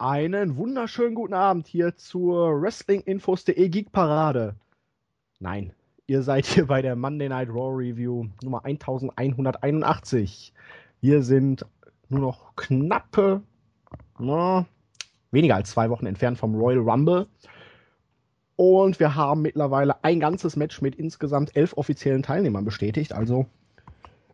[0.00, 4.54] Einen wunderschönen guten Abend hier zur Wrestlinginfos.de Geek Parade.
[5.40, 5.74] Nein,
[6.06, 10.54] ihr seid hier bei der Monday Night Raw Review Nummer 1181.
[11.02, 11.66] Wir sind
[12.08, 13.42] nur noch knappe,
[14.18, 14.64] na,
[15.32, 17.26] weniger als zwei Wochen entfernt vom Royal Rumble.
[18.56, 23.12] Und wir haben mittlerweile ein ganzes Match mit insgesamt elf offiziellen Teilnehmern bestätigt.
[23.12, 23.44] Also,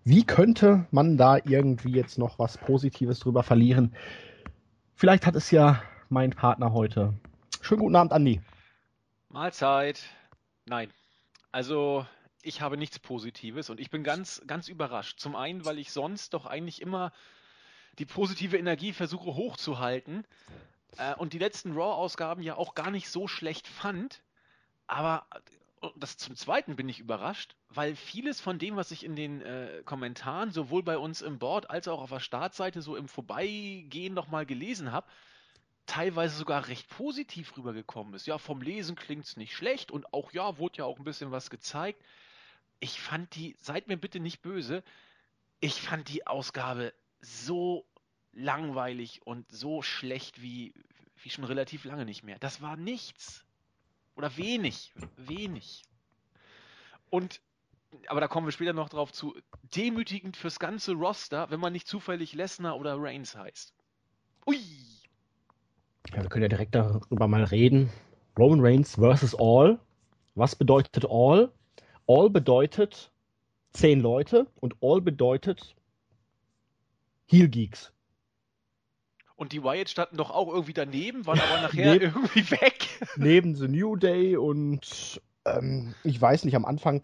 [0.05, 3.97] wie könnte man da irgendwie jetzt noch was Positives drüber verlieren?
[4.99, 7.13] Vielleicht hat es ja mein Partner heute.
[7.61, 8.41] Schönen guten Abend, Andi.
[9.29, 10.03] Mahlzeit.
[10.65, 10.91] Nein.
[11.53, 12.07] Also,
[12.41, 15.21] ich habe nichts Positives und ich bin ganz, ganz überrascht.
[15.21, 17.13] Zum einen, weil ich sonst doch eigentlich immer
[17.99, 20.27] die positive Energie versuche hochzuhalten
[20.97, 24.23] äh, und die letzten Raw-Ausgaben ja auch gar nicht so schlecht fand.
[24.87, 25.27] Aber
[25.97, 29.83] das zum Zweiten bin ich überrascht, weil vieles von dem, was ich in den äh,
[29.85, 34.47] Kommentaren sowohl bei uns im Board als auch auf der Startseite so im Vorbeigehen nochmal
[34.47, 35.07] gelesen habe,
[35.87, 38.27] teilweise sogar recht positiv rübergekommen ist.
[38.27, 41.31] Ja, vom Lesen klingt es nicht schlecht und auch ja, wurde ja auch ein bisschen
[41.31, 42.03] was gezeigt.
[42.81, 44.83] Ich fand die, seid mir bitte nicht böse,
[45.61, 47.87] ich fand die Ausgabe so
[48.33, 50.75] langweilig und so schlecht wie,
[51.23, 52.39] wie schon relativ lange nicht mehr.
[52.39, 53.46] Das war nichts.
[54.17, 54.93] Oder wenig.
[55.17, 55.85] Wenig.
[57.11, 57.41] Und,
[58.09, 61.87] aber da kommen wir später noch drauf zu, demütigend fürs ganze Roster, wenn man nicht
[61.87, 63.75] zufällig Lesnar oder Reigns heißt.
[64.47, 64.59] Ui!
[66.13, 67.91] Ja, wir können ja direkt darüber mal reden.
[68.39, 69.79] Roman Reigns versus All.
[70.35, 71.53] Was bedeutet All?
[72.07, 73.11] All bedeutet
[73.73, 75.75] zehn Leute und All bedeutet
[77.27, 77.93] Heel Geeks.
[79.37, 82.89] Und die Wyatt standen doch auch irgendwie daneben, waren aber nachher neben, irgendwie weg.
[83.17, 87.03] Neben The New Day und ähm, ich weiß nicht, am Anfang.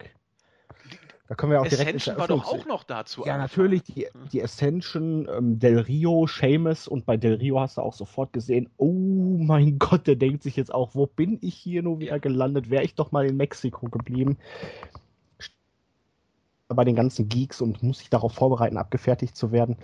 [1.29, 3.23] Da können wir auch direkt Ascension war doch auch noch dazu.
[3.25, 7.81] Ja, natürlich, die, die Ascension, ähm, Del Rio, Seamus und bei Del Rio hast du
[7.81, 11.81] auch sofort gesehen, oh mein Gott, der denkt sich jetzt auch, wo bin ich hier
[11.81, 12.17] nur wieder ja.
[12.17, 12.69] gelandet?
[12.69, 14.37] Wäre ich doch mal in Mexiko geblieben.
[16.67, 19.77] Bei den ganzen Geeks und muss sich darauf vorbereiten, abgefertigt zu werden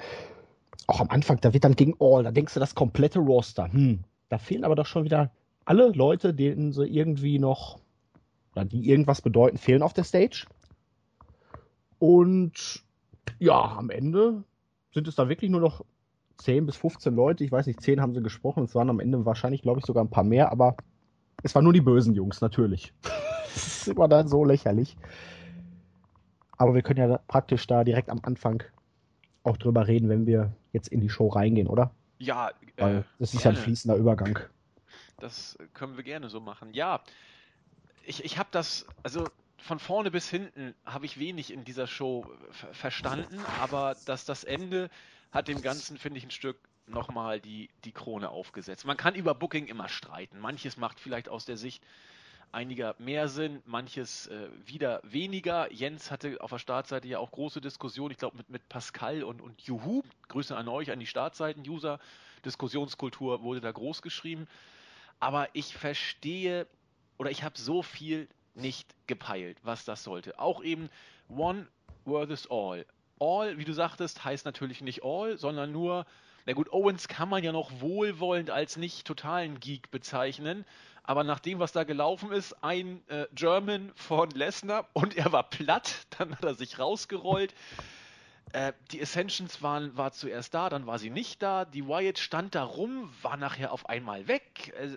[0.88, 3.72] auch am Anfang, da wird dann gegen All, da denkst du das komplette Roster.
[3.72, 5.31] Hm, da fehlen aber doch schon wieder
[5.66, 7.79] alle Leute, denen sie irgendwie noch,
[8.53, 10.47] oder die irgendwas bedeuten, fehlen auf der Stage.
[12.00, 12.84] Und
[13.38, 14.44] ja, am Ende
[14.94, 15.85] sind es da wirklich nur noch
[16.38, 17.44] 10 bis 15 Leute.
[17.44, 18.63] Ich weiß nicht, 10 haben sie gesprochen.
[18.63, 20.75] Es waren am Ende wahrscheinlich, glaube ich, sogar ein paar mehr, aber
[21.44, 22.94] es waren nur die bösen Jungs, natürlich.
[23.53, 24.97] das ist immer dann so lächerlich.
[26.57, 28.63] Aber wir können ja praktisch da direkt am Anfang
[29.49, 31.91] auch drüber reden, wenn wir jetzt in die Show reingehen, oder?
[32.19, 34.39] Ja, äh, das ist ja ein fließender Übergang.
[35.17, 36.73] Das können wir gerne so machen.
[36.73, 37.01] Ja,
[38.05, 39.25] ich, ich habe das, also
[39.57, 42.25] von vorne bis hinten habe ich wenig in dieser Show
[42.71, 44.89] verstanden, aber dass das Ende
[45.31, 46.57] hat dem Ganzen, finde ich, ein Stück
[46.88, 48.85] nochmal die, die Krone aufgesetzt.
[48.85, 50.39] Man kann über Booking immer streiten.
[50.39, 51.83] Manches macht vielleicht aus der Sicht
[52.51, 55.71] einiger mehr Sinn, manches äh, wieder weniger.
[55.71, 59.41] Jens hatte auf der Startseite ja auch große Diskussionen, ich glaube mit, mit Pascal und,
[59.41, 60.03] und Juhu.
[60.27, 61.99] Grüße an euch, an die Startseiten-User.
[62.45, 64.47] Diskussionskultur wurde da groß geschrieben.
[65.19, 66.67] Aber ich verstehe
[67.17, 70.39] oder ich habe so viel nicht gepeilt, was das sollte.
[70.39, 70.89] Auch eben
[71.29, 71.67] One
[72.05, 72.85] versus All.
[73.19, 76.05] All, wie du sagtest, heißt natürlich nicht All, sondern nur,
[76.45, 80.65] na gut, Owens kann man ja noch wohlwollend als nicht totalen Geek bezeichnen.
[81.09, 85.41] Aber nach dem, was da gelaufen ist, ein äh, German von Lesnar und er war
[85.41, 87.55] platt, dann hat er sich rausgerollt.
[88.53, 91.65] Äh, die Ascensions waren war zuerst da, dann war sie nicht da.
[91.65, 94.71] Die Wyatt stand da rum, war nachher auf einmal weg.
[94.79, 94.89] Äh,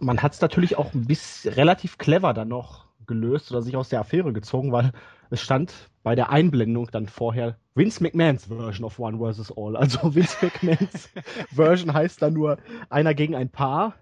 [0.00, 3.90] Man hat es natürlich auch ein bisschen relativ clever dann noch gelöst oder sich aus
[3.90, 4.90] der Affäre gezogen, weil
[5.30, 5.72] es stand
[6.02, 9.52] bei der Einblendung dann vorher Vince McMahons Version of One vs.
[9.56, 9.76] All.
[9.76, 11.10] Also Vince McMahons
[11.54, 12.58] Version heißt dann nur
[12.90, 13.94] einer gegen ein Paar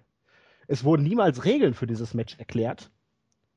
[0.67, 2.91] es wurden niemals Regeln für dieses Match erklärt.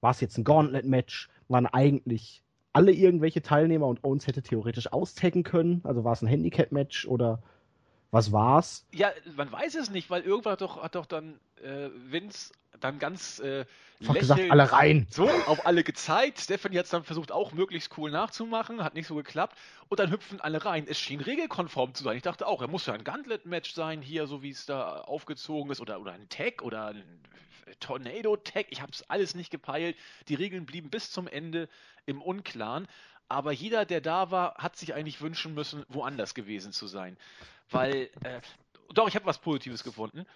[0.01, 1.29] War es jetzt ein Gauntlet-Match?
[1.49, 2.43] Waren eigentlich
[2.73, 5.81] alle irgendwelche Teilnehmer und Owens hätte theoretisch austaggen können?
[5.85, 7.43] Also war es ein Handicap-Match oder
[8.11, 8.87] was war's?
[8.93, 12.99] Ja, man weiß es nicht, weil irgendwann hat doch, hat doch dann äh, Vince dann
[12.99, 13.65] ganz äh,
[14.01, 15.07] gesagt, alle rein.
[15.11, 16.41] So, auf alle gezeigt.
[16.41, 19.57] Stephanie hat es dann versucht, auch möglichst cool nachzumachen, hat nicht so geklappt.
[19.89, 20.87] Und dann hüpfen alle rein.
[20.89, 22.17] Es schien regelkonform zu sein.
[22.17, 25.71] Ich dachte auch, er muss ja ein Gauntlet-Match sein, hier, so wie es da aufgezogen
[25.71, 27.21] ist, oder, oder ein Tag oder ein
[27.81, 28.67] Tornado-Tag.
[28.71, 29.97] Ich habe es alles nicht gepeilt.
[30.29, 31.69] Die Regeln blieben bis zum Ende
[32.07, 32.89] im Unklaren.
[33.29, 37.17] Aber jeder, der da war, hat sich eigentlich wünschen müssen, woanders gewesen zu sein.
[37.71, 38.41] Weil, äh,
[38.93, 40.27] doch, ich habe was Positives gefunden.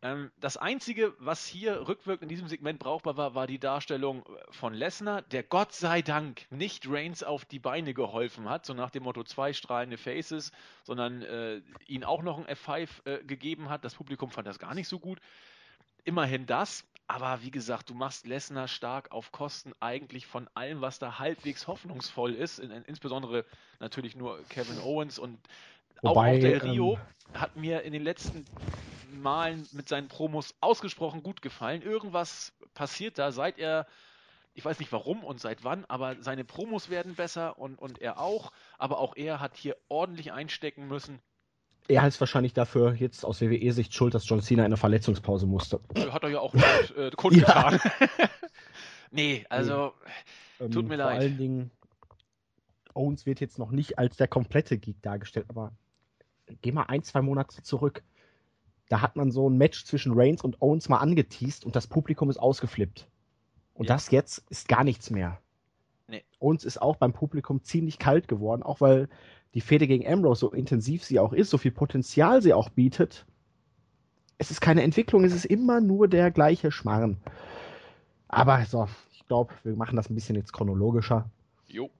[0.00, 4.72] Ähm, das Einzige, was hier rückwirkend in diesem Segment brauchbar war, war die Darstellung von
[4.72, 9.02] Lesnar, der Gott sei Dank nicht Reigns auf die Beine geholfen hat, so nach dem
[9.02, 10.52] Motto zwei strahlende Faces,
[10.84, 13.84] sondern äh, ihn auch noch ein F5 äh, gegeben hat.
[13.84, 15.18] Das Publikum fand das gar nicht so gut.
[16.04, 21.00] Immerhin das, aber wie gesagt, du machst Lesnar stark auf Kosten eigentlich von allem, was
[21.00, 23.44] da halbwegs hoffnungsvoll ist, in, insbesondere
[23.80, 25.40] natürlich nur Kevin Owens und
[26.02, 28.44] Wobei, auch, auch der Rio ähm, hat mir in den letzten
[29.10, 31.82] Malen mit seinen Promos ausgesprochen gut gefallen.
[31.82, 33.86] Irgendwas passiert da, seit er,
[34.54, 38.20] ich weiß nicht warum und seit wann, aber seine Promos werden besser und, und er
[38.20, 38.52] auch.
[38.78, 41.20] Aber auch er hat hier ordentlich einstecken müssen.
[41.88, 45.80] Er heißt wahrscheinlich dafür jetzt aus WWE-Sicht schuld, dass John Cena eine Verletzungspause musste.
[45.96, 47.80] Hat er ja auch laut äh, kundgetan.
[47.82, 48.28] Ja.
[49.10, 49.94] nee, also
[50.58, 50.68] nee.
[50.68, 51.12] tut mir ähm, leid.
[51.12, 51.70] Vor allen Dingen,
[52.92, 55.72] Owens wird jetzt noch nicht als der komplette Geek dargestellt, aber
[56.60, 58.02] geh mal ein, zwei Monate zurück.
[58.88, 62.30] Da hat man so ein Match zwischen Reigns und Owens mal angeteased und das Publikum
[62.30, 63.08] ist ausgeflippt.
[63.74, 63.94] Und ja.
[63.94, 65.38] das jetzt ist gar nichts mehr.
[66.08, 66.24] Nee.
[66.40, 69.08] Owens ist auch beim Publikum ziemlich kalt geworden, auch weil
[69.54, 73.26] die Fehde gegen Ambrose, so intensiv sie auch ist, so viel Potenzial sie auch bietet.
[74.38, 77.18] Es ist keine Entwicklung, es ist immer nur der gleiche Schmarrn.
[78.28, 81.30] Aber so, ich glaube, wir machen das ein bisschen jetzt chronologischer.
[81.66, 81.90] Jo.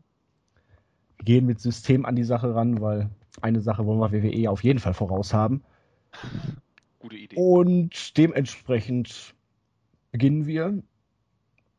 [1.16, 3.10] Wir gehen mit System an die Sache ran, weil
[3.40, 5.64] eine Sache wollen wir WWE auf jeden Fall voraus haben.
[7.08, 7.36] Gute Idee.
[7.36, 9.34] Und dementsprechend
[10.12, 10.82] beginnen wir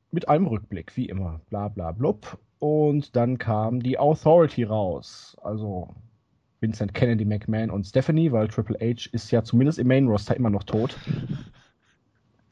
[0.09, 1.39] mit einem Rückblick, wie immer.
[1.51, 2.39] Bla bla blub.
[2.57, 5.37] Und dann kam die Authority raus.
[5.43, 5.93] Also
[6.61, 10.49] Vincent Kennedy McMahon und Stephanie, weil Triple H ist ja zumindest im Main Roster immer
[10.49, 10.97] noch tot.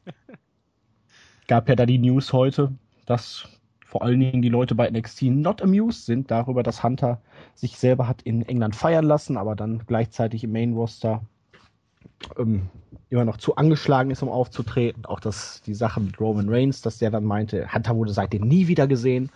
[1.48, 2.72] Gab ja da die News heute,
[3.06, 3.48] dass
[3.84, 7.20] vor allen Dingen die Leute bei NXT not amused sind darüber, dass Hunter
[7.56, 11.22] sich selber hat in England feiern lassen, aber dann gleichzeitig im Main Roster
[12.38, 12.68] ähm,
[13.10, 15.04] immer noch zu angeschlagen ist, um aufzutreten.
[15.06, 18.68] Auch das, die Sache mit Roman Reigns, dass der dann meinte, Hunter wurde seitdem nie
[18.68, 19.30] wieder gesehen.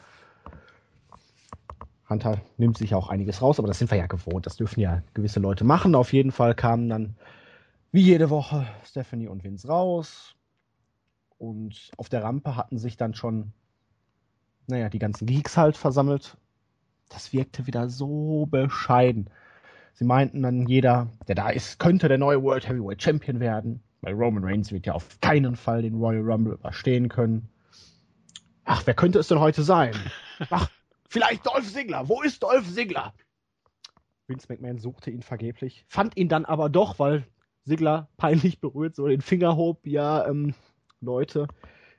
[2.08, 4.46] Hunter nimmt sich auch einiges raus, aber das sind wir ja gewohnt.
[4.46, 5.94] Das dürfen ja gewisse Leute machen.
[5.94, 7.16] Auf jeden Fall kamen dann
[7.90, 10.34] wie jede Woche Stephanie und Vince raus.
[11.38, 13.52] Und auf der Rampe hatten sich dann schon,
[14.66, 16.36] naja, die ganzen Geeks halt versammelt.
[17.08, 19.28] Das wirkte wieder so bescheiden.
[19.94, 24.14] Sie meinten dann, jeder, der da ist, könnte der neue World Heavyweight Champion werden, weil
[24.14, 27.48] Roman Reigns wird ja auf keinen Fall den Royal Rumble überstehen können.
[28.64, 29.94] Ach, wer könnte es denn heute sein?
[30.50, 30.70] Ach,
[31.08, 32.08] vielleicht Dolph Ziggler.
[32.08, 33.12] Wo ist Dolph Ziggler?
[34.28, 37.26] Vince McMahon suchte ihn vergeblich, fand ihn dann aber doch, weil
[37.66, 39.86] Ziggler peinlich berührt so den Finger hob.
[39.86, 40.54] Ja, ähm,
[41.00, 41.48] Leute,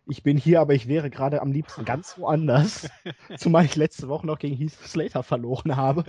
[0.07, 2.89] ich bin hier, aber ich wäre gerade am liebsten ganz woanders.
[3.37, 6.05] Zumal ich letzte Woche noch gegen Heath Slater verloren habe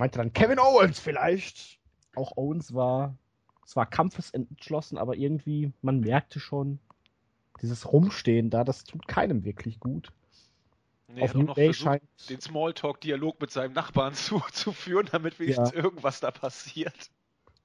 [0.00, 1.78] meinte dann Kevin Owens vielleicht.
[2.16, 3.16] Auch Owens war
[3.66, 6.80] zwar kampfesentschlossen, aber irgendwie, man merkte schon,
[7.62, 10.10] dieses Rumstehen da, das tut keinem wirklich gut.
[11.08, 15.38] Nee, Auf New noch Day scheint den Smalltalk-Dialog mit seinem Nachbarn zu, zu führen, damit
[15.38, 15.76] wenigstens ja.
[15.76, 17.10] irgendwas da passiert.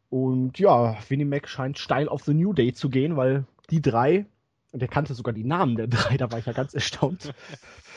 [0.09, 4.25] Und ja, Winnie Mac scheint steil auf The New Day zu gehen, weil die drei,
[4.71, 7.33] und er kannte sogar die Namen der drei, da war ich ja ganz erstaunt,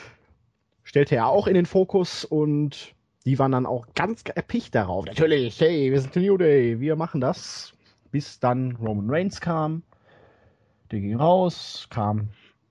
[0.84, 2.94] stellte er auch in den Fokus und
[3.28, 5.04] die waren dann auch ganz erpicht darauf.
[5.04, 7.74] Natürlich, hey, wir sind New Day, wir machen das.
[8.10, 9.82] Bis dann Roman Reigns kam.
[10.90, 12.30] Der ging raus, kam.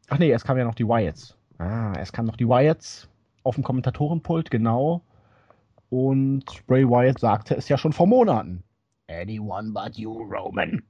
[0.09, 1.37] Ach nee, es kam ja noch die Wyatts.
[1.59, 3.07] Ah, es kam noch die Wyatts
[3.43, 5.03] auf dem Kommentatorenpult, genau.
[5.91, 8.63] Und Bray Wyatt sagte es ja schon vor Monaten.
[9.07, 10.81] Anyone but you, Roman.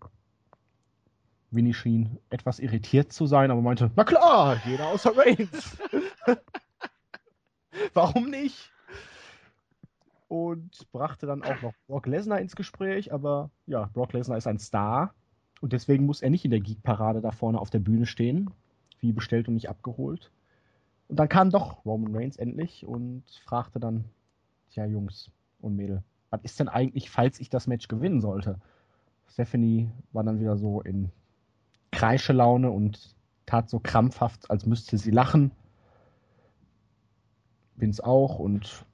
[1.51, 5.77] Winnie schien etwas irritiert zu sein, aber meinte, na klar, jeder außer Reigns.
[7.93, 8.71] Warum nicht?
[10.27, 14.59] Und brachte dann auch noch Brock Lesnar ins Gespräch, aber ja, Brock Lesnar ist ein
[14.59, 15.13] Star
[15.61, 18.51] und deswegen muss er nicht in der Geek-Parade da vorne auf der Bühne stehen,
[18.99, 20.31] wie bestellt und nicht abgeholt.
[21.07, 24.05] Und dann kam doch Roman Reigns endlich und fragte dann,
[24.69, 25.31] tja Jungs
[25.61, 28.59] und Mädel, was ist denn eigentlich, falls ich das Match gewinnen sollte?
[29.27, 31.11] Stephanie war dann wieder so in
[31.91, 33.15] Kreischelaune und
[33.45, 35.51] tat so krampfhaft, als müsste sie lachen.
[37.75, 38.85] Bin's auch und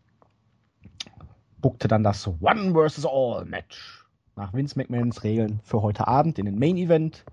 [1.63, 3.05] bookte dann das One vs.
[3.05, 4.05] All Match
[4.35, 7.23] nach Vince McMahons Regeln für heute Abend in den Main Event.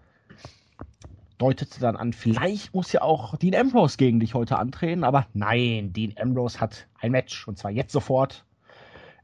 [1.37, 5.93] Deutete dann an, vielleicht muss ja auch Dean Ambrose gegen dich heute antreten, aber nein,
[5.93, 8.45] Dean Ambrose hat ein Match und zwar jetzt sofort.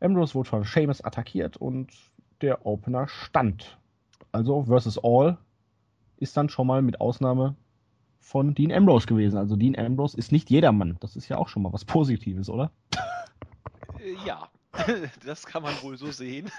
[0.01, 1.93] Ambrose wurde von Sheamus attackiert und
[2.41, 3.79] der Opener stand.
[4.33, 5.39] Also versus All
[6.17, 7.55] ist dann schon mal mit Ausnahme
[8.19, 9.37] von Dean Ambrose gewesen.
[9.37, 10.97] Also Dean Ambrose ist nicht jedermann.
[11.01, 12.73] Das ist ja auch schon mal was Positives, oder?
[14.25, 14.49] Ja,
[15.25, 16.51] das kann man wohl so sehen.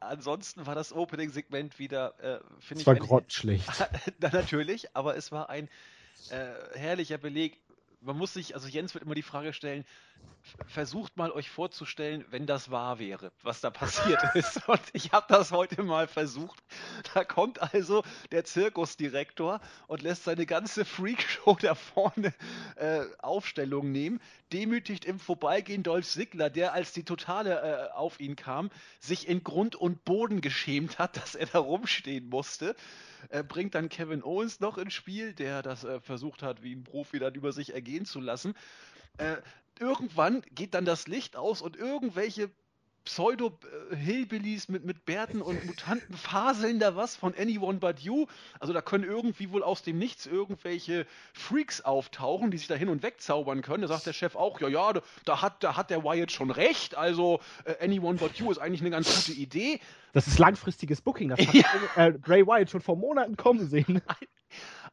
[0.00, 2.86] ansonsten war das Opening-Segment wieder, äh, finde ich.
[2.86, 3.68] war grottenschlecht.
[4.18, 5.68] Na, natürlich, aber es war ein
[6.30, 7.58] äh, herrlicher Beleg.
[8.06, 9.84] Man muss sich, also Jens wird immer die Frage stellen,
[10.68, 14.68] versucht mal euch vorzustellen, wenn das wahr wäre, was da passiert ist.
[14.68, 16.62] Und ich habe das heute mal versucht.
[17.14, 22.32] Da kommt also der Zirkusdirektor und lässt seine ganze Freakshow da vorne
[22.76, 24.20] äh, Aufstellung nehmen,
[24.52, 28.70] demütigt im Vorbeigehen Dolph Ziggler, der als die Totale äh, auf ihn kam,
[29.00, 32.76] sich in Grund und Boden geschämt hat, dass er da rumstehen musste.
[33.30, 36.84] Er bringt dann Kevin Owens noch ins Spiel, der das äh, versucht hat, wie ein
[36.84, 38.54] Profi dann über sich ergehen zu lassen.
[39.18, 39.36] Äh,
[39.78, 42.50] irgendwann geht dann das Licht aus und irgendwelche
[43.06, 48.26] Pseudo-Hillbillies mit, mit Bärten und Mutanten faseln da was von Anyone But You.
[48.60, 52.90] Also da können irgendwie wohl aus dem Nichts irgendwelche Freaks auftauchen, die sich da hin
[52.90, 53.82] und weg zaubern können.
[53.82, 54.92] Da sagt der Chef auch, ja, ja,
[55.24, 56.96] da hat, da hat der Wyatt schon recht.
[56.96, 59.80] Also äh, Anyone But You ist eigentlich eine ganz gute Idee.
[60.12, 61.30] Das ist langfristiges Booking.
[61.30, 62.06] Das hat ja.
[62.06, 64.02] äh, Bray Wyatt schon vor Monaten kommen sehen.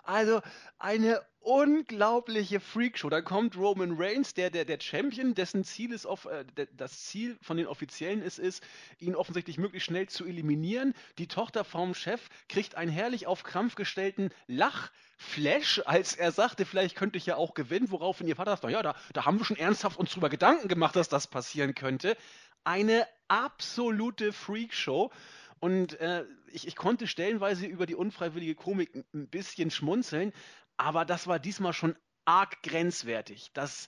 [0.03, 0.41] Also
[0.77, 3.09] eine unglaubliche Freakshow.
[3.09, 6.45] Da kommt Roman Reigns, der, der, der Champion, dessen Ziel ist auf, äh,
[6.75, 8.63] das Ziel von den Offiziellen ist, ist,
[8.99, 10.93] ihn offensichtlich möglichst schnell zu eliminieren.
[11.17, 16.95] Die Tochter vom Chef kriegt einen herrlich auf Krampf gestellten Lachflash, als er sagte, vielleicht
[16.95, 19.57] könnte ich ja auch gewinnen, woraufhin ihr Vater sagt, ja, da, da haben wir schon
[19.57, 22.15] ernsthaft uns drüber Gedanken gemacht, dass das passieren könnte.
[22.63, 25.11] Eine absolute Freakshow.
[25.59, 30.33] Und äh, ich, ich, konnte stellenweise über die unfreiwillige Komik ein bisschen schmunzeln,
[30.77, 33.51] aber das war diesmal schon arg grenzwertig.
[33.53, 33.87] Das,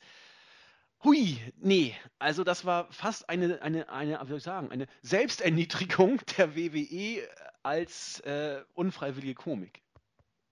[1.04, 6.22] hui, nee, also das war fast eine, eine, eine, wie soll ich sagen, eine Selbsterniedrigung
[6.38, 7.28] der WWE
[7.64, 9.82] als äh, unfreiwillige Komik.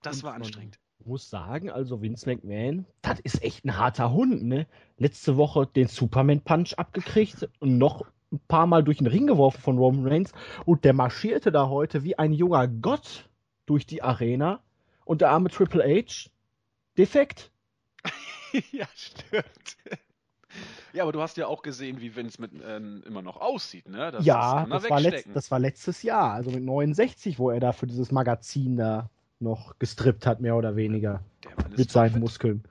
[0.02, 0.80] Das Und war anstrengend.
[1.00, 4.68] Ich muss sagen, also Vince McMahon, das ist echt ein harter Hund, ne?
[4.98, 9.62] Letzte Woche den Superman Punch abgekriegt und noch ein paar Mal durch den Ring geworfen
[9.62, 10.32] von Roman Reigns
[10.66, 13.30] und der marschierte da heute wie ein junger Gott
[13.66, 14.62] durch die Arena
[15.06, 16.30] und der arme Triple H
[16.98, 17.52] defekt.
[18.72, 19.78] ja, stimmt.
[20.94, 24.12] Ja, aber du hast ja auch gesehen, wie Vince mit, ähm, immer noch aussieht, ne?
[24.12, 27.72] Das ja, das war, letzt, das war letztes Jahr, also mit 69, wo er da
[27.72, 31.24] für dieses Magazin da noch gestrippt hat, mehr oder weniger.
[31.76, 32.64] mit seinen Muskeln.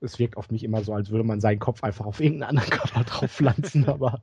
[0.00, 2.70] Es wirkt auf mich immer so, als würde man seinen Kopf einfach auf irgendeinen anderen
[2.70, 4.20] Körper drauf pflanzen, aber.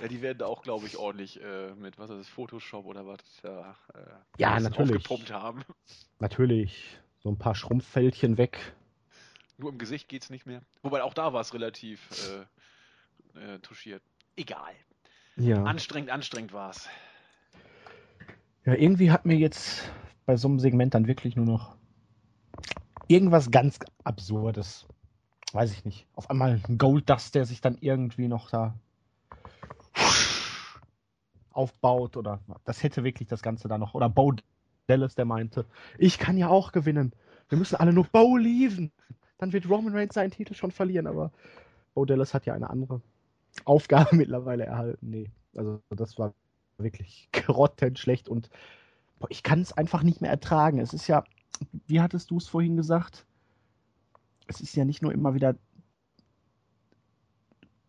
[0.00, 3.06] Ja, die werden da auch, glaube ich, ordentlich äh, mit, was ist das, Photoshop oder
[3.06, 3.98] was, ja, äh,
[4.38, 4.96] ja natürlich.
[4.96, 5.62] aufgepumpt haben.
[6.20, 6.98] Natürlich.
[7.20, 8.58] So ein paar Schrumpffältchen weg.
[9.56, 10.62] Nur im Gesicht geht es nicht mehr.
[10.82, 12.00] Wobei auch da war es relativ
[13.34, 14.02] äh, äh, touchiert.
[14.36, 14.72] Egal.
[15.36, 15.64] Ja.
[15.64, 16.88] Anstrengend, anstrengend war es.
[18.64, 19.90] Ja, irgendwie hat mir jetzt
[20.26, 21.76] bei so einem Segment dann wirklich nur noch
[23.08, 24.86] irgendwas ganz Absurdes.
[25.52, 26.06] Weiß ich nicht.
[26.14, 28.78] Auf einmal ein Gold Dust, der sich dann irgendwie noch da
[31.52, 33.94] aufbaut oder das hätte wirklich das Ganze da noch.
[33.94, 34.34] Oder Bo
[34.86, 35.66] Dallas, der meinte,
[35.98, 37.12] ich kann ja auch gewinnen.
[37.48, 38.92] Wir müssen alle nur Bo lieben.
[39.38, 41.30] Dann wird Roman Reigns seinen Titel schon verlieren, aber
[41.94, 43.00] Bo Dallas hat ja eine andere
[43.64, 45.10] Aufgabe mittlerweile erhalten.
[45.10, 46.34] Nee, also das war
[46.78, 48.50] wirklich grottenschlecht und
[49.18, 50.78] boah, ich kann es einfach nicht mehr ertragen.
[50.78, 51.24] Es ist ja,
[51.86, 53.26] wie hattest du es vorhin gesagt?
[54.46, 55.56] Es ist ja nicht nur immer wieder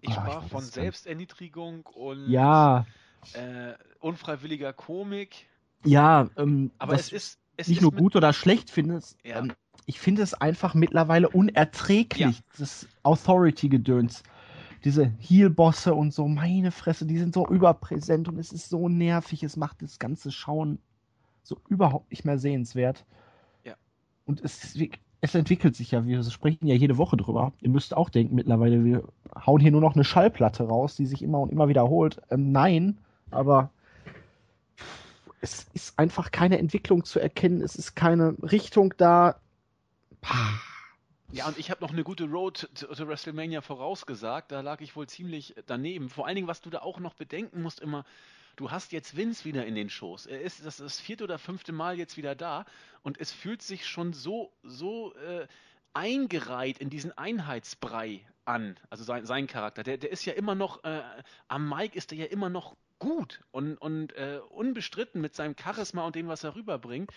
[0.02, 2.86] ich oh, sprach von Selbsterniedrigung und ja
[3.34, 5.48] äh, unfreiwilliger Komik.
[5.86, 9.02] Ja, ähm, aber es ist es nicht ist nur gut oder schlecht finde.
[9.24, 9.40] Ja.
[9.40, 9.54] Ähm,
[9.86, 12.44] ich finde es einfach mittlerweile unerträglich, ja.
[12.58, 14.24] das Authority-Gedöns.
[14.86, 19.44] Diese Heel-Bosse und so, meine Fresse, die sind so überpräsent und es ist so nervig.
[19.44, 20.80] Es macht das ganze Schauen
[21.44, 23.06] so überhaupt nicht mehr sehenswert.
[23.66, 23.74] Ja.
[24.26, 24.78] Und es,
[25.20, 27.52] es entwickelt sich ja, wir sprechen ja jede Woche drüber.
[27.60, 29.04] Ihr müsst auch denken mittlerweile, wir
[29.46, 32.22] hauen hier nur noch eine Schallplatte raus, die sich immer und immer wiederholt.
[32.30, 33.00] Ähm, nein,
[33.32, 33.72] aber
[35.42, 39.40] es ist einfach keine Entwicklung zu erkennen, es ist keine Richtung da.
[41.32, 44.52] Ja, und ich habe noch eine gute Road to, WrestleMania vorausgesagt.
[44.52, 46.10] Da lag ich wohl ziemlich daneben.
[46.10, 48.04] Vor allen Dingen, was du da auch noch bedenken musst, immer,
[48.56, 50.26] du hast jetzt Vince wieder in den Shows.
[50.26, 52.66] Er ist das, das vierte oder fünfte Mal jetzt wieder da
[53.04, 55.48] und es fühlt sich schon so, so äh,
[55.94, 58.76] eingereiht in diesen Einheitsbrei an.
[58.90, 59.84] Also sein, sein Charakter.
[59.84, 61.02] Der, der ist ja immer noch, äh,
[61.48, 66.06] am Mike ist er ja immer noch gut und, und äh, unbestritten mit seinem Charisma
[66.06, 67.12] und dem, was er rüberbringt.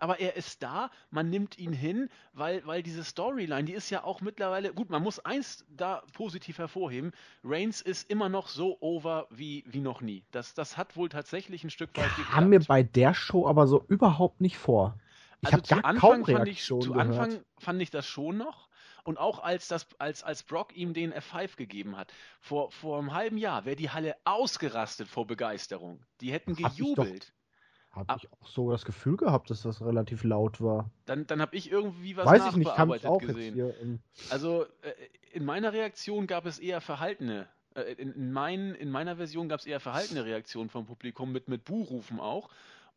[0.00, 4.02] Aber er ist da, man nimmt ihn hin, weil, weil diese Storyline, die ist ja
[4.02, 7.12] auch mittlerweile, gut, man muss eins da positiv hervorheben,
[7.44, 10.24] Reigns ist immer noch so over wie, wie noch nie.
[10.30, 12.34] Das, das hat wohl tatsächlich ein Stück weit geklappt.
[12.34, 14.98] Haben wir bei der Show aber so überhaupt nicht vor.
[15.42, 18.69] Ich also zu Anfang, fand ich, zu Anfang fand ich das schon noch.
[19.04, 23.12] Und auch als, das, als, als Brock ihm den F5 gegeben hat, vor, vor einem
[23.14, 26.00] halben Jahr wäre die Halle ausgerastet vor Begeisterung.
[26.20, 27.32] Die hätten gejubelt.
[27.92, 30.90] Habe ich auch so das Gefühl gehabt, dass das relativ laut war.
[31.06, 33.56] Dann, dann habe ich irgendwie was Weiß ich nicht, kann ich auch gesehen.
[33.56, 33.82] jetzt hier.
[33.82, 34.92] ähm, Also äh,
[35.32, 39.58] in meiner Reaktion gab es eher verhaltene, äh, in, in, mein, in meiner Version gab
[39.60, 42.48] es eher verhaltene Reaktionen vom Publikum mit, mit Buhrufen auch.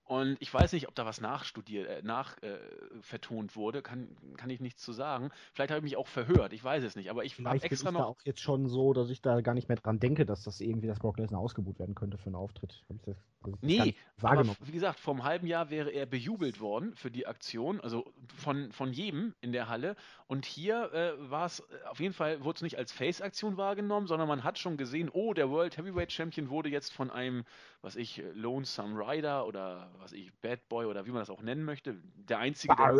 [0.06, 2.58] Und ich weiß nicht, ob da was nachstudiert, äh, nach äh,
[3.02, 5.30] vertont wurde, kann, kann ich nichts zu sagen.
[5.54, 7.10] Vielleicht habe ich mich auch verhört, ich weiß es nicht.
[7.10, 8.08] Aber ich habe extra da noch.
[8.08, 10.88] auch jetzt schon so, dass ich da gar nicht mehr dran denke, dass das irgendwie
[10.88, 12.84] das Brock Lesnar ausgebucht werden könnte für einen Auftritt.
[12.90, 13.18] Hab ich das,
[13.62, 17.82] Nee, aber wie gesagt, vor einem halben Jahr wäre er bejubelt worden für die Aktion,
[17.82, 19.96] also von, von jedem in der Halle.
[20.28, 24.08] Und hier äh, war es, äh, auf jeden Fall wurde es nicht als Face-Aktion wahrgenommen,
[24.08, 27.44] sondern man hat schon gesehen, oh, der World Heavyweight Champion wurde jetzt von einem,
[27.82, 31.66] was ich, Lonesome Rider oder was ich, Bad Boy oder wie man das auch nennen
[31.66, 32.94] möchte, der einzige, der,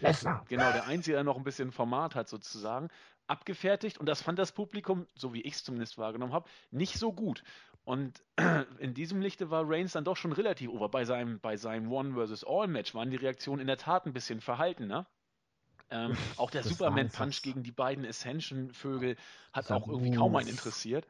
[0.00, 0.44] Lesnar.
[0.48, 2.88] Genau, der Einzige, der noch ein bisschen Format hat, sozusagen,
[3.26, 3.98] abgefertigt.
[3.98, 7.42] Und das fand das Publikum, so wie ich es zumindest wahrgenommen habe, nicht so gut.
[7.86, 8.20] Und
[8.80, 10.88] in diesem Lichte war Reigns dann doch schon relativ over.
[10.88, 14.12] Bei seinem, bei seinem One versus All Match waren die Reaktionen in der Tat ein
[14.12, 15.06] bisschen verhaltener.
[15.88, 19.16] Ähm, auch der Das war Superman einfach- Punch gegen die beiden Ascension-Vögel
[19.52, 20.56] hat Dieser auch irgendwie kaum einen Move.
[20.56, 21.06] interessiert.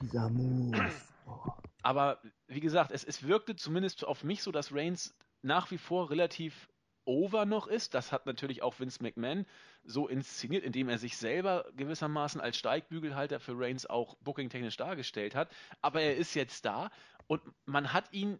[0.00, 0.90] Dieser Move.
[1.26, 1.50] Oh.
[1.82, 5.12] Aber wie gesagt, es, es wirkte zumindest auf mich so, dass Reigns
[5.42, 6.68] nach wie vor relativ
[7.04, 7.94] over noch ist.
[7.94, 9.46] Das hat natürlich auch Vince McMahon
[9.84, 15.50] so inszeniert, indem er sich selber gewissermaßen als Steigbügelhalter für Reigns auch bookingtechnisch dargestellt hat.
[15.80, 16.90] Aber er ist jetzt da
[17.26, 18.38] und man hat ihn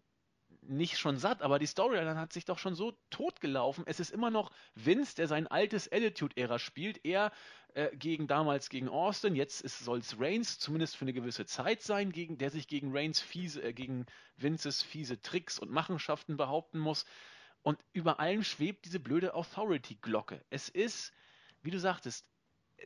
[0.60, 3.84] nicht schon satt, aber die Storyline hat sich doch schon so totgelaufen.
[3.86, 7.04] Es ist immer noch Vince, der sein altes Attitude-Ära spielt.
[7.04, 7.32] Er
[7.74, 12.12] äh, gegen damals gegen Austin, jetzt soll es Reigns zumindest für eine gewisse Zeit sein,
[12.12, 17.06] gegen, der sich gegen Reigns fiese, äh, gegen Vinces fiese Tricks und Machenschaften behaupten muss.
[17.62, 20.44] Und über allem schwebt diese blöde Authority-Glocke.
[20.50, 21.12] Es ist,
[21.62, 22.26] wie du sagtest,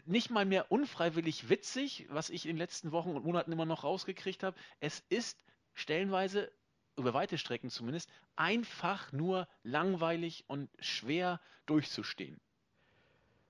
[0.04, 3.85] nicht mal mehr unfreiwillig witzig, was ich in den letzten Wochen und Monaten immer noch
[3.85, 4.56] rausgekriegt habe.
[4.80, 5.38] Es ist
[5.73, 6.50] stellenweise,
[6.99, 12.38] über weite Strecken zumindest, einfach nur langweilig und schwer durchzustehen.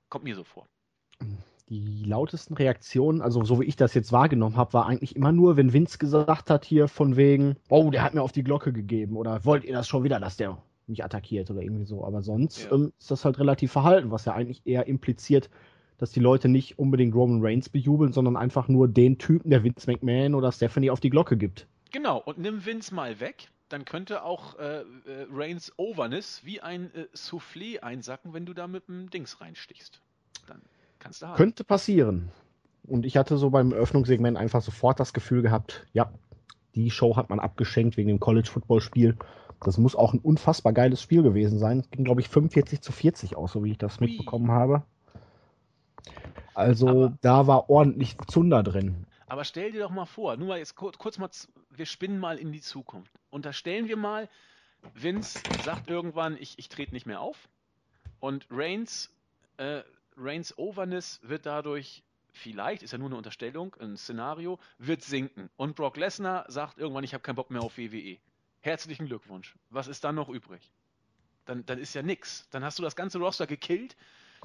[0.08, 0.68] Kommt mir so vor.
[1.68, 5.56] Die lautesten Reaktionen, also so wie ich das jetzt wahrgenommen habe, war eigentlich immer nur,
[5.56, 9.16] wenn Vince gesagt hat hier von wegen, oh, der hat mir auf die Glocke gegeben
[9.16, 12.04] oder wollt ihr das schon wieder, dass der mich attackiert oder irgendwie so.
[12.04, 12.72] Aber sonst Ja.
[12.72, 15.50] ähm, ist das halt relativ verhalten, was ja eigentlich eher impliziert,
[15.98, 19.90] dass die Leute nicht unbedingt Roman Reigns bejubeln, sondern einfach nur den Typen, der Vince
[19.90, 21.66] McMahon oder Stephanie auf die Glocke gibt.
[21.92, 24.84] Genau, und nimm Vince mal weg, dann könnte auch äh, äh,
[25.32, 30.00] Reigns Overness wie ein äh, Soufflé einsacken, wenn du da mit dem Dings reinstichst.
[30.46, 30.60] Dann
[30.98, 31.36] kannst du haben.
[31.36, 32.30] Könnte passieren.
[32.84, 36.12] Und ich hatte so beim Eröffnungssegment einfach sofort das Gefühl gehabt, ja,
[36.76, 39.16] die Show hat man abgeschenkt wegen dem College-Football-Spiel.
[39.60, 41.80] Das muss auch ein unfassbar geiles Spiel gewesen sein.
[41.80, 44.06] Es ging, glaube ich, 45 zu 40 aus, so wie ich das Ui.
[44.08, 44.82] mitbekommen habe.
[46.54, 49.06] Also Aber- da war ordentlich Zunder drin.
[49.26, 51.28] Aber stell dir doch mal vor, nur mal jetzt kurz, kurz mal,
[51.70, 53.12] wir spinnen mal in die Zukunft.
[53.30, 54.28] Unterstellen wir mal,
[54.94, 57.48] Vince sagt irgendwann, ich, ich trete nicht mehr auf.
[58.20, 59.10] Und Reigns,
[59.56, 59.80] äh,
[60.16, 65.50] Reigns Overness wird dadurch vielleicht, ist ja nur eine Unterstellung, ein Szenario, wird sinken.
[65.56, 68.18] Und Brock Lesnar sagt irgendwann, ich habe keinen Bock mehr auf WWE.
[68.66, 69.54] Herzlichen Glückwunsch.
[69.70, 70.70] Was ist dann noch übrig?
[71.44, 72.48] Dann, dann ist ja nix.
[72.50, 73.96] Dann hast du das ganze Roster gekillt.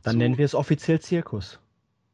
[0.03, 1.59] Dann zu- nennen wir es offiziell Zirkus.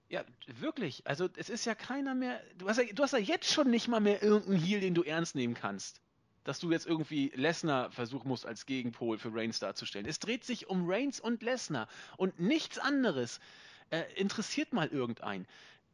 [0.10, 0.24] ja,
[0.60, 1.06] wirklich.
[1.06, 2.41] Also es ist ja keiner mehr.
[2.58, 5.04] Du hast ja, du hast ja jetzt schon nicht mal mehr irgendeinen Heal, den du
[5.04, 6.02] ernst nehmen kannst.
[6.46, 10.06] Dass du jetzt irgendwie Lesnar versuchen musst, als Gegenpol für Reigns darzustellen.
[10.08, 13.41] Es dreht sich um Reigns und Lesnar und nichts anderes.
[13.89, 15.46] Äh, interessiert mal irgendeinen.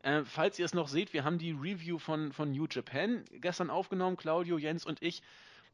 [0.04, 3.72] Äh, falls ihr es noch seht, wir haben die Review von, von New Japan gestern
[3.72, 5.24] aufgenommen, Claudio, Jens und ich.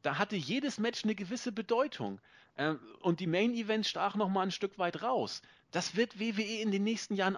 [0.01, 2.19] Da hatte jedes Match eine gewisse Bedeutung.
[2.55, 5.41] Äh, und die Main Events stachen noch mal ein Stück weit raus.
[5.71, 7.37] Das wird WWE in den nächsten Jahren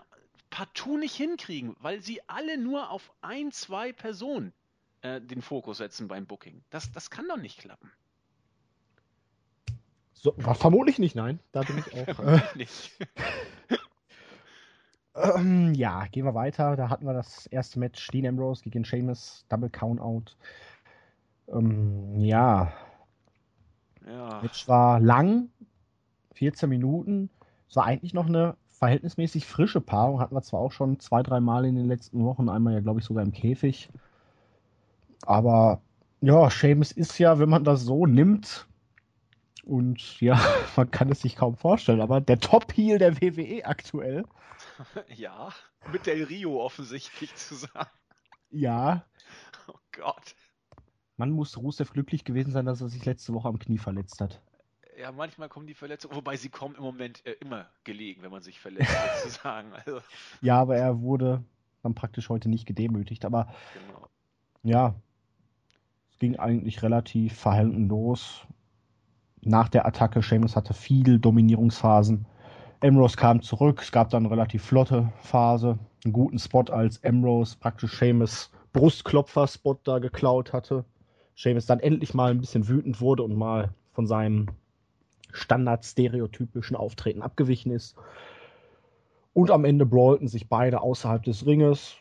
[0.49, 4.53] partout nicht hinkriegen, weil sie alle nur auf ein, zwei Personen
[5.01, 6.63] äh, den Fokus setzen beim Booking.
[6.69, 7.91] Das, das kann doch nicht klappen.
[10.13, 11.39] So, vermutlich nicht, nein.
[11.51, 12.19] Da bin ich auch.
[12.25, 12.91] äh, nicht.
[15.13, 16.77] Ähm, ja, gehen wir weiter.
[16.77, 20.37] Da hatten wir das erste Match Dean Ambrose gegen Sheamus, Double Countout.
[21.51, 22.71] Ähm, ja,
[24.07, 24.41] Ja.
[24.41, 25.49] Match war lang,
[26.33, 27.29] 14 Minuten.
[27.69, 30.19] Es war eigentlich noch eine verhältnismäßig frische Paarung.
[30.19, 32.99] Hatten wir zwar auch schon zwei, drei Mal in den letzten Wochen, einmal ja, glaube
[32.99, 33.89] ich, sogar im Käfig.
[35.23, 35.81] Aber
[36.21, 38.67] ja, Sheamus ist ja, wenn man das so nimmt,
[39.63, 40.39] und ja,
[40.75, 44.25] man kann es sich kaum vorstellen, aber der Top-Heel der WWE aktuell.
[45.15, 45.49] ja,
[45.91, 47.87] mit Del Rio offensichtlich zusammen.
[48.49, 49.05] Ja,
[49.67, 50.35] Oh Gott.
[51.21, 54.41] Man muss Rusev glücklich gewesen sein, dass er sich letzte Woche am Knie verletzt hat.
[54.97, 58.41] ja, manchmal kommen die Verletzungen, wobei sie kommen im Moment äh, immer gelegen, wenn man
[58.41, 58.89] sich verletzt,
[59.23, 59.71] sozusagen.
[59.71, 60.01] Also,
[60.41, 61.43] Ja, aber er wurde
[61.83, 63.23] dann praktisch heute nicht gedemütigt.
[63.23, 64.07] Aber genau.
[64.63, 64.95] ja,
[66.09, 68.47] es ging eigentlich relativ verhalten los.
[69.41, 72.25] Nach der Attacke, Seamus hatte viel Dominierungsphasen.
[72.83, 77.57] Ambrose kam zurück, es gab dann eine relativ flotte Phase, einen guten Spot, als Ambrose
[77.59, 80.83] praktisch Seamus Brustklopfer-Spot da geklaut hatte.
[81.41, 84.47] Seamus dann endlich mal ein bisschen wütend wurde und mal von seinem
[85.31, 87.95] standard-stereotypischen Auftreten abgewichen ist.
[89.33, 91.95] Und am Ende brawlten sich beide außerhalb des Ringes.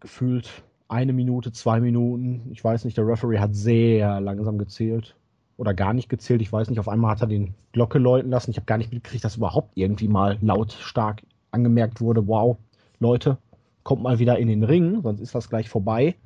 [0.00, 2.50] Gefühlt eine Minute, zwei Minuten.
[2.50, 5.14] Ich weiß nicht, der Referee hat sehr langsam gezählt.
[5.56, 6.42] Oder gar nicht gezählt.
[6.42, 8.50] Ich weiß nicht, auf einmal hat er den Glocke läuten lassen.
[8.50, 12.56] Ich habe gar nicht mitgekriegt, dass überhaupt irgendwie mal lautstark angemerkt wurde, wow,
[12.98, 13.38] Leute,
[13.84, 16.16] kommt mal wieder in den Ring, sonst ist das gleich vorbei.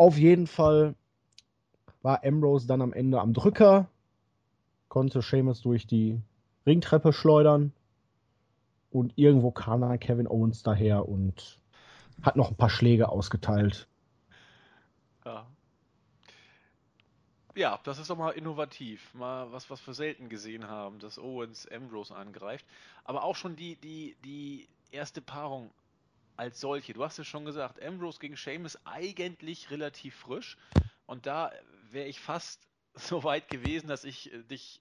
[0.00, 0.94] Auf jeden Fall
[2.00, 3.90] war Ambrose dann am Ende am Drücker,
[4.88, 6.18] konnte Seamus durch die
[6.64, 7.74] Ringtreppe schleudern
[8.90, 11.60] und irgendwo kam dann Kevin Owens daher und
[12.22, 13.88] hat noch ein paar Schläge ausgeteilt.
[15.26, 15.46] Ja.
[17.54, 19.12] Ja, das ist doch mal innovativ.
[19.12, 22.64] Mal was, was wir selten gesehen haben, dass Owens Ambrose angreift.
[23.04, 25.70] Aber auch schon die, die, die erste Paarung
[26.40, 26.94] als solche.
[26.94, 30.56] Du hast es schon gesagt, Ambrose gegen Sheamus eigentlich relativ frisch.
[31.04, 31.52] Und da
[31.90, 34.80] wäre ich fast so weit gewesen, dass ich äh, dich,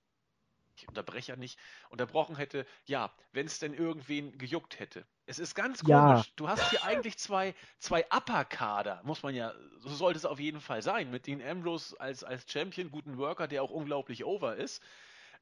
[0.77, 5.05] ich unterbreche ja nicht, unterbrochen hätte, ja, wenn es denn irgendwen gejuckt hätte.
[5.25, 5.91] Es ist ganz komisch.
[5.91, 6.33] Ja.
[6.37, 10.61] Du hast hier eigentlich zwei, zwei Upper-Kader, muss man ja, so sollte es auf jeden
[10.61, 11.11] Fall sein.
[11.11, 14.81] Mit Dean Ambrose als, als Champion, guten Worker, der auch unglaublich over ist.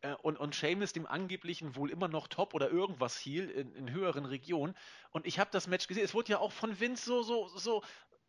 [0.01, 3.91] Äh, Und, und Seamus dem angeblichen wohl immer noch Top oder irgendwas Heel in, in
[3.91, 4.75] höheren Regionen.
[5.11, 6.05] Und ich habe das Match gesehen.
[6.05, 7.83] Es wurde ja auch von Vince so, so, so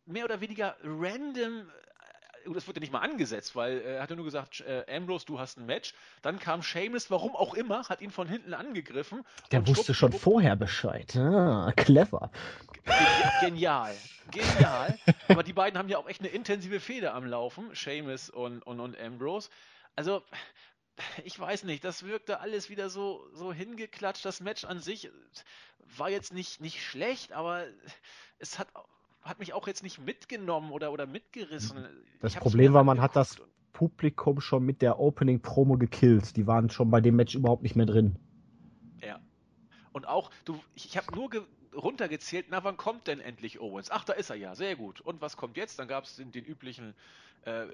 [0.05, 1.69] mehr oder weniger random.
[2.45, 4.83] äh, Das wurde ja nicht mal angesetzt, weil äh, er hat ja nur gesagt, äh,
[4.95, 5.93] Ambrose, du hast ein Match.
[6.23, 9.23] Dann kam Seamus, warum auch immer, hat ihn von hinten angegriffen.
[9.51, 11.15] Der wusste schon vorher Bescheid.
[11.15, 12.31] Ah, clever.
[12.97, 13.07] Ge-
[13.39, 13.95] Genial.
[14.31, 14.97] Genial.
[15.27, 18.79] Aber die beiden haben ja auch echt eine intensive Fehde am Laufen, Seamus und, und,
[18.79, 19.49] und Ambrose.
[19.95, 20.23] Also,
[21.23, 24.25] ich weiß nicht, das wirkte alles wieder so, so hingeklatscht.
[24.25, 25.09] Das Match an sich
[25.97, 27.65] war jetzt nicht, nicht schlecht, aber
[28.39, 28.67] es hat,
[29.21, 31.87] hat mich auch jetzt nicht mitgenommen oder, oder mitgerissen.
[32.21, 33.37] Das Ich hab's Problem war, man hat das
[33.73, 36.35] Publikum schon mit der Opening-Promo gekillt.
[36.35, 38.17] Die waren schon bei dem Match überhaupt nicht mehr drin.
[39.01, 39.19] Ja.
[39.91, 41.41] Und auch, du, ich, ich habe nur ge
[41.75, 43.91] runtergezählt, na, wann kommt denn endlich Owens?
[43.91, 45.01] Ach, da ist er ja, sehr gut.
[45.01, 45.79] Und was kommt jetzt?
[45.79, 46.93] Dann gab es den, den üblichen
[47.45, 47.65] äh,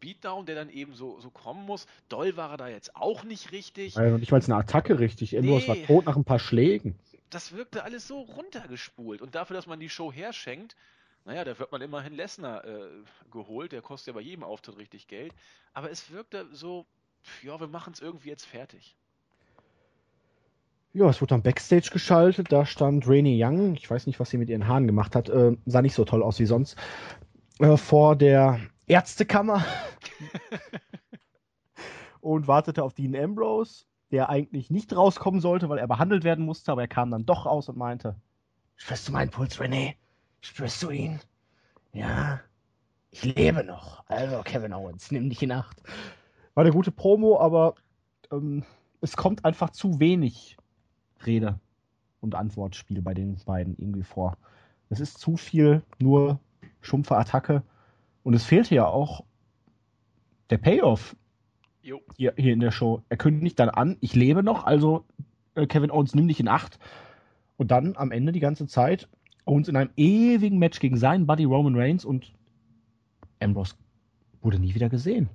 [0.00, 1.86] Beatdown, der dann eben so, so kommen muss.
[2.08, 3.96] Doll war er da jetzt auch nicht richtig.
[3.96, 5.36] Also nicht mal eine Attacke richtig.
[5.36, 5.86] Ambrose war Nee.
[5.86, 6.98] tot nach ein paar Schlägen.
[7.30, 9.22] Das wirkte alles so runtergespult.
[9.22, 10.76] Und dafür, dass man die Show herschenkt,
[11.24, 12.88] naja, da wird man immerhin Lesnar äh,
[13.32, 13.72] geholt.
[13.72, 15.32] Der kostet ja bei jedem Auftritt richtig Geld.
[15.72, 16.86] Aber es wirkte so,
[17.42, 18.94] ja, wir machen es irgendwie jetzt fertig.
[20.94, 22.52] Ja, es wurde dann Backstage geschaltet.
[22.52, 23.74] Da stand Rainy Young.
[23.74, 25.28] Ich weiß nicht, was sie mit ihren Haaren gemacht hat.
[25.28, 26.76] Äh, sah nicht so toll aus wie sonst.
[27.58, 29.64] Äh, vor der Ärztekammer.
[32.20, 36.70] und wartete auf Dean Ambrose, der eigentlich nicht rauskommen sollte, weil er behandelt werden musste.
[36.70, 38.14] Aber er kam dann doch raus und meinte:
[38.76, 39.96] Spürst du meinen Puls, René?
[40.42, 41.18] Spürst du ihn?
[41.92, 42.40] Ja,
[43.10, 44.04] ich lebe noch.
[44.06, 45.82] Also, Kevin Owens, nimm dich in Acht.
[46.54, 47.74] War eine gute Promo, aber
[48.30, 48.62] ähm,
[49.00, 50.56] es kommt einfach zu wenig
[51.26, 51.58] Rede
[52.20, 54.36] und Antwortspiel bei den beiden irgendwie vor.
[54.88, 56.40] Es ist zu viel nur
[56.80, 57.62] stumpfe Attacke
[58.22, 59.24] und es fehlte ja auch
[60.50, 61.16] der Payoff
[61.80, 62.00] hier,
[62.36, 63.02] hier in der Show.
[63.08, 65.04] Er kündigt dann an, ich lebe noch, also
[65.54, 66.78] äh, Kevin Owens nimm dich in Acht
[67.56, 69.08] und dann am Ende die ganze Zeit
[69.44, 72.32] Owens in einem ewigen Match gegen seinen Buddy Roman Reigns und
[73.40, 73.74] Ambrose
[74.40, 75.28] wurde nie wieder gesehen.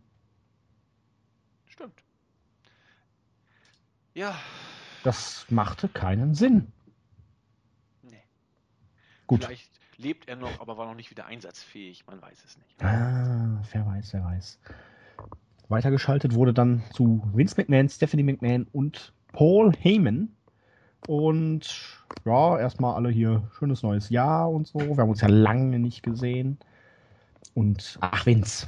[1.65, 2.04] Stimmt.
[4.13, 4.36] Ja,
[5.04, 6.72] Das machte keinen Sinn.
[8.04, 8.24] nee.
[9.28, 9.46] Gut.
[9.46, 12.06] Vielleicht lebt er noch, aber war noch nicht wieder einsatzfähig.
[12.08, 12.84] Man weiß es nicht.
[12.84, 14.60] Ah, wer weiß, wer weiß.
[15.68, 20.36] Weitergeschaltet wurde dann zu Vince McMahon, Stephanie McMahon und Paul Heyman.
[21.08, 24.80] Und ja, erstmal alle hier schönes neues Jahr und so.
[24.80, 26.58] Wir haben uns ja lange nicht gesehen.
[27.54, 28.68] Und ach, Vince,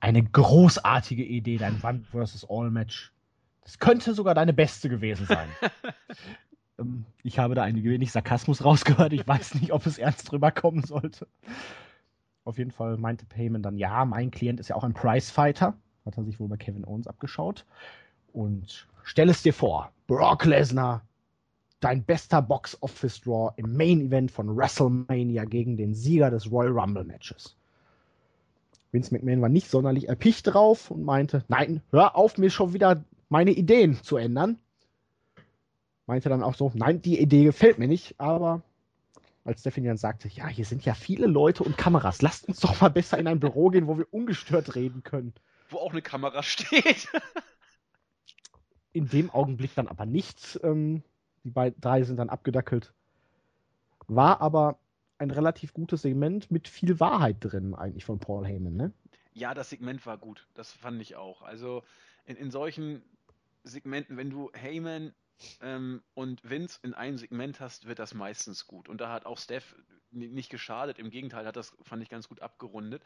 [0.00, 2.46] eine großartige Idee, dein One vs.
[2.48, 3.12] All Match.
[3.64, 5.48] Das könnte sogar deine beste gewesen sein.
[6.78, 9.12] Ähm, ich habe da ein wenig Sarkasmus rausgehört.
[9.12, 11.26] Ich weiß nicht, ob es ernst drüber kommen sollte.
[12.44, 15.74] Auf jeden Fall meinte Payman dann, ja, mein Klient ist ja auch ein Prizefighter.
[16.06, 17.66] Hat er sich wohl bei Kevin Owens abgeschaut.
[18.32, 21.02] Und stell es dir vor, Brock Lesnar,
[21.80, 27.56] dein bester Box-Office-Draw im Main-Event von WrestleMania gegen den Sieger des Royal Rumble-Matches.
[28.92, 33.02] Vince McMahon war nicht sonderlich erpicht drauf und meinte, nein, hör auf, mir schon wieder
[33.32, 34.58] meine Ideen zu ändern.
[36.04, 38.62] Meinte dann auch so, nein, die Idee gefällt mir nicht, aber
[39.44, 42.78] als Stephanie dann sagte, ja, hier sind ja viele Leute und Kameras, lasst uns doch
[42.82, 45.32] mal besser in ein Büro gehen, wo wir ungestört reden können.
[45.70, 47.08] Wo auch eine Kamera steht.
[48.92, 50.60] in dem Augenblick dann aber nichts.
[50.62, 51.02] Ähm,
[51.42, 52.92] die beiden, drei sind dann abgedackelt.
[54.08, 54.78] War aber
[55.16, 58.92] ein relativ gutes Segment mit viel Wahrheit drin, eigentlich von Paul Heyman, ne?
[59.32, 60.46] Ja, das Segment war gut.
[60.52, 61.40] Das fand ich auch.
[61.40, 61.82] Also
[62.26, 63.02] in, in solchen
[63.64, 65.14] Segmenten, wenn du Heyman
[65.60, 68.88] ähm, und Vince in einem Segment hast, wird das meistens gut.
[68.88, 69.74] Und da hat auch Steph
[70.10, 70.98] nicht geschadet.
[70.98, 73.02] Im Gegenteil, hat das, fand ich, ganz gut abgerundet.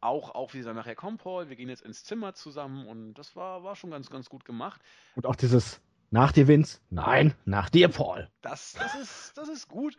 [0.00, 3.36] Auch, auch wie dann nachher kommt, Paul, wir gehen jetzt ins Zimmer zusammen und das
[3.36, 4.82] war, war schon ganz, ganz gut gemacht.
[5.14, 5.80] Und auch dieses
[6.10, 6.78] nach dir, Vince?
[6.90, 8.30] Nein, nach dir, Paul.
[8.42, 9.96] Das, das, ist, das ist gut.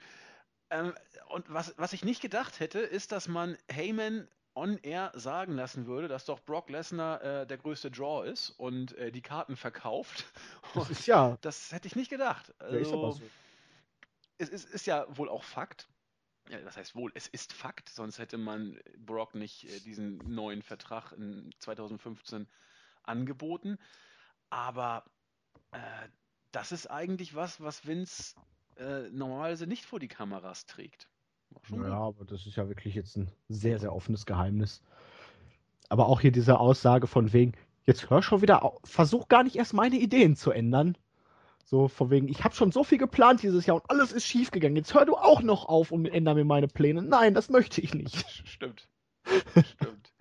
[0.69, 0.93] Ähm,
[1.29, 5.85] und was, was ich nicht gedacht hätte, ist, dass man Heyman on air sagen lassen
[5.85, 10.25] würde, dass doch Brock Lesnar äh, der größte Draw ist und äh, die Karten verkauft.
[10.73, 11.37] Das ist ja.
[11.41, 12.53] Das hätte ich nicht gedacht.
[12.59, 13.21] Also, ist aber so.
[14.37, 15.87] Es ist, ist ja wohl auch Fakt.
[16.49, 20.61] Ja, das heißt wohl, es ist Fakt, sonst hätte man Brock nicht äh, diesen neuen
[20.61, 22.47] Vertrag in 2015
[23.03, 23.77] angeboten.
[24.49, 25.05] Aber
[25.71, 25.79] äh,
[26.51, 28.35] das ist eigentlich was, was Vince
[28.77, 31.07] äh, normalerweise nicht vor die Kameras trägt.
[31.69, 31.85] Ja, gut.
[31.85, 34.81] aber das ist ja wirklich jetzt ein sehr, sehr offenes Geheimnis.
[35.89, 37.53] Aber auch hier diese Aussage von wegen,
[37.85, 40.97] jetzt hör schon wieder auf, versuch gar nicht erst meine Ideen zu ändern.
[41.63, 44.51] So von wegen, ich habe schon so viel geplant dieses Jahr und alles ist schief
[44.51, 44.75] gegangen.
[44.75, 47.01] Jetzt hör du auch noch auf und ändere mir meine Pläne.
[47.01, 48.15] Nein, das möchte ich nicht.
[48.45, 48.87] Stimmt.
[49.25, 50.13] Stimmt.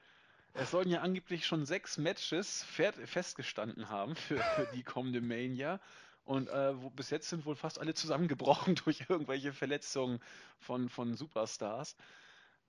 [0.54, 5.80] Es sollen ja angeblich schon sechs Matches festgestanden haben für, für die kommende Mania.
[6.24, 10.20] Und äh, wo, bis jetzt sind wohl fast alle zusammengebrochen durch irgendwelche Verletzungen
[10.58, 11.96] von, von Superstars.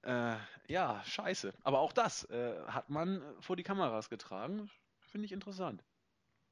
[0.04, 0.36] Äh,
[0.68, 1.54] ja, scheiße.
[1.64, 4.70] Aber auch das äh, hat man vor die Kameras getragen.
[5.00, 5.84] Finde ich interessant.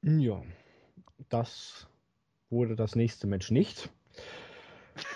[0.01, 0.41] Ja,
[1.29, 1.87] das
[2.49, 3.89] wurde das nächste Match nicht.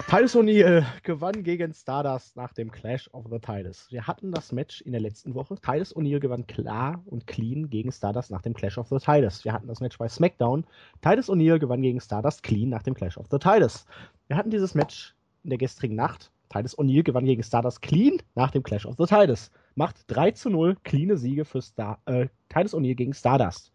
[0.09, 3.87] Titus O'Neill gewann gegen Stardust nach dem Clash of the Titles.
[3.91, 5.55] Wir hatten das Match in der letzten Woche.
[5.55, 9.45] Titus O'Neill gewann klar und clean gegen Stardust nach dem Clash of the Titles.
[9.45, 10.65] Wir hatten das Match bei SmackDown.
[11.01, 13.85] Titus O'Neill gewann gegen Stardust clean nach dem Clash of the Titles.
[14.27, 15.13] Wir hatten dieses Match
[15.43, 16.31] in der gestrigen Nacht.
[16.49, 19.51] Titus O'Neill gewann gegen Stardust clean nach dem Clash of the Titles.
[19.75, 23.71] Macht 3 zu 0 cleane Siege für Star äh, Titus O'Neill gegen Stardust.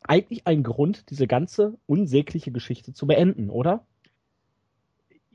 [0.00, 3.84] Eigentlich ein Grund, diese ganze unsägliche Geschichte zu beenden, oder?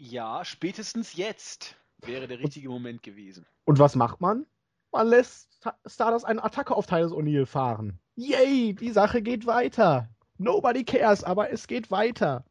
[0.05, 3.45] Ja, spätestens jetzt wäre der richtige Moment gewesen.
[3.63, 4.45] Und was macht man?
[4.91, 7.97] Man lässt Stardust eine Attacke auf Titus O'Neill fahren.
[8.15, 10.09] Yay, die Sache geht weiter.
[10.37, 12.43] Nobody cares, aber es geht weiter.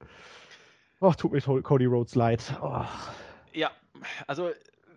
[1.03, 2.59] Och, tut mir Cody Rhodes leid.
[2.63, 2.87] Oh.
[3.53, 3.71] Ja,
[4.27, 4.51] also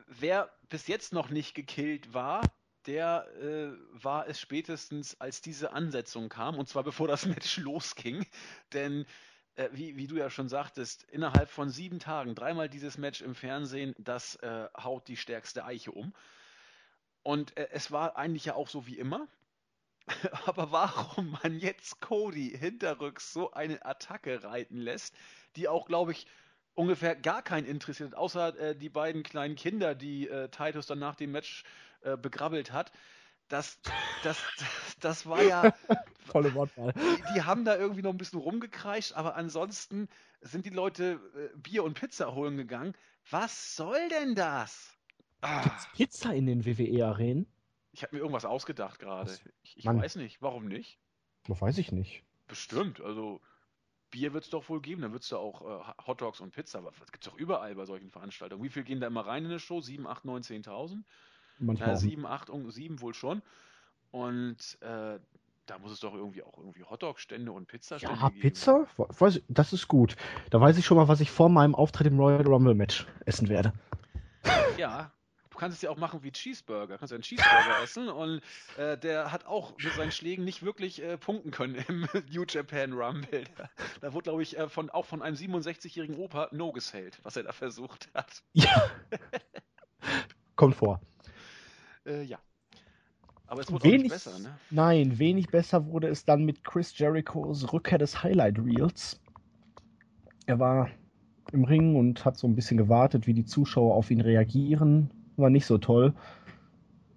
[0.08, 2.42] wer bis jetzt noch nicht gekillt war,
[2.86, 8.26] der äh, war es spätestens, als diese Ansetzung kam, und zwar bevor das Match losging.
[8.72, 9.06] Denn
[9.56, 13.36] äh, wie, wie, du ja schon sagtest, innerhalb von sieben Tagen dreimal dieses Match im
[13.36, 16.14] Fernsehen, das äh, haut die stärkste Eiche um.
[17.24, 19.28] Und äh, es war eigentlich ja auch so wie immer.
[20.46, 25.16] Aber warum man jetzt Cody hinterrücks so eine Attacke reiten lässt,
[25.56, 26.28] die auch, glaube ich,
[26.76, 31.16] ungefähr gar keinen interessiert, außer äh, die beiden kleinen Kinder, die äh, Titus dann nach
[31.16, 31.64] dem Match
[32.02, 32.92] äh, begrabbelt hat,
[33.48, 33.80] das,
[34.24, 34.38] das,
[35.00, 35.74] das war ja.
[36.26, 36.94] Volle Wortwahl.
[36.94, 40.08] Die, die, haben da irgendwie noch ein bisschen rumgekreischt, aber ansonsten
[40.42, 42.94] sind die Leute äh, Bier und Pizza holen gegangen.
[43.30, 44.98] Was soll denn das?
[45.42, 45.62] Ah.
[45.62, 47.48] Gibt's Pizza in den WWE-Arenen?
[47.92, 49.38] Ich habe mir irgendwas ausgedacht gerade.
[49.64, 50.42] Ich, ich weiß nicht.
[50.42, 51.00] Warum nicht?
[51.46, 52.24] Das weiß ich nicht.
[52.48, 53.00] Bestimmt.
[53.00, 53.42] Also
[54.12, 55.02] Bier wird es doch wohl geben.
[55.02, 56.80] Dann wird es da auch äh, Hotdogs und Pizza.
[56.80, 58.64] Aber das gibt es doch überall bei solchen Veranstaltungen.
[58.64, 59.80] Wie viel gehen da immer rein in eine Show?
[59.80, 61.04] 7, 8, 9, 10.000?
[61.60, 61.92] Manchmal.
[61.92, 63.42] Äh, 7, 8, 7 wohl schon.
[64.12, 65.20] Und äh,
[65.66, 68.42] da muss es doch irgendwie auch irgendwie Hotdog-Stände und Pizzastände ja, geben.
[68.42, 68.88] Pizza?
[68.98, 70.16] Weiß, das ist gut.
[70.52, 73.50] Da weiß ich schon mal, was ich vor meinem Auftritt im Royal Rumble Match essen
[73.50, 73.74] werde.
[74.78, 75.12] Ja,
[75.50, 76.94] du kannst es ja auch machen wie Cheeseburger.
[76.94, 78.42] Du kannst ja einen Cheeseburger essen und
[78.78, 82.94] äh, der hat auch mit seinen Schlägen nicht wirklich äh, punkten können im New Japan
[82.94, 83.44] Rumble.
[83.58, 83.70] Da,
[84.02, 87.44] da wurde, glaube ich, äh, von, auch von einem 67-jährigen Opa No gesellt, was er
[87.44, 88.44] da versucht hat.
[88.54, 88.92] Ja.
[90.56, 91.02] Kommt vor.
[92.06, 92.38] Äh, ja.
[93.48, 94.58] Aber es wurde wenig, nicht besser, ne?
[94.72, 99.22] Nein, wenig besser wurde es dann mit Chris Jerichos Rückkehr des Highlight Reels.
[100.48, 100.90] Er war
[101.52, 105.12] im Ring und hat so ein bisschen gewartet, wie die Zuschauer auf ihn reagieren.
[105.38, 106.14] War nicht so toll.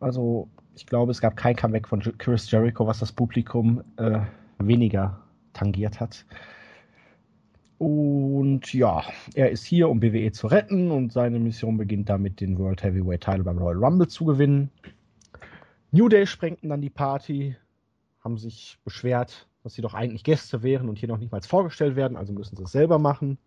[0.00, 4.20] Also, ich glaube, es gab kein Comeback von Chris Jericho, was das Publikum äh,
[4.58, 5.18] weniger
[5.54, 6.24] tangiert hat.
[7.78, 12.58] Und ja, er ist hier, um BWE zu retten und seine Mission beginnt damit, den
[12.58, 14.70] World Heavyweight Title beim Royal Rumble zu gewinnen.
[15.92, 17.56] New Day sprengten dann die Party,
[18.20, 22.16] haben sich beschwert, dass sie doch eigentlich Gäste wären und hier noch nicht vorgestellt werden,
[22.16, 23.38] also müssen sie es selber machen.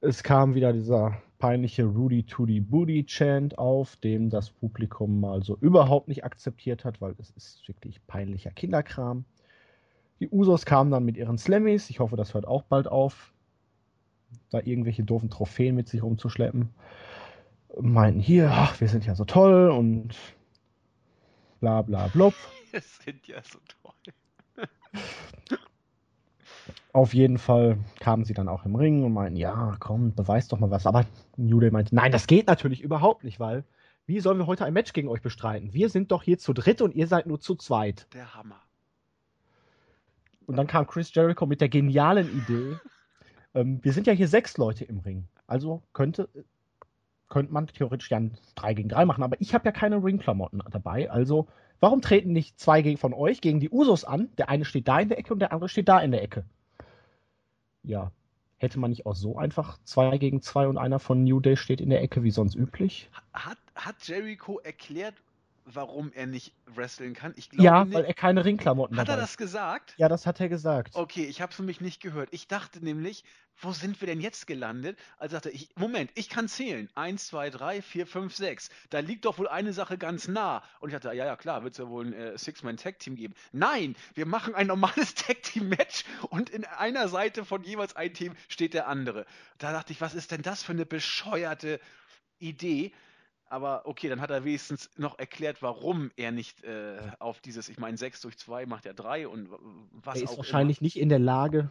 [0.00, 5.56] Es kam wieder dieser peinliche Rudy Tooty Booty Chant auf, dem das Publikum mal so
[5.60, 9.24] überhaupt nicht akzeptiert hat, weil es ist wirklich peinlicher Kinderkram.
[10.20, 11.90] Die Usos kamen dann mit ihren Slammies.
[11.90, 13.32] Ich hoffe, das hört auch bald auf,
[14.50, 16.70] da irgendwelche doofen Trophäen mit sich rumzuschleppen.
[17.80, 20.14] Meinten hier, ach, wir sind ja so toll und
[21.60, 22.34] bla bla blub.
[22.70, 24.68] Wir sind ja so toll.
[26.92, 30.58] Auf jeden Fall kamen sie dann auch im Ring und meinten, ja, komm, beweis doch
[30.58, 30.86] mal was.
[30.86, 31.06] Aber
[31.38, 33.64] New Day meinte, nein, das geht natürlich überhaupt nicht, weil
[34.04, 35.72] wie sollen wir heute ein Match gegen euch bestreiten?
[35.72, 38.06] Wir sind doch hier zu dritt und ihr seid nur zu zweit.
[38.12, 38.60] Der Hammer.
[40.48, 42.78] Und dann kam Chris Jericho mit der genialen Idee,
[43.54, 45.28] ähm, wir sind ja hier sechs Leute im Ring.
[45.46, 46.30] Also könnte,
[47.28, 50.62] könnte man theoretisch ja ein 3 gegen 3 machen, aber ich habe ja keine Ringklamotten
[50.70, 51.10] dabei.
[51.10, 51.48] Also
[51.80, 54.30] warum treten nicht zwei von euch gegen die Usos an?
[54.38, 56.46] Der eine steht da in der Ecke und der andere steht da in der Ecke.
[57.82, 58.10] Ja,
[58.56, 61.82] hätte man nicht auch so einfach zwei gegen zwei und einer von New Day steht
[61.82, 63.10] in der Ecke wie sonst üblich?
[63.34, 65.14] Hat, hat Jericho erklärt,
[65.74, 67.32] warum er nicht wresteln kann?
[67.36, 67.94] Ich glaube Ja, nicht.
[67.94, 69.94] weil er keine Ringklamotten Hat er dabei das gesagt?
[69.96, 70.94] Ja, das hat er gesagt.
[70.94, 72.28] Okay, ich habe es nämlich nicht gehört.
[72.32, 73.24] Ich dachte nämlich,
[73.60, 74.98] wo sind wir denn jetzt gelandet?
[75.18, 76.88] Also sagte ich, Moment, ich kann zählen.
[76.94, 78.70] Eins, zwei, drei, vier, fünf, sechs.
[78.90, 80.62] Da liegt doch wohl eine Sache ganz nah.
[80.80, 83.34] Und ich dachte, ja, ja, klar, wird es ja wohl ein äh, Six-Man-Tag-Team geben.
[83.52, 88.74] Nein, wir machen ein normales Tag-Team-Match und in einer Seite von jeweils ein Team steht
[88.74, 89.26] der andere.
[89.58, 91.80] Da dachte ich, was ist denn das für eine bescheuerte
[92.38, 92.92] Idee?
[93.50, 97.78] Aber okay, dann hat er wenigstens noch erklärt, warum er nicht äh, auf dieses, ich
[97.78, 99.48] meine, 6 durch 2 macht ja 3 und
[99.92, 101.70] was er auch ist wahrscheinlich nicht in der Lage,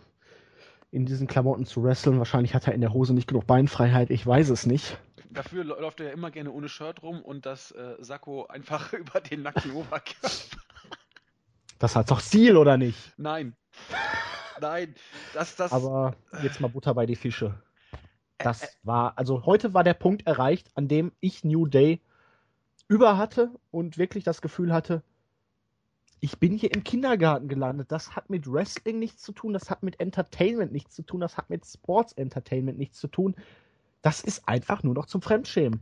[0.89, 2.17] in diesen Klamotten zu wresteln.
[2.17, 4.09] Wahrscheinlich hat er in der Hose nicht genug Beinfreiheit.
[4.09, 4.97] Ich weiß es nicht.
[5.17, 5.27] immer.
[5.29, 8.93] Dafür lä- läuft er ja immer gerne ohne Shirt rum und das äh, Sakko einfach
[8.93, 10.29] über den nackten Oberkörper.
[11.79, 13.13] Das hat doch Ziel, oder nicht?
[13.17, 13.55] Nein.
[14.59, 14.95] Nein,
[15.35, 15.71] das, das.
[15.71, 17.61] Aber jetzt mal Butter bei die Fische.
[18.37, 22.01] Das war, also heute war der Punkt erreicht, an dem ich New Day
[22.87, 25.03] über hatte und wirklich das Gefühl hatte,
[26.19, 27.91] ich bin hier im Kindergarten gelandet.
[27.91, 31.37] Das hat mit Wrestling nichts zu tun, das hat mit Entertainment nichts zu tun, das
[31.37, 33.35] hat mit Sports Entertainment nichts zu tun.
[34.01, 35.81] Das ist einfach nur noch zum Fremdschämen.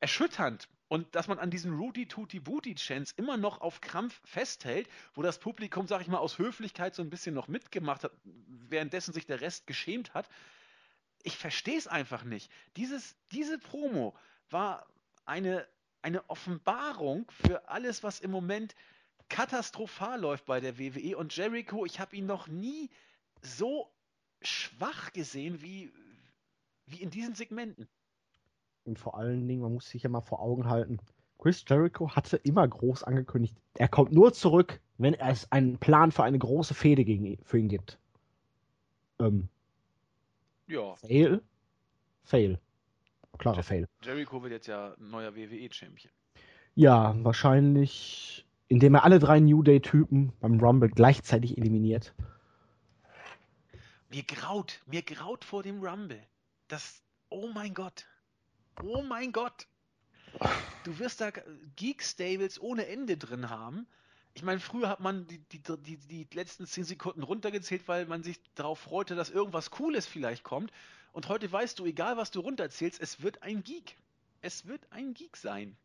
[0.00, 0.68] erschütternd.
[0.88, 5.22] Und dass man an diesen Rudy Tutti Booty Chants immer noch auf Krampf festhält, wo
[5.22, 9.24] das Publikum, sag ich mal, aus Höflichkeit so ein bisschen noch mitgemacht hat, währenddessen sich
[9.24, 10.28] der Rest geschämt hat.
[11.22, 12.50] Ich verstehe es einfach nicht.
[12.76, 14.14] Dieses, diese Promo
[14.50, 14.86] war
[15.24, 15.66] eine,
[16.02, 18.74] eine Offenbarung für alles, was im Moment
[19.28, 21.16] katastrophal läuft bei der WWE.
[21.16, 22.90] Und Jericho, ich habe ihn noch nie
[23.40, 23.88] so
[24.42, 25.92] schwach gesehen wie,
[26.86, 27.88] wie in diesen Segmenten.
[28.84, 30.98] Und vor allen Dingen, man muss sich ja mal vor Augen halten,
[31.38, 36.22] Chris Jericho hatte immer groß angekündigt, er kommt nur zurück, wenn es einen Plan für
[36.22, 37.98] eine große Fehde gegen für ihn gibt.
[39.18, 39.48] Ähm,
[40.68, 40.94] Ja.
[40.96, 41.42] fail?
[42.22, 42.60] Fail.
[43.38, 43.88] Klarer Jer Fail.
[44.02, 46.12] Jericho wird jetzt ja neuer WWE-Champion.
[46.74, 52.14] Ja, wahrscheinlich, indem er alle drei New Day-Typen beim Rumble gleichzeitig eliminiert.
[54.10, 56.22] Mir graut, mir graut vor dem Rumble.
[56.68, 58.06] Das, oh mein Gott.
[58.82, 59.66] Oh mein Gott.
[60.84, 61.30] Du wirst da
[61.76, 63.86] Geek-Stables ohne Ende drin haben.
[64.34, 68.22] Ich meine, früher hat man die, die, die, die letzten 10 Sekunden runtergezählt, weil man
[68.22, 70.72] sich darauf freute, dass irgendwas Cooles vielleicht kommt.
[71.12, 73.96] Und heute weißt du, egal was du runterzählst, es wird ein Geek.
[74.40, 75.76] Es wird ein Geek sein.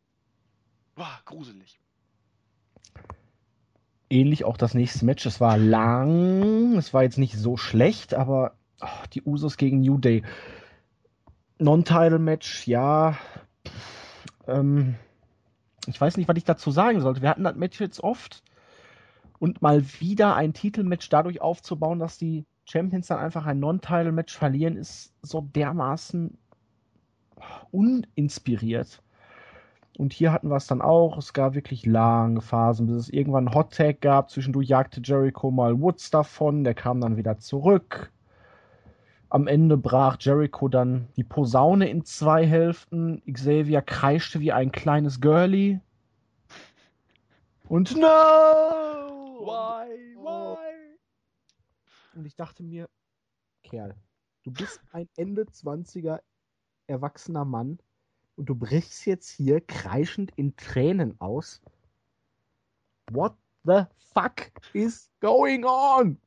[0.96, 1.80] Boah, gruselig.
[4.10, 5.26] Ähnlich auch das nächste Match.
[5.26, 9.98] Es war lang, es war jetzt nicht so schlecht, aber oh, die Usos gegen New
[9.98, 10.24] Day.
[11.60, 13.18] Non-Title-Match, ja.
[14.48, 14.96] Ähm,
[15.88, 17.22] ich weiß nicht, was ich dazu sagen sollte.
[17.22, 18.44] Wir hatten das Match jetzt oft.
[19.40, 24.76] Und mal wieder ein Titelmatch dadurch aufzubauen, dass die Champions dann einfach ein Non-Title-Match verlieren,
[24.76, 26.38] ist so dermaßen
[27.72, 29.02] uninspiriert.
[29.98, 31.18] Und hier hatten wir es dann auch.
[31.18, 34.30] Es gab wirklich lange Phasen, bis es irgendwann einen Hot Tag gab.
[34.30, 36.64] Zwischendurch jagte Jericho mal Woods davon.
[36.64, 38.12] Der kam dann wieder zurück.
[39.30, 43.24] Am Ende brach Jericho dann die Posaune in zwei Hälften.
[43.32, 45.80] Xavier kreischte wie ein kleines Girlie.
[47.68, 48.08] Und no!
[49.42, 50.16] Why?
[50.16, 50.67] Why?
[52.18, 52.90] Und ich dachte mir,
[53.62, 53.96] Kerl,
[54.44, 56.20] du bist ein Ende 20er
[56.88, 57.78] erwachsener Mann
[58.36, 61.62] und du brichst jetzt hier kreischend in Tränen aus.
[63.12, 66.18] What the fuck is going on?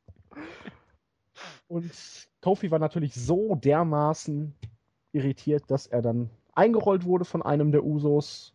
[1.67, 1.91] Und
[2.41, 4.55] Kofi war natürlich so dermaßen
[5.11, 8.55] irritiert, dass er dann eingerollt wurde von einem der Usos.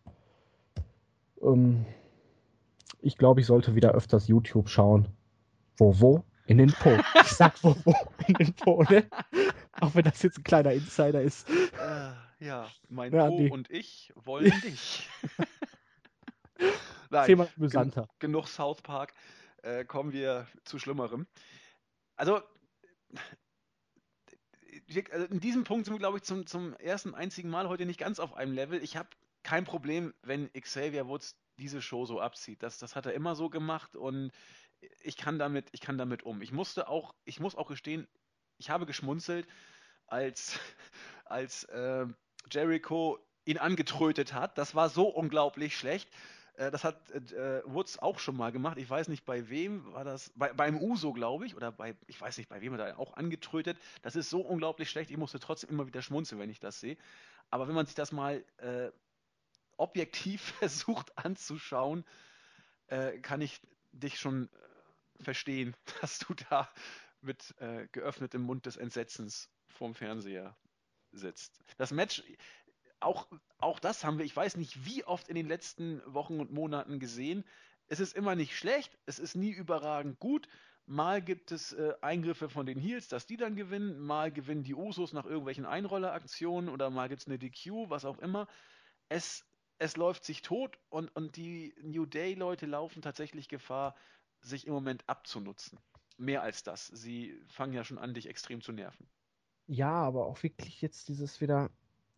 [1.42, 1.84] Ähm,
[3.02, 5.08] ich glaube, ich sollte wieder öfters YouTube schauen.
[5.76, 6.24] Wo, wo?
[6.46, 6.96] In den Po.
[7.20, 7.94] Ich sag wo, wo?
[8.28, 9.08] In den Po, ne?
[9.80, 11.48] Auch wenn das jetzt ein kleiner Insider ist.
[11.50, 13.50] Äh, ja, mein ja, Po nee.
[13.50, 15.08] und ich wollen dich.
[17.10, 18.08] Nein, Thema amüsanter.
[18.18, 19.12] Gen genug South Park.
[19.62, 21.26] Äh, kommen wir zu Schlimmerem.
[22.16, 22.40] Also,
[25.10, 27.98] also, in diesem Punkt sind wir, glaube ich, zum, zum ersten einzigen Mal heute nicht
[27.98, 28.82] ganz auf einem Level.
[28.82, 29.08] Ich habe
[29.42, 32.62] kein Problem, wenn Xavier Woods diese Show so abzieht.
[32.62, 34.30] Das, das hat er immer so gemacht und
[35.02, 36.42] ich kann damit, ich kann damit um.
[36.42, 38.06] Ich musste auch, ich muss auch gestehen,
[38.58, 39.46] ich habe geschmunzelt,
[40.06, 40.58] als,
[41.24, 42.06] als äh,
[42.50, 44.58] Jericho ihn angetrötet hat.
[44.58, 46.08] Das war so unglaublich schlecht.
[46.54, 48.78] Äh, das hat äh, Woods auch schon mal gemacht.
[48.78, 50.32] Ich weiß nicht, bei wem war das.
[50.34, 51.54] Bei, beim Uso, glaube ich.
[51.54, 53.78] Oder bei, ich weiß nicht, bei wem er da auch angetrötet.
[54.02, 55.10] Das ist so unglaublich schlecht.
[55.10, 56.96] Ich musste trotzdem immer wieder schmunzeln, wenn ich das sehe.
[57.50, 58.90] Aber wenn man sich das mal äh,
[59.76, 62.04] objektiv versucht anzuschauen,
[62.88, 63.60] äh, kann ich
[63.92, 64.65] dich schon äh,
[65.20, 66.68] verstehen, dass du da
[67.20, 70.56] mit äh, geöffnetem Mund des Entsetzens vorm Fernseher
[71.12, 71.60] sitzt.
[71.76, 72.22] Das Match,
[73.00, 73.26] auch,
[73.58, 76.98] auch das haben wir, ich weiß nicht, wie oft in den letzten Wochen und Monaten
[76.98, 77.44] gesehen.
[77.88, 80.48] Es ist immer nicht schlecht, es ist nie überragend gut.
[80.86, 83.98] Mal gibt es äh, Eingriffe von den Heels, dass die dann gewinnen.
[83.98, 88.18] Mal gewinnen die Usos nach irgendwelchen Einrolleraktionen oder mal gibt es eine DQ, was auch
[88.18, 88.46] immer.
[89.08, 89.44] Es,
[89.78, 93.96] es läuft sich tot und, und die New Day-Leute laufen tatsächlich Gefahr,
[94.46, 95.78] sich im Moment abzunutzen.
[96.18, 96.86] Mehr als das.
[96.86, 99.06] Sie fangen ja schon an, dich extrem zu nerven.
[99.66, 101.70] Ja, aber auch wirklich jetzt dieses wieder.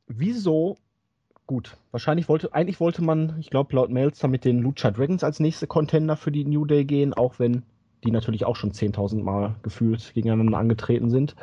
[0.07, 0.76] Wieso?
[1.47, 5.41] Gut, wahrscheinlich wollte, eigentlich wollte man, ich glaube, laut Melzer mit den Lucha Dragons als
[5.41, 7.62] nächste Contender für die New Day gehen, auch wenn
[8.05, 11.35] die natürlich auch schon 10.000 Mal gefühlt gegeneinander angetreten sind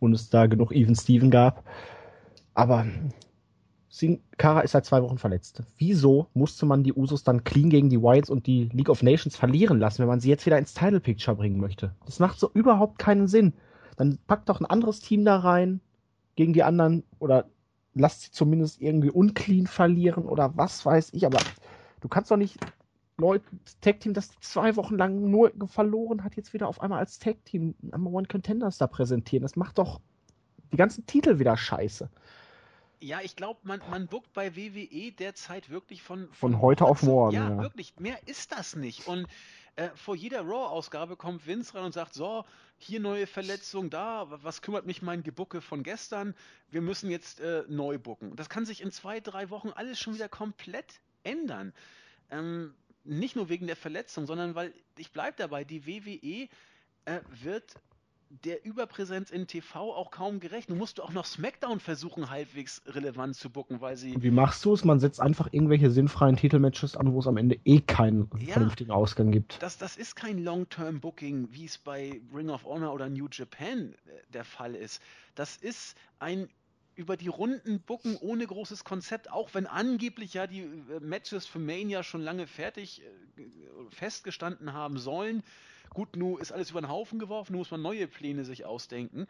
[0.00, 1.64] und es da genug Even Steven gab.
[2.52, 2.86] Aber
[3.94, 5.62] Sin Cara ist seit zwei Wochen verletzt.
[5.78, 9.36] Wieso musste man die Usos dann clean gegen die Wilds und die League of Nations
[9.36, 11.94] verlieren lassen, wenn man sie jetzt wieder ins Title Picture bringen möchte?
[12.04, 13.52] Das macht so überhaupt keinen Sinn.
[13.96, 15.80] Dann packt doch ein anderes Team da rein
[16.34, 17.46] gegen die anderen oder
[17.94, 21.24] lasst sie zumindest irgendwie unclean verlieren oder was weiß ich.
[21.24, 21.38] Aber
[22.00, 22.58] du kannst doch nicht
[23.16, 23.44] Leute,
[23.80, 27.44] Tag Team, das zwei Wochen lang nur verloren hat, jetzt wieder auf einmal als Tag
[27.44, 29.42] Team Number One Contenders da präsentieren.
[29.42, 30.00] Das macht doch
[30.72, 32.10] die ganzen Titel wieder scheiße.
[33.04, 36.28] Ja, ich glaube, man, man buckt bei WWE derzeit wirklich von.
[36.28, 37.34] Von, von heute auf morgen.
[37.34, 37.92] Ja, ja, wirklich.
[37.98, 39.06] Mehr ist das nicht.
[39.06, 39.26] Und
[39.76, 42.46] äh, vor jeder Raw-Ausgabe kommt Vince rein und sagt: So,
[42.78, 46.34] hier neue Verletzung, da, was kümmert mich mein Gebucke von gestern?
[46.70, 48.36] Wir müssen jetzt äh, neu bucken.
[48.36, 51.74] Das kann sich in zwei, drei Wochen alles schon wieder komplett ändern.
[52.30, 52.74] Ähm,
[53.04, 56.48] nicht nur wegen der Verletzung, sondern weil, ich bleibe dabei, die WWE
[57.04, 57.74] äh, wird
[58.30, 60.70] der Überpräsenz in TV auch kaum gerecht.
[60.70, 64.14] Du musst auch noch SmackDown versuchen, halbwegs relevant zu bucken, weil sie.
[64.22, 64.84] Wie machst du es?
[64.84, 68.90] Man setzt einfach irgendwelche sinnfreien Titelmatches an, wo es am Ende eh keinen ja, vernünftigen
[68.90, 69.62] Ausgang gibt.
[69.62, 74.10] Das, das ist kein Long-Term-Booking, wie es bei Ring of Honor oder New Japan äh,
[74.32, 75.00] der Fall ist.
[75.34, 76.48] Das ist ein
[76.96, 81.58] über die Runden bucken ohne großes Konzept, auch wenn angeblich ja die äh, Matches für
[81.58, 83.42] Mania schon lange fertig äh,
[83.90, 85.42] festgestanden haben sollen.
[85.94, 89.26] Gut, nun ist alles über den Haufen geworfen, nun muss man neue Pläne sich ausdenken.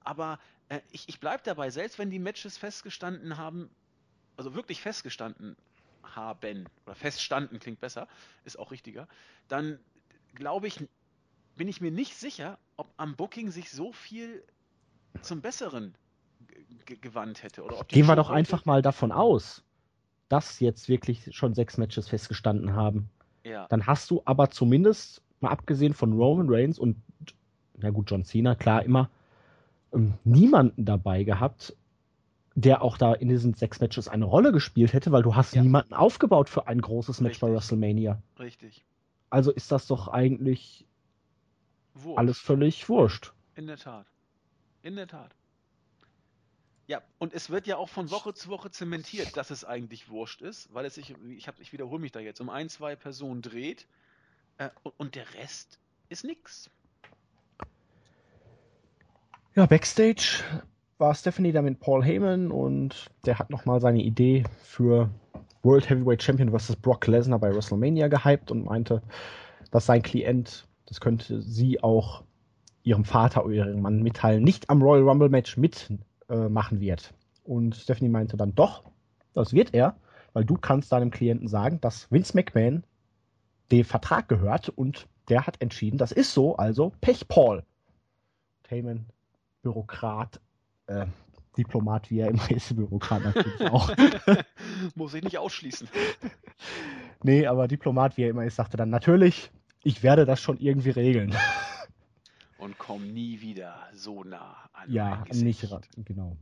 [0.00, 0.38] Aber
[0.68, 3.70] äh, ich, ich bleibe dabei, selbst wenn die Matches festgestanden haben,
[4.36, 5.56] also wirklich festgestanden
[6.02, 8.08] haben, oder feststanden klingt besser,
[8.44, 9.08] ist auch richtiger,
[9.48, 9.78] dann
[10.34, 10.88] glaube ich,
[11.56, 14.42] bin ich mir nicht sicher, ob am Booking sich so viel
[15.22, 15.94] zum Besseren
[16.84, 17.62] gewandt hätte.
[17.62, 19.64] Oder ob Gehen wir doch einfach mal davon aus,
[20.28, 23.10] dass jetzt wirklich schon sechs Matches festgestanden haben.
[23.44, 23.66] Ja.
[23.68, 26.96] Dann hast du aber zumindest, mal abgesehen von Roman Reigns und,
[27.76, 29.10] na gut, John Cena, klar, immer
[29.92, 31.76] ähm, niemanden dabei gehabt,
[32.54, 35.62] der auch da in diesen sechs Matches eine Rolle gespielt hätte, weil du hast ja.
[35.62, 37.40] niemanden aufgebaut für ein großes Match Richtig.
[37.40, 38.22] bei WrestleMania.
[38.38, 38.84] Richtig.
[39.28, 40.86] Also ist das doch eigentlich
[41.94, 42.18] wurscht.
[42.18, 43.34] alles völlig wurscht.
[43.54, 44.06] In der Tat.
[44.82, 45.34] In der Tat.
[46.86, 50.40] Ja, und es wird ja auch von Woche zu Woche zementiert, dass es eigentlich wurscht
[50.40, 53.42] ist, weil es sich, ich, hab, ich wiederhole mich da jetzt, um ein, zwei Personen
[53.42, 53.86] dreht
[54.58, 55.78] äh, und, der Rest
[56.08, 56.70] ist nix.
[59.54, 60.42] Ja, Backstage
[60.98, 65.10] war Stephanie da mit Paul Heyman und der hat nochmal seine Idee für
[65.62, 66.76] World Heavyweight Champion vs.
[66.76, 69.02] Brock Lesnar bei WrestleMania gehypt und meinte,
[69.70, 72.22] dass sein Klient, das könnte sie auch
[72.82, 77.12] ihrem Vater oder ihrem Mann mitteilen, nicht am Royal Rumble Match mitmachen äh, wird.
[77.44, 78.84] Und Stephanie meinte dann doch,
[79.34, 79.96] das wird er,
[80.32, 82.84] weil du kannst deinem Klienten sagen, dass Vince McMahon
[83.70, 87.64] den Vertrag gehört und der hat entschieden, das ist so, also Pech Paul.
[88.68, 89.06] Heyman,
[89.62, 90.40] Bürokrat,
[90.86, 91.06] äh,
[91.56, 93.90] Diplomat wie er im Reisebürokrat natürlich auch.
[94.94, 95.88] Muss ich nicht ausschließen.
[97.22, 99.50] nee, aber Diplomat wie er immer ist, sagte dann natürlich,
[99.82, 101.34] ich werde das schon irgendwie regeln.
[102.58, 105.66] Und komm nie wieder so nah an Ja, nicht
[106.04, 106.36] genau.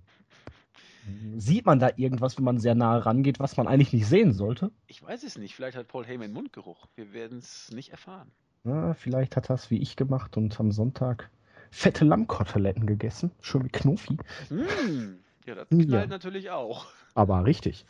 [1.37, 4.71] Sieht man da irgendwas, wenn man sehr nah rangeht, was man eigentlich nicht sehen sollte?
[4.87, 5.55] Ich weiß es nicht.
[5.55, 6.87] Vielleicht hat Paul Heyman Mundgeruch.
[6.97, 8.31] Wir werden es nicht erfahren.
[8.65, 11.31] Ja, vielleicht hat er es wie ich gemacht und am Sonntag
[11.71, 13.31] fette Lammkoteletten gegessen.
[13.41, 14.17] Schön mit Knuffi.
[14.49, 16.07] Mm, ja, das knallt ja.
[16.07, 16.87] natürlich auch.
[17.15, 17.85] Aber richtig.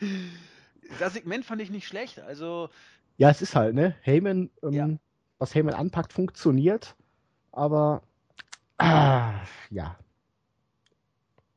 [0.98, 2.20] das Segment fand ich nicht schlecht.
[2.20, 2.68] Also.
[3.16, 3.94] Ja, es ist halt, ne?
[4.02, 4.88] Heyman, ähm, ja.
[5.38, 6.94] was Heyman anpackt, funktioniert.
[7.52, 8.02] Aber,
[8.76, 9.32] ah,
[9.70, 9.96] ja.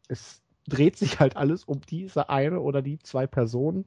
[0.10, 3.86] Es dreht sich halt alles um diese eine oder die zwei Personen.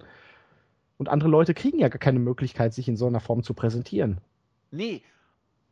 [0.97, 4.21] Und andere Leute kriegen ja gar keine Möglichkeit, sich in so einer Form zu präsentieren.
[4.71, 5.03] Nee,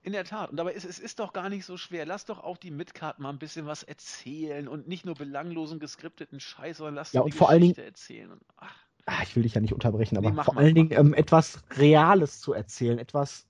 [0.02, 0.50] in der Tat.
[0.50, 2.06] Und dabei ist es ist doch gar nicht so schwer.
[2.06, 6.40] Lass doch auch die Midcard mal ein bisschen was erzählen und nicht nur belanglosen, geskripteten
[6.40, 8.30] Scheiß, sondern lass ja, und die vor Geschichte allen Dingen, erzählen.
[8.32, 8.74] Und, ach.
[9.06, 9.22] ach.
[9.22, 12.40] ich will dich ja nicht unterbrechen, aber nee, vor mal, allen Dingen ähm, etwas Reales
[12.40, 13.46] zu erzählen, etwas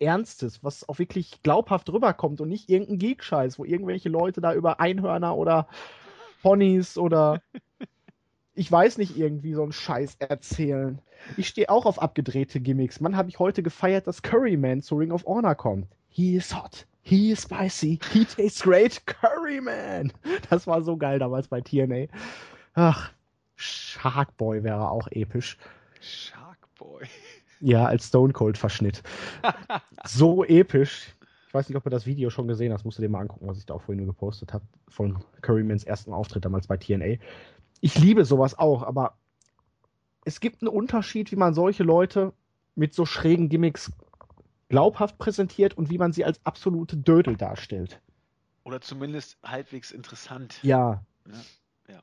[0.00, 4.80] Ernstes, was auch wirklich glaubhaft rüberkommt und nicht irgendein Geek-Scheiß, wo irgendwelche Leute da über
[4.80, 5.68] Einhörner oder
[6.42, 7.40] Ponys oder
[8.54, 11.00] ich weiß nicht, irgendwie so einen Scheiß erzählen.
[11.36, 13.00] Ich stehe auch auf abgedrehte Gimmicks.
[13.00, 15.86] Mann, habe ich heute gefeiert, dass Curryman zu Ring of Honor kommt.
[16.08, 16.86] He is hot.
[17.02, 17.98] He is spicy.
[18.12, 19.02] He tastes great.
[19.06, 20.12] Curryman.
[20.50, 22.06] Das war so geil damals bei TNA.
[22.74, 23.10] Ach,
[23.56, 25.56] Sharkboy wäre auch episch.
[26.00, 27.06] Sharkboy.
[27.60, 29.02] Ja, als Stone Cold Verschnitt.
[30.04, 31.14] so episch.
[31.52, 32.84] Ich weiß nicht, ob du das Video schon gesehen hast.
[32.84, 34.64] Musst du dir mal angucken, was ich da auch vorhin gepostet habe.
[34.88, 37.18] Von Currymans ersten Auftritt damals bei TNA
[37.82, 39.18] ich liebe sowas auch, aber
[40.24, 42.32] es gibt einen Unterschied, wie man solche Leute
[42.74, 43.92] mit so schrägen Gimmicks
[44.68, 48.00] glaubhaft präsentiert und wie man sie als absolute Dödel darstellt.
[48.62, 50.60] Oder zumindest halbwegs interessant.
[50.62, 51.04] Ja.
[51.26, 51.94] ja.
[51.94, 52.02] ja.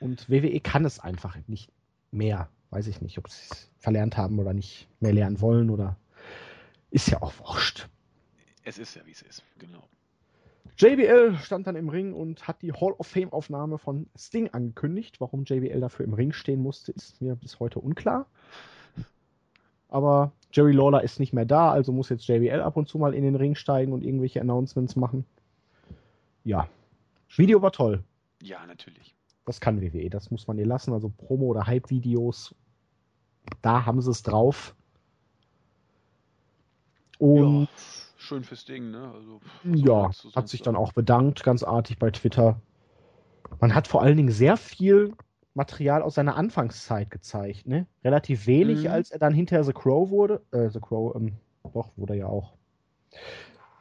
[0.00, 1.70] Und WWE kann es einfach nicht
[2.10, 2.48] mehr.
[2.70, 5.98] Weiß ich nicht, ob sie es verlernt haben oder nicht mehr lernen wollen oder
[6.90, 7.88] ist ja auch wurscht.
[8.66, 9.88] Es ist ja, wie es ist, genau.
[10.76, 15.20] JBL stand dann im Ring und hat die Hall of Fame Aufnahme von Sting angekündigt.
[15.20, 18.26] Warum JBL dafür im Ring stehen musste, ist mir bis heute unklar.
[19.88, 23.14] Aber Jerry Lawler ist nicht mehr da, also muss jetzt JBL ab und zu mal
[23.14, 25.24] in den Ring steigen und irgendwelche Announcements machen.
[26.42, 26.68] Ja.
[27.36, 28.02] Video war toll.
[28.42, 29.14] Ja, natürlich.
[29.44, 30.92] Das kann WWE, das muss man ihr lassen.
[30.92, 32.52] Also Promo- oder Hype-Videos,
[33.62, 34.74] da haben sie es drauf.
[37.18, 39.12] Und ja schön fürs Ding, ne?
[39.14, 42.60] Also, ja, hat sich dann auch bedankt, ganz artig bei Twitter.
[43.60, 45.14] Man hat vor allen Dingen sehr viel
[45.54, 47.86] Material aus seiner Anfangszeit gezeigt, ne?
[48.04, 48.90] Relativ wenig, mhm.
[48.90, 50.42] als er dann hinterher The Crow wurde.
[50.50, 51.36] Äh, The Crow, ähm,
[51.72, 52.54] doch, wurde er ja auch.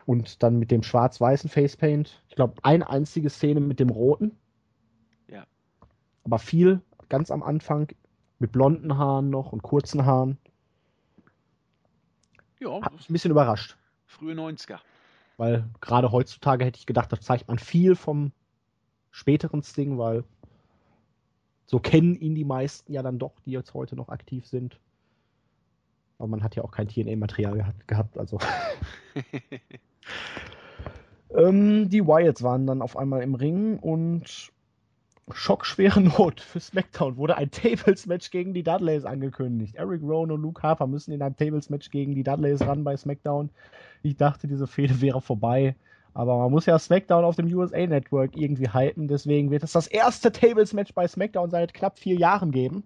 [0.06, 2.24] Und dann mit dem schwarz-weißen Facepaint.
[2.30, 4.38] Ich glaube, eine einzige Szene mit dem roten.
[5.28, 5.46] Ja.
[6.24, 7.88] Aber viel, ganz am Anfang,
[8.40, 10.38] mit blonden Haaren noch und kurzen Haaren.
[12.60, 12.82] Ja.
[12.82, 13.78] Hat mich ein bisschen überrascht.
[14.16, 14.80] Frühe 90er.
[15.38, 18.32] Weil gerade heutzutage hätte ich gedacht, da zeigt man viel vom
[19.12, 20.24] späteren Sting, weil
[21.66, 24.80] so kennen ihn die meisten ja dann doch, die jetzt heute noch aktiv sind.
[26.18, 28.40] Aber man hat ja auch kein TNA-Material gehabt, also.
[31.36, 34.54] ähm, die Wyatts waren dann auf einmal im Ring und
[35.32, 39.76] schockschwere Not für SmackDown wurde ein Tables-Match gegen die Dudleys angekündigt.
[39.76, 43.50] Eric Rowan und Luke Harper müssen in ein Tables-Match gegen die Dudleys ran bei SmackDown.
[44.04, 45.76] Ich dachte, diese Fehde wäre vorbei.
[46.14, 49.08] Aber man muss ja SmackDown auf dem USA Network irgendwie halten.
[49.08, 52.84] Deswegen wird es das erste Tables-Match bei SmackDown seit knapp vier Jahren geben.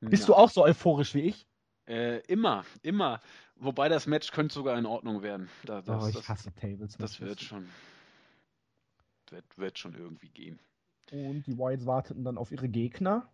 [0.00, 0.28] Bist ja.
[0.28, 1.46] du auch so euphorisch wie ich?
[1.86, 3.20] Äh, immer, immer.
[3.56, 5.50] Wobei das Match könnte sogar in Ordnung werden.
[5.64, 6.96] Da, das, oh, ich hasse Tables.
[6.96, 7.68] Das wird schon,
[9.28, 10.58] wird, wird schon irgendwie gehen.
[11.12, 13.28] Und die Whites warteten dann auf ihre Gegner.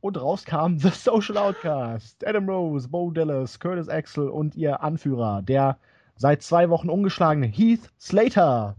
[0.00, 2.26] Und raus kam The Social Outcast.
[2.26, 5.78] Adam Rose, Bo Dallas, Curtis Axel und ihr Anführer, der
[6.14, 8.76] seit zwei Wochen ungeschlagene Heath Slater.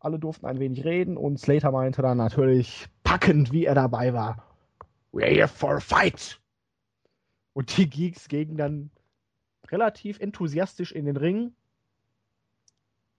[0.00, 4.42] Alle durften ein wenig reden und Slater meinte dann natürlich packend, wie er dabei war.
[5.12, 6.40] We're here for a fight.
[7.52, 8.90] Und die Geeks gingen dann
[9.68, 11.52] relativ enthusiastisch in den Ring.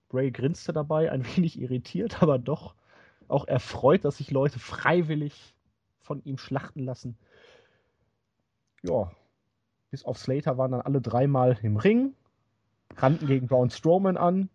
[0.09, 2.75] Bray grinste dabei, ein wenig irritiert, aber doch
[3.29, 5.55] auch erfreut, dass sich Leute freiwillig
[5.99, 7.17] von ihm schlachten lassen.
[8.83, 9.11] Ja,
[9.91, 12.13] bis auf Slater waren dann alle dreimal im Ring
[12.95, 14.49] rannten gegen Braun Strowman an,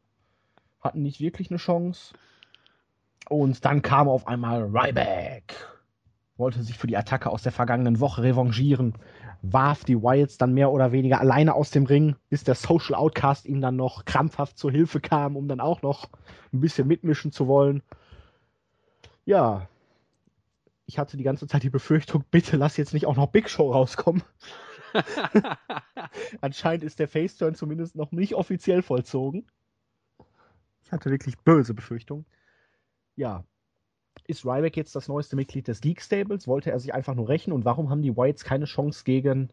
[0.81, 2.15] hatten nicht wirklich eine Chance.
[3.29, 5.55] Und dann kam auf einmal Ryback.
[6.37, 8.95] Wollte sich für die Attacke aus der vergangenen Woche revanchieren,
[9.43, 13.47] warf die Wyatts dann mehr oder weniger alleine aus dem Ring, bis der Social Outcast
[13.47, 16.09] ihm dann noch krampfhaft zur Hilfe kam, um dann auch noch
[16.53, 17.83] ein bisschen mitmischen zu wollen.
[19.25, 19.69] Ja,
[20.87, 23.73] ich hatte die ganze Zeit die Befürchtung, bitte lass jetzt nicht auch noch Big Show
[23.73, 24.23] rauskommen.
[26.41, 29.47] Anscheinend ist der Faceturn zumindest noch nicht offiziell vollzogen.
[30.85, 32.27] Ich hatte wirklich böse Befürchtungen.
[33.17, 33.45] Ja.
[34.27, 36.47] Ist Ryback jetzt das neueste Mitglied des Geek Stables?
[36.47, 37.53] Wollte er sich einfach nur rächen?
[37.53, 39.49] Und warum haben die Whites keine Chance gegen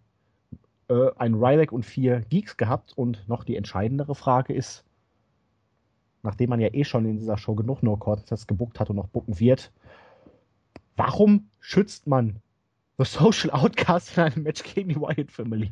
[0.89, 2.97] äh, ein Ryback und vier Geeks gehabt?
[2.97, 4.83] Und noch die entscheidendere Frage ist,
[6.23, 9.07] nachdem man ja eh schon in dieser Show genug No Contests gebuckt hat und noch
[9.07, 9.71] bucken wird,
[10.95, 12.41] warum schützt man
[12.97, 15.71] The Social Outcast in einem Match gegen die Wyatt Family.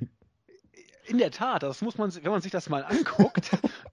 [1.07, 3.51] In der Tat, das muss man, wenn man sich das mal anguckt,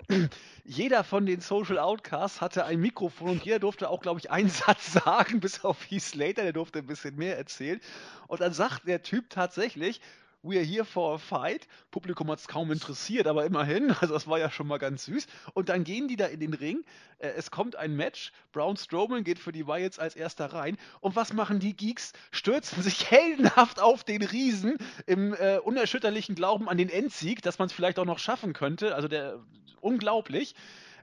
[0.64, 4.48] jeder von den Social Outcasts hatte ein Mikrofon und jeder durfte auch, glaube ich, einen
[4.48, 7.80] Satz sagen, bis auf Heath Slater, der durfte ein bisschen mehr erzählen.
[8.28, 10.00] Und dann sagt der Typ tatsächlich,
[10.45, 11.66] We are here for a fight.
[11.90, 15.26] Publikum hat es kaum interessiert, aber immerhin, also das war ja schon mal ganz süß.
[15.55, 16.84] Und dann gehen die da in den Ring.
[17.18, 18.30] Äh, es kommt ein Match.
[18.53, 20.76] Braun Strowman geht für die Wyatts als erster rein.
[21.01, 22.12] Und was machen die Geeks?
[22.30, 24.76] Stürzen sich heldenhaft auf den Riesen
[25.07, 28.95] im äh, unerschütterlichen Glauben an den Endsieg, dass man es vielleicht auch noch schaffen könnte.
[28.95, 29.38] Also der
[29.80, 30.55] unglaublich.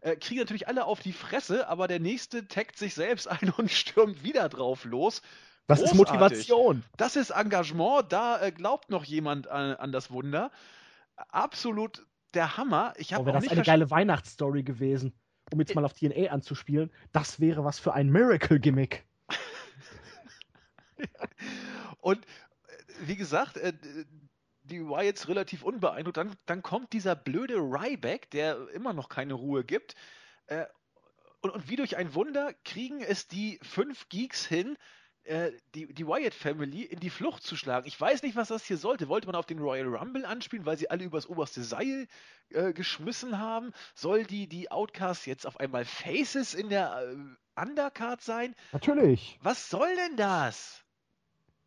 [0.02, 3.72] Äh, kriegen natürlich alle auf die Fresse, aber der nächste taggt sich selbst ein und
[3.72, 5.24] stürmt wieder drauf los.
[5.68, 5.92] Das Großartig.
[5.92, 6.84] ist Motivation.
[6.98, 8.12] Das ist Engagement.
[8.12, 10.52] Da äh, glaubt noch jemand an, an, das Wunder.
[11.30, 12.94] Absolut der Hammer.
[12.98, 15.14] Ich oh, wäre das eine geile Weihnachtsstory gewesen,
[15.52, 16.92] um jetzt mal auf TNA anzuspielen.
[17.12, 19.06] Das wäre was für ein Miracle-Gimmick.
[22.00, 22.30] Und äh,
[23.06, 23.74] wie gesagt, äh,
[24.64, 26.18] die war jetzt relativ unbeeindruckt.
[26.18, 29.96] Dann, dann kommt dieser blöde Ryback, der immer noch keine Ruhe gibt.
[31.42, 34.78] Und, und, wie durch ein Wunder kriegen es die fünf Geeks hin,
[35.24, 37.88] äh, die, die Wyatt Family in die Flucht zu schlagen.
[37.88, 39.08] Ich weiß nicht, was das hier sollte.
[39.08, 42.08] Wollte man auf den Royal Rumble anspielen, weil sie alle übers oberste Seil
[42.50, 43.72] äh, geschmissen haben?
[43.94, 47.16] Soll die, die Outcast jetzt auf einmal Faces in der
[47.56, 48.56] äh, Undercard sein?
[48.72, 49.38] Natürlich.
[49.44, 50.84] Was soll denn das?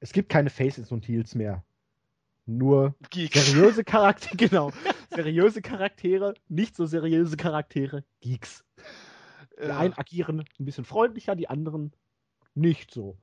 [0.00, 1.64] Es gibt keine Faces und Heels mehr.
[2.46, 3.46] Nur Geeks.
[3.46, 4.72] seriöse Charaktere, genau.
[5.10, 8.64] seriöse Charaktere, nicht so seriöse Charaktere, Geeks.
[9.58, 11.92] Die einen agieren ein bisschen freundlicher, die anderen
[12.54, 13.16] nicht so.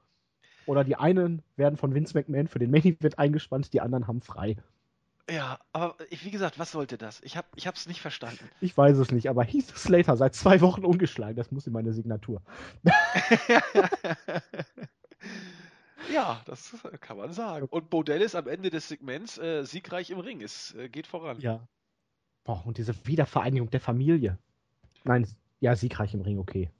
[0.65, 4.21] Oder die einen werden von Vince McMahon für den Main Event eingespannt, die anderen haben
[4.21, 4.57] frei.
[5.29, 7.21] Ja, aber wie gesagt, was sollte das?
[7.21, 8.49] Ich habe ich hab's nicht verstanden.
[8.59, 11.93] Ich weiß es nicht, aber Heath Slater seit zwei Wochen ungeschlagen, das muss in meine
[11.93, 12.41] Signatur.
[16.13, 17.67] ja, das kann man sagen.
[17.69, 20.41] Und Bodell ist am Ende des Segments äh, siegreich im Ring.
[20.41, 21.39] Es äh, geht voran.
[21.39, 21.65] Ja.
[22.43, 24.37] Boah, und diese Wiedervereinigung der Familie.
[25.03, 25.27] Nein,
[25.59, 26.71] ja, siegreich im Ring, okay.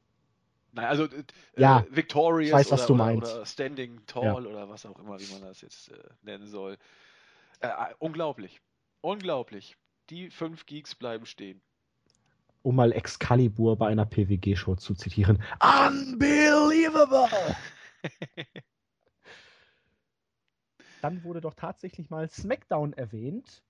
[0.73, 1.23] Nein, also äh,
[1.57, 4.35] ja, Victorious weiß, oder, oder, oder, Standing Tall ja.
[4.35, 6.77] oder was auch immer, wie man das jetzt äh, nennen soll.
[7.59, 8.61] Äh, äh, unglaublich.
[9.01, 9.75] Unglaublich.
[10.09, 11.61] Die fünf Geeks bleiben stehen.
[12.63, 15.43] Um mal Excalibur bei einer PWG-Show zu zitieren.
[15.59, 17.27] Unbelievable!
[21.01, 23.63] Dann wurde doch tatsächlich mal SmackDown erwähnt.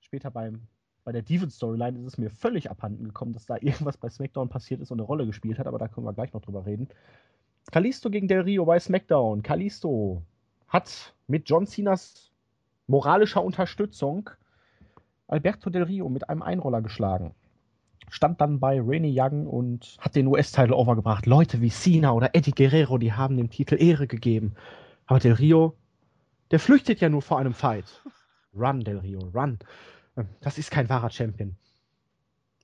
[0.00, 0.68] Später beim
[1.08, 4.82] bei der Devon-Storyline ist es mir völlig abhanden gekommen, dass da irgendwas bei SmackDown passiert
[4.82, 6.86] ist und eine Rolle gespielt hat, aber da können wir gleich noch drüber reden.
[7.72, 9.42] Kalisto gegen Del Rio bei SmackDown.
[9.42, 10.20] Kalisto
[10.66, 12.30] hat mit John Cenas
[12.88, 14.28] moralischer Unterstützung
[15.28, 17.34] Alberto Del Rio mit einem Einroller geschlagen.
[18.10, 21.24] Stand dann bei Rainy Young und hat den US-Title overgebracht.
[21.24, 24.56] Leute wie Cena oder Eddie Guerrero, die haben dem Titel Ehre gegeben.
[25.06, 25.74] Aber Del Rio,
[26.50, 28.02] der flüchtet ja nur vor einem Fight.
[28.54, 29.58] Run, Del Rio, run.
[30.40, 31.56] Das ist kein wahrer Champion.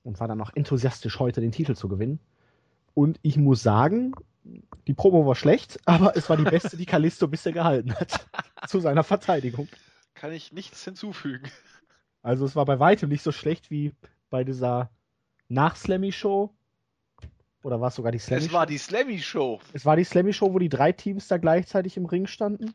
[0.03, 2.19] Und war dann noch enthusiastisch, heute den Titel zu gewinnen.
[2.93, 4.13] Und ich muss sagen,
[4.87, 8.27] die Promo war schlecht, aber es war die beste, die Kalisto bisher gehalten hat.
[8.67, 9.67] zu seiner Verteidigung.
[10.13, 11.49] Kann ich nichts hinzufügen.
[12.21, 13.93] Also es war bei weitem nicht so schlecht wie
[14.29, 14.89] bei dieser
[15.49, 16.53] Nach-Slammy-Show.
[17.63, 18.47] Oder war es sogar die Slammy-Show?
[18.47, 19.59] Es war die Slammy-Show.
[19.73, 22.73] Es war die Slammy-Show, wo die drei Teams da gleichzeitig im Ring standen.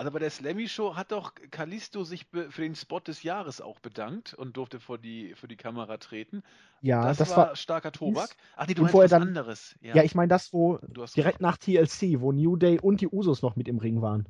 [0.00, 3.80] Also bei der Slammy Show hat doch Kalisto sich für den Spot des Jahres auch
[3.80, 6.42] bedankt und durfte vor die, für die Kamera treten.
[6.80, 8.34] Ja, das, das war, war starker Tobak.
[8.56, 9.76] Ach nee, du meinst was dann, anderes.
[9.82, 10.78] Ja, ja ich meine das, wo
[11.14, 14.26] direkt nach TLC, wo New Day und die Usos noch mit im Ring waren.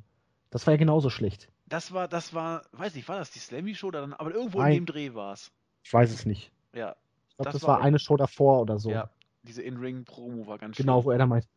[0.49, 1.47] Das war ja genauso schlecht.
[1.67, 4.59] Das war, das war, weiß nicht, war das die Slammy Show oder dann, aber irgendwo
[4.59, 4.73] Nein.
[4.73, 5.53] in dem Dreh war es.
[5.83, 6.51] Ich weiß es nicht.
[6.73, 6.97] Ja.
[7.29, 8.91] Ich glaube, das, das, war eine Show davor oder so.
[8.91, 9.09] Ja,
[9.43, 11.05] diese In-Ring-Promo war ganz Genau, schön.
[11.05, 11.47] wo er da meint,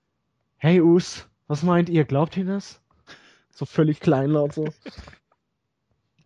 [0.58, 2.80] hey Us, was meint ihr, glaubt ihr das?
[3.54, 4.68] So völlig kleinlaut so.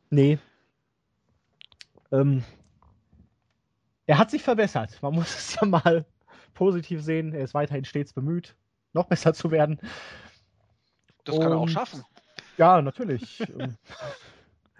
[0.08, 0.38] nee.
[2.10, 2.42] Ähm,
[4.06, 4.98] er hat sich verbessert.
[5.02, 6.06] Man muss es ja mal
[6.54, 7.34] positiv sehen.
[7.34, 8.56] Er ist weiterhin stets bemüht,
[8.94, 9.78] noch besser zu werden.
[11.24, 12.02] Das Und, kann er auch schaffen.
[12.56, 13.40] Ja, natürlich.
[13.40, 13.76] Ähm,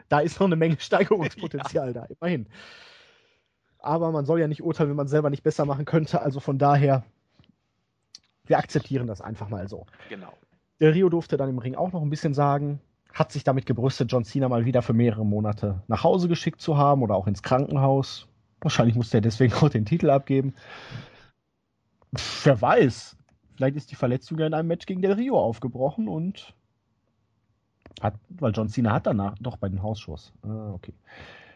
[0.09, 1.93] da ist noch eine Menge Steigerungspotenzial ja.
[1.93, 2.49] da, immerhin.
[3.79, 6.23] Aber man soll ja nicht urteilen, wenn man selber nicht besser machen könnte.
[6.23, 7.05] Also von daher,
[8.47, 9.85] wir akzeptieren das einfach mal so.
[10.09, 10.33] Genau.
[10.81, 12.81] Der Rio durfte dann im Ring auch noch ein bisschen sagen,
[13.13, 16.77] hat sich damit gebrüstet, John Cena mal wieder für mehrere Monate nach Hause geschickt zu
[16.77, 18.29] haben oder auch ins Krankenhaus.
[18.61, 20.55] Wahrscheinlich musste er deswegen auch den Titel abgeben.
[22.45, 23.17] Wer weiß.
[23.57, 26.55] Vielleicht ist die Verletzung ja in einem Match gegen Del Rio aufgebrochen und
[28.01, 30.33] hat, weil John Cena hat danach doch bei den Hausshows.
[30.43, 30.95] Ah, okay.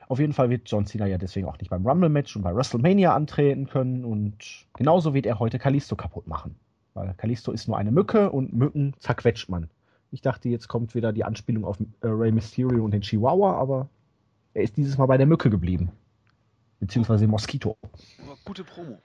[0.09, 3.15] Auf jeden Fall wird John Cena ja deswegen auch nicht beim Rumble-Match und bei WrestleMania
[3.15, 6.57] antreten können und genauso wird er heute Kalisto kaputt machen.
[6.95, 9.71] Weil Kalisto ist nur eine Mücke und Mücken zerquetscht man.
[10.11, 13.89] Ich dachte, jetzt kommt wieder die Anspielung auf äh, Rey Mysterio und den Chihuahua, aber
[14.53, 15.91] er ist dieses Mal bei der Mücke geblieben.
[16.81, 17.79] Beziehungsweise Moskito.
[18.45, 18.99] Gute Promo.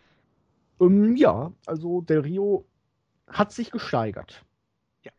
[0.81, 2.65] Ähm, ja, also Del Rio
[3.27, 4.43] hat sich gesteigert.
[5.03, 5.11] Ja.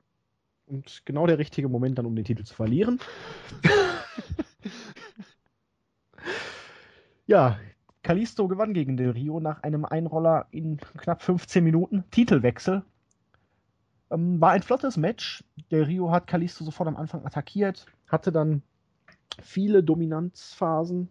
[0.66, 3.00] Und genau der richtige Moment dann, um den Titel zu verlieren.
[7.26, 7.58] ja,
[8.08, 12.04] Kalisto gewann gegen Del Rio nach einem Einroller in knapp 15 Minuten.
[12.10, 12.82] Titelwechsel.
[14.10, 15.44] Ähm, war ein flottes Match.
[15.70, 18.62] Del Rio hat Kalisto sofort am Anfang attackiert, hatte dann
[19.42, 21.10] viele Dominanzphasen.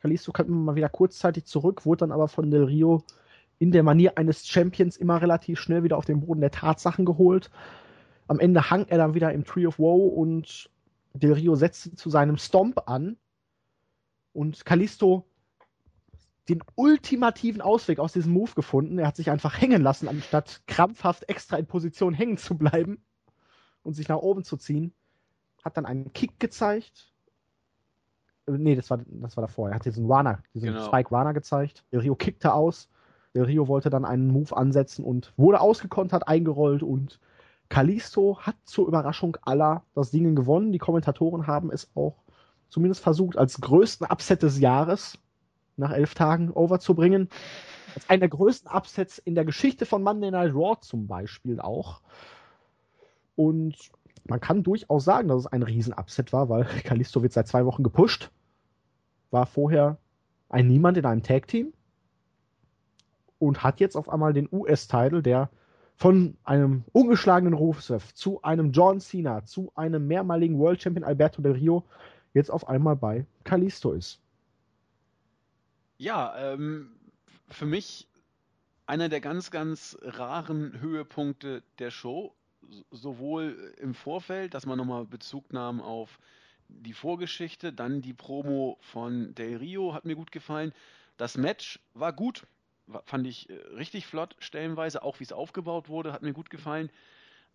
[0.00, 3.04] Kalisto kam immer mal wieder kurzzeitig zurück, wurde dann aber von Del Rio
[3.58, 7.50] in der Manier eines Champions immer relativ schnell wieder auf den Boden der Tatsachen geholt.
[8.26, 10.70] Am Ende hang er dann wieder im Tree of Woe und
[11.12, 13.18] Del Rio setzte zu seinem Stomp an.
[14.32, 15.27] Und Kalisto
[16.48, 18.98] den ultimativen Ausweg aus diesem Move gefunden.
[18.98, 23.02] Er hat sich einfach hängen lassen, anstatt krampfhaft extra in Position hängen zu bleiben
[23.82, 24.94] und sich nach oben zu ziehen.
[25.64, 27.12] Hat dann einen Kick gezeigt.
[28.46, 29.68] Äh, nee, das war, das war davor.
[29.68, 30.86] Er hat diesen Runner, diesen genau.
[30.86, 31.84] Spike Runner gezeigt.
[31.92, 32.88] Der Rio kickte aus.
[33.34, 37.20] Der Rio wollte dann einen Move ansetzen und wurde ausgekontert, eingerollt und
[37.68, 40.72] Kalisto hat zur Überraschung aller das Ding gewonnen.
[40.72, 42.16] Die Kommentatoren haben es auch
[42.70, 45.18] zumindest versucht, als größten Upset des Jahres
[45.78, 47.28] nach elf Tagen overzubringen.
[47.94, 52.02] Als einer der größten Upsets in der Geschichte von Monday Night Raw zum Beispiel auch.
[53.34, 53.76] Und
[54.28, 57.82] man kann durchaus sagen, dass es ein Riesen-Upset war, weil Kalisto wird seit zwei Wochen
[57.82, 58.30] gepusht.
[59.30, 59.98] War vorher
[60.48, 61.72] ein Niemand in einem Tag-Team.
[63.38, 65.48] Und hat jetzt auf einmal den US-Title, der
[65.94, 71.52] von einem ungeschlagenen Rusev zu einem John Cena zu einem mehrmaligen World Champion Alberto Del
[71.52, 71.84] Rio
[72.34, 74.20] jetzt auf einmal bei Kalisto ist.
[75.98, 76.90] Ja, ähm,
[77.48, 78.06] für mich
[78.86, 82.34] einer der ganz, ganz raren Höhepunkte der Show.
[82.90, 86.18] Sowohl im Vorfeld, dass man nochmal Bezug nahm auf
[86.68, 90.72] die Vorgeschichte, dann die Promo von Del Rio hat mir gut gefallen.
[91.16, 92.46] Das Match war gut,
[93.04, 96.90] fand ich äh, richtig flott stellenweise, auch wie es aufgebaut wurde, hat mir gut gefallen.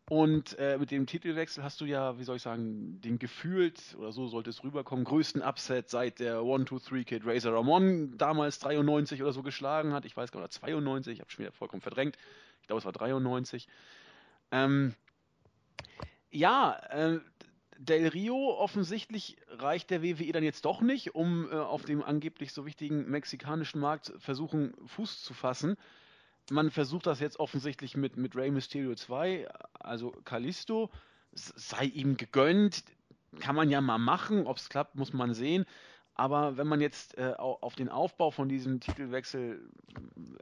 [0.10, 4.12] Und äh, mit dem Titelwechsel hast du ja, wie soll ich sagen, den gefühlt, oder
[4.12, 9.44] so sollte es rüberkommen, größten Upset seit der 1-2-3-Kid Razor Ramon damals 93 oder so
[9.44, 10.04] geschlagen hat.
[10.06, 12.18] Ich weiß gar nicht, 92, ich habe schon wieder vollkommen verdrängt.
[12.62, 13.68] Ich glaube, es war 93.
[14.52, 14.94] Ähm,
[16.32, 17.20] ja, äh,
[17.78, 22.54] Del Rio offensichtlich reicht der WWE dann jetzt doch nicht, um äh, auf dem angeblich
[22.54, 25.78] so wichtigen mexikanischen Markt versuchen, Fuß zu fassen.
[26.52, 30.90] Man versucht das jetzt offensichtlich mit, mit Rey Mysterio 2, also Kalisto.
[31.32, 32.84] Sei ihm gegönnt,
[33.40, 34.46] kann man ja mal machen.
[34.46, 35.66] Ob es klappt, muss man sehen.
[36.16, 39.68] Aber wenn man jetzt äh, auf den Aufbau von diesem Titelwechsel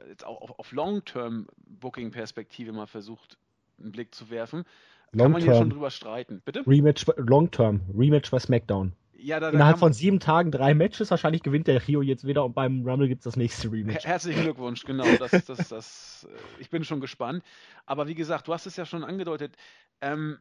[0.08, 3.38] jetzt auch auf, auf Long-Term-Booking-Perspektive mal versucht,
[3.78, 4.66] einen Blick zu werfen,
[5.12, 6.42] Long kann man hier schon drüber streiten.
[6.44, 6.62] Bitte?
[6.66, 8.92] Rematch, Long-Term, Rematch bei SmackDown.
[9.22, 11.10] Ja, da, Innerhalb von sieben Tagen drei Matches.
[11.10, 14.04] Wahrscheinlich gewinnt der Rio jetzt wieder und beim Rumble gibt es das nächste Rematch.
[14.04, 15.04] Herzlichen Glückwunsch, genau.
[15.18, 17.44] Das, das, das, äh, ich bin schon gespannt.
[17.86, 19.56] Aber wie gesagt, du hast es ja schon angedeutet.
[20.00, 20.38] Ähm,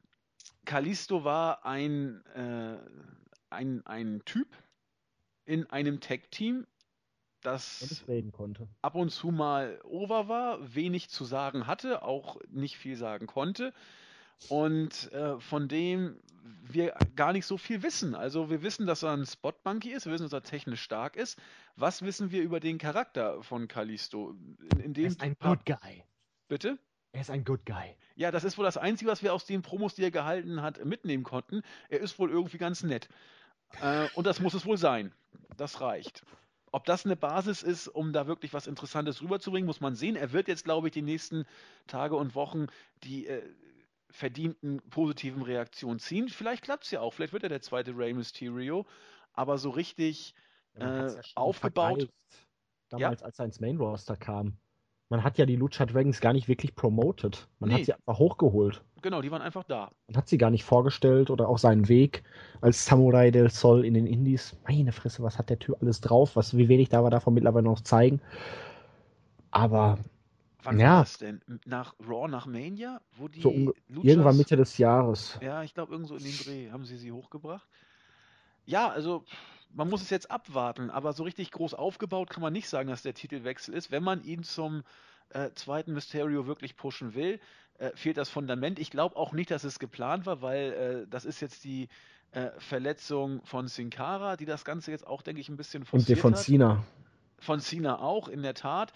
[0.65, 2.77] Kalisto war ein, äh,
[3.51, 4.47] ein, ein Typ,
[5.45, 6.65] in einem Tag-Team,
[7.41, 8.03] das
[8.81, 13.73] ab und zu mal over war, wenig zu sagen hatte, auch nicht viel sagen konnte
[14.49, 16.17] und äh, von dem
[16.63, 18.15] wir gar nicht so viel wissen.
[18.15, 21.39] Also wir wissen, dass er ein Spot-Monkey ist, wir wissen, dass er technisch stark ist.
[21.75, 24.35] Was wissen wir über den Charakter von Kalisto?
[24.71, 26.03] In, in dem er ist ein Good Guy.
[26.47, 26.77] Bitte?
[27.13, 27.95] Er ist ein Good Guy.
[28.15, 30.83] Ja, das ist wohl das Einzige, was wir aus den Promos, die er gehalten hat,
[30.85, 31.61] mitnehmen konnten.
[31.89, 33.09] Er ist wohl irgendwie ganz nett.
[33.81, 35.13] Äh, und das muss es wohl sein.
[35.57, 36.23] Das reicht.
[36.71, 40.15] Ob das eine Basis ist, um da wirklich was Interessantes rüberzubringen, muss man sehen.
[40.15, 41.45] Er wird jetzt, glaube ich, die nächsten
[41.87, 42.67] Tage und Wochen
[43.03, 43.43] die äh,
[44.11, 46.29] verdienten positiven Reaktionen ziehen.
[46.29, 47.13] Vielleicht klappt es ja auch.
[47.13, 48.85] Vielleicht wird er der zweite Rey Mysterio.
[49.33, 50.35] Aber so richtig
[50.75, 52.09] äh, ja, aufgebaut.
[52.89, 53.25] Damals, ja?
[53.25, 54.57] als er ins Main Roster kam
[55.11, 57.49] man hat ja die Lucha Dragons gar nicht wirklich promoted.
[57.59, 57.75] Man nee.
[57.75, 58.81] hat sie einfach hochgeholt.
[59.01, 59.91] Genau, die waren einfach da.
[60.07, 62.23] Man hat sie gar nicht vorgestellt oder auch seinen Weg
[62.61, 64.57] als Samurai del Sol in den Indies.
[64.65, 66.37] Meine Fresse, was hat der Typ alles drauf?
[66.37, 68.21] Was, wie wenig darf er davon mittlerweile noch zeigen?
[69.51, 69.99] Aber.
[70.63, 70.95] Wann ja.
[70.95, 71.41] war das denn?
[71.65, 73.01] Nach Raw, nach Mania?
[73.17, 75.39] Wo die so Luchas, irgendwann Mitte des Jahres.
[75.41, 77.67] Ja, ich glaube, irgendwo in den Dreh haben sie sie hochgebracht.
[78.65, 79.25] Ja, also
[79.73, 83.01] man muss es jetzt abwarten, aber so richtig groß aufgebaut kann man nicht sagen, dass
[83.01, 83.91] der Titelwechsel ist.
[83.91, 84.83] Wenn man ihn zum
[85.29, 87.39] äh, zweiten Mysterio wirklich pushen will,
[87.77, 88.79] äh, fehlt das Fundament.
[88.79, 91.87] Ich glaube auch nicht, dass es geplant war, weil äh, das ist jetzt die
[92.31, 96.09] äh, Verletzung von Sin Cara, die das Ganze jetzt auch, denke ich, ein bisschen forciert
[96.09, 96.83] Und die von Cena.
[97.39, 98.93] Von Cena auch, in der Tat.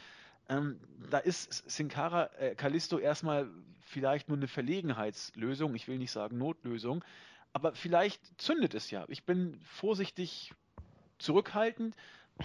[0.49, 0.79] Ähm,
[1.09, 6.37] da ist Sin Cara, äh, Callisto erstmal vielleicht nur eine Verlegenheitslösung, ich will nicht sagen
[6.37, 7.03] Notlösung,
[7.53, 9.05] aber vielleicht zündet es ja.
[9.07, 10.53] Ich bin vorsichtig
[11.19, 11.95] zurückhaltend,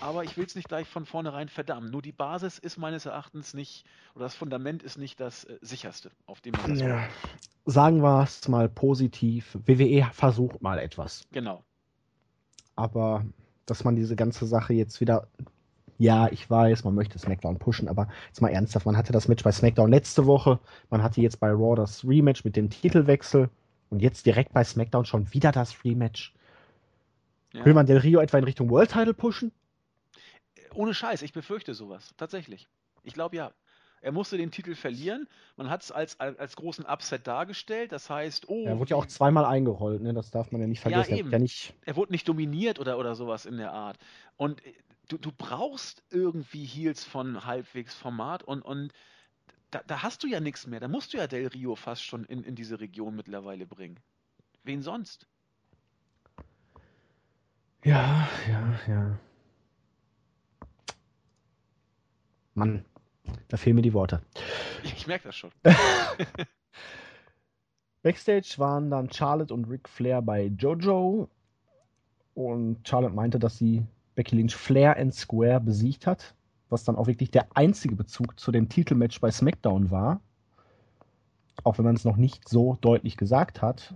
[0.00, 1.90] aber ich will es nicht gleich von vornherein verdammen.
[1.90, 3.84] Nur die Basis ist meines Erachtens nicht,
[4.14, 7.08] oder das Fundament ist nicht das äh, sicherste, auf dem man das ja.
[7.66, 9.58] Sagen wir es mal positiv.
[9.66, 11.24] WWE versucht mal etwas.
[11.32, 11.64] Genau.
[12.76, 13.24] Aber
[13.66, 15.28] dass man diese ganze Sache jetzt wieder.
[16.00, 19.44] Ja, ich weiß, man möchte SmackDown pushen, aber jetzt mal ernsthaft, man hatte das Match
[19.44, 23.50] bei SmackDown letzte Woche, man hatte jetzt bei Raw das Rematch mit dem Titelwechsel
[23.90, 26.32] und jetzt direkt bei SmackDown schon wieder das Rematch.
[27.52, 27.66] Ja.
[27.66, 29.52] Will man Del Rio etwa in Richtung World Title pushen?
[30.72, 32.14] Ohne Scheiß, ich befürchte sowas.
[32.16, 32.66] Tatsächlich.
[33.02, 33.52] Ich glaube ja.
[34.00, 35.28] Er musste den Titel verlieren.
[35.56, 37.92] Man hat es als, als großen Upset dargestellt.
[37.92, 38.64] Das heißt, oh.
[38.64, 40.14] Er wurde ja auch zweimal eingerollt, ne?
[40.14, 41.10] Das darf man ja nicht vergessen.
[41.10, 41.28] Ja, eben.
[41.28, 41.74] Er, ja nicht...
[41.84, 43.98] er wurde nicht dominiert oder, oder sowas in der Art.
[44.38, 44.72] Und äh,
[45.10, 48.92] du, du brauchst irgendwie Heels von halbwegs Format und, und
[49.70, 50.80] da, da hast du ja nichts mehr.
[50.80, 53.98] Da musst du ja Del Rio fast schon in, in diese Region mittlerweile bringen.
[54.62, 55.26] Wen sonst?
[57.84, 59.18] Ja, ja, ja.
[62.54, 62.84] Mann,
[63.48, 64.22] da fehlen mir die Worte.
[64.82, 65.50] Ich, ich merke das schon.
[68.02, 71.28] Backstage waren dann Charlotte und Ric Flair bei Jojo.
[72.32, 73.86] Und Charlotte meinte, dass sie
[74.20, 76.34] Becky Lynch Flair and Square besiegt hat.
[76.68, 80.20] Was dann auch wirklich der einzige Bezug zu dem Titelmatch bei SmackDown war.
[81.64, 83.94] Auch wenn man es noch nicht so deutlich gesagt hat.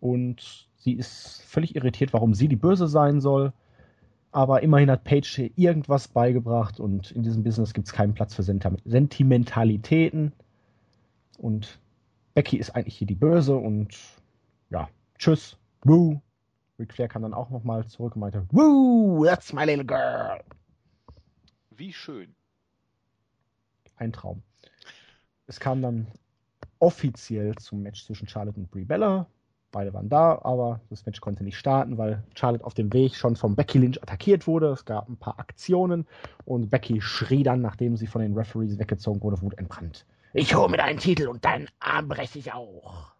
[0.00, 3.52] Und Sie ist völlig irritiert, warum sie die Böse sein soll.
[4.30, 8.44] Aber immerhin hat Paige irgendwas beigebracht und in diesem Business gibt es keinen Platz für
[8.44, 10.30] Sentimentalitäten.
[11.38, 11.80] Und
[12.34, 13.98] Becky ist eigentlich hier die Böse und
[14.70, 16.20] ja, tschüss, woo.
[16.78, 20.40] Ric Flair kam dann auch nochmal zurück und meinte, woo, that's my little girl.
[21.70, 22.34] Wie schön.
[23.96, 24.42] Ein Traum.
[25.46, 26.06] Es kam dann
[26.78, 29.26] offiziell zum Match zwischen Charlotte und Brie Bella.
[29.72, 33.36] Beide waren da, aber das Match konnte nicht starten, weil Charlotte auf dem Weg schon
[33.36, 34.68] von Becky Lynch attackiert wurde.
[34.68, 36.06] Es gab ein paar Aktionen
[36.44, 40.06] und Becky schrie dann, nachdem sie von den Referees weggezogen wurde, wutentbrannt.
[40.32, 43.12] Ich hole mir deinen Titel und deinen Arm breche ich auch.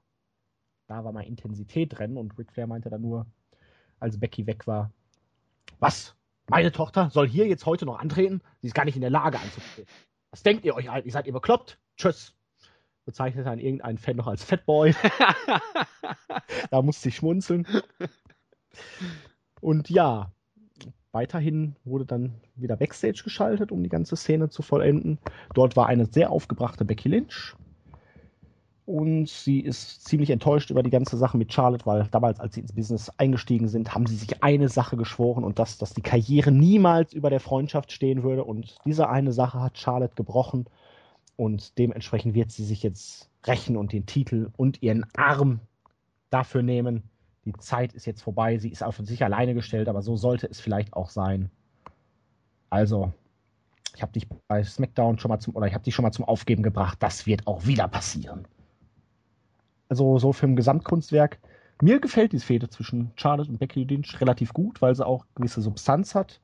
[0.86, 3.26] Da war mal Intensität drin und Ric Flair meinte dann nur,
[4.00, 4.90] als Becky weg war,
[5.78, 6.14] was?
[6.48, 8.40] Meine Tochter soll hier jetzt heute noch antreten?
[8.60, 9.92] Sie ist gar nicht in der Lage anzutreten.
[10.30, 10.86] Was denkt ihr euch?
[11.04, 11.78] Ihr seid ihr bekloppt?
[11.96, 12.34] Tschüss.
[13.04, 14.94] bezeichnete dann irgendein Fan noch als Fatboy.
[16.70, 17.66] da musste ich schmunzeln.
[19.60, 20.30] Und ja,
[21.12, 25.18] weiterhin wurde dann wieder Backstage geschaltet, um die ganze Szene zu vollenden.
[25.54, 27.56] Dort war eine sehr aufgebrachte Becky Lynch.
[28.86, 32.60] Und sie ist ziemlich enttäuscht über die ganze Sache mit Charlotte, weil damals, als sie
[32.60, 36.52] ins Business eingestiegen sind, haben sie sich eine Sache geschworen und das, dass die Karriere
[36.52, 38.44] niemals über der Freundschaft stehen würde.
[38.44, 40.66] Und diese eine Sache hat Charlotte gebrochen.
[41.34, 45.58] Und dementsprechend wird sie sich jetzt rächen und den Titel und ihren Arm
[46.30, 47.02] dafür nehmen.
[47.44, 48.56] Die Zeit ist jetzt vorbei.
[48.58, 51.50] Sie ist auf sich alleine gestellt, aber so sollte es vielleicht auch sein.
[52.70, 53.12] Also,
[53.96, 56.24] ich habe dich bei SmackDown schon mal zum, oder ich habe dich schon mal zum
[56.24, 56.98] Aufgeben gebracht.
[57.00, 58.46] Das wird auch wieder passieren.
[59.88, 61.38] Also, so für ein Gesamtkunstwerk.
[61.82, 65.60] Mir gefällt die Fehde zwischen Charlotte und Becky Lynch relativ gut, weil sie auch gewisse
[65.60, 66.40] Substanz hat.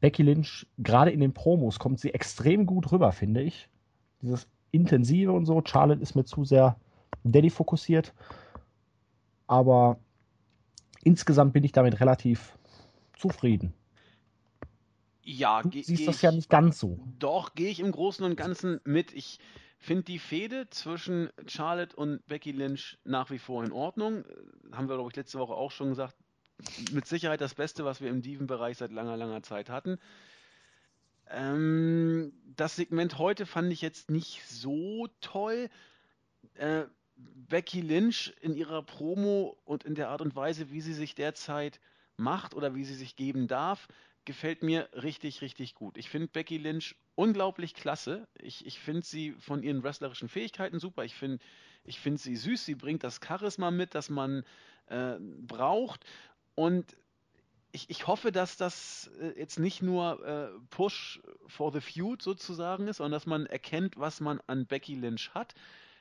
[0.00, 3.68] Becky Lynch, gerade in den Promos, kommt sie extrem gut rüber, finde ich
[4.22, 5.62] dieses Intensive und so.
[5.64, 6.76] Charlotte ist mir zu sehr
[7.24, 8.12] Daddy fokussiert.
[9.46, 9.98] Aber
[11.04, 12.58] insgesamt bin ich damit relativ
[13.16, 13.72] zufrieden.
[15.22, 16.98] Ja, du siehst das ja nicht ganz so.
[17.18, 19.12] Doch, gehe ich im Großen und Ganzen mit.
[19.12, 19.40] Ich
[19.78, 24.24] finde die Fehde zwischen Charlotte und Becky Lynch nach wie vor in Ordnung.
[24.72, 26.16] Haben wir, glaube ich, letzte Woche auch schon gesagt.
[26.92, 29.98] Mit Sicherheit das Beste, was wir im Diven-Bereich seit langer, langer Zeit hatten.
[31.28, 35.68] Ähm, das Segment heute fand ich jetzt nicht so toll.
[36.54, 36.84] Äh,
[37.16, 41.80] Becky Lynch in ihrer Promo und in der Art und Weise, wie sie sich derzeit
[42.16, 43.88] macht oder wie sie sich geben darf,
[44.24, 45.96] gefällt mir richtig, richtig gut.
[45.96, 48.28] Ich finde Becky Lynch unglaublich klasse.
[48.40, 51.04] Ich, ich finde sie von ihren wrestlerischen Fähigkeiten super.
[51.04, 51.38] Ich finde
[51.84, 52.64] ich find sie süß.
[52.64, 54.44] Sie bringt das Charisma mit, das man
[54.86, 56.04] äh, braucht.
[56.54, 56.96] Und
[57.72, 62.86] ich, ich hoffe, dass das äh, jetzt nicht nur äh, Push for the Feud sozusagen
[62.88, 65.54] ist, sondern dass man erkennt, was man an Becky Lynch hat.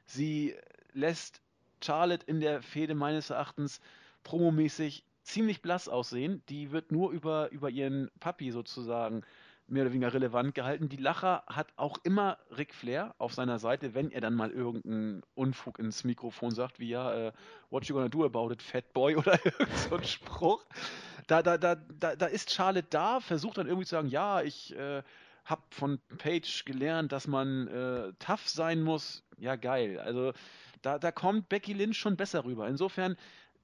[0.05, 0.55] Sie
[0.93, 1.41] lässt
[1.83, 3.79] Charlotte in der Fehde meines Erachtens
[4.23, 6.43] promomäßig ziemlich blass aussehen.
[6.49, 9.23] Die wird nur über, über ihren Papi sozusagen
[9.67, 10.89] mehr oder weniger relevant gehalten.
[10.89, 15.23] Die Lacher hat auch immer Ric Flair auf seiner Seite, wenn er dann mal irgendeinen
[15.33, 17.31] Unfug ins Mikrofon sagt, wie ja, äh,
[17.69, 20.65] what you gonna do about it, fat boy oder irgend so Spruch.
[21.27, 24.75] Da, da, da, da, da ist Charlotte da, versucht dann irgendwie zu sagen, ja, ich
[24.75, 25.01] äh,
[25.45, 29.23] habe von Paige gelernt, dass man äh, tough sein muss.
[29.37, 29.99] Ja, geil.
[29.99, 30.33] Also
[30.81, 32.67] da, da kommt Becky Lynch schon besser rüber.
[32.67, 33.15] Insofern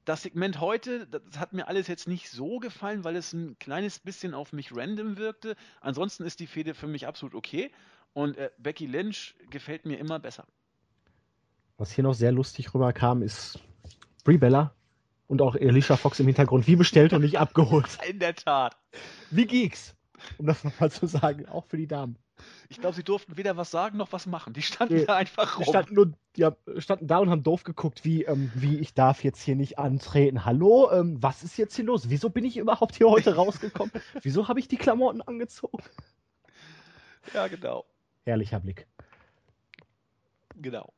[0.05, 3.99] das Segment heute, das hat mir alles jetzt nicht so gefallen, weil es ein kleines
[3.99, 5.55] bisschen auf mich random wirkte.
[5.79, 7.71] Ansonsten ist die Fehde für mich absolut okay.
[8.13, 10.45] Und äh, Becky Lynch gefällt mir immer besser.
[11.77, 13.59] Was hier noch sehr lustig rüberkam, ist
[14.23, 14.73] Brie Bella
[15.27, 17.97] und auch Alicia Fox im Hintergrund, wie bestellt und nicht abgeholt.
[18.07, 18.77] In der Tat.
[19.29, 19.95] Wie Geeks,
[20.37, 22.17] um das nochmal zu sagen, auch für die Damen.
[22.69, 24.53] Ich glaube, sie durften weder was sagen noch was machen.
[24.53, 25.63] Die standen nee, da einfach rum.
[25.63, 29.23] Die standen, nur, die standen da und haben doof geguckt, wie, ähm, wie ich darf
[29.23, 30.45] jetzt hier nicht antreten.
[30.45, 32.09] Hallo, ähm, was ist jetzt hier los?
[32.09, 33.91] Wieso bin ich überhaupt hier heute rausgekommen?
[34.21, 35.83] Wieso habe ich die Klamotten angezogen?
[37.33, 37.85] Ja, genau.
[38.23, 38.87] Herrlicher Blick.
[40.55, 40.93] Genau.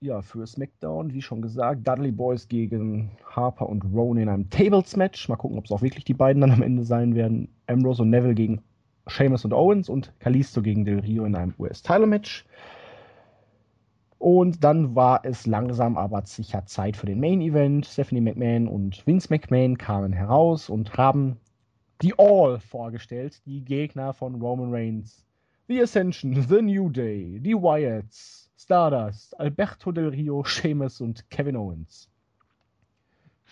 [0.00, 5.26] Ja, für SmackDown, wie schon gesagt, Dudley Boys gegen Harper und Rowan in einem Tables-Match.
[5.30, 7.48] Mal gucken, ob es auch wirklich die beiden dann am Ende sein werden.
[7.66, 8.60] Ambrose und Neville gegen
[9.06, 12.44] Sheamus und Owens und Kalisto gegen Del Rio in einem US-Title-Match.
[14.18, 17.86] Und dann war es langsam aber sicher Zeit für den Main-Event.
[17.86, 21.38] Stephanie McMahon und Vince McMahon kamen heraus und haben
[22.02, 25.24] die All vorgestellt, die Gegner von Roman Reigns.
[25.68, 32.08] The Ascension, The New Day, die Wyatts, Stardust, Alberto Del Rio, Sheamus und Kevin Owens.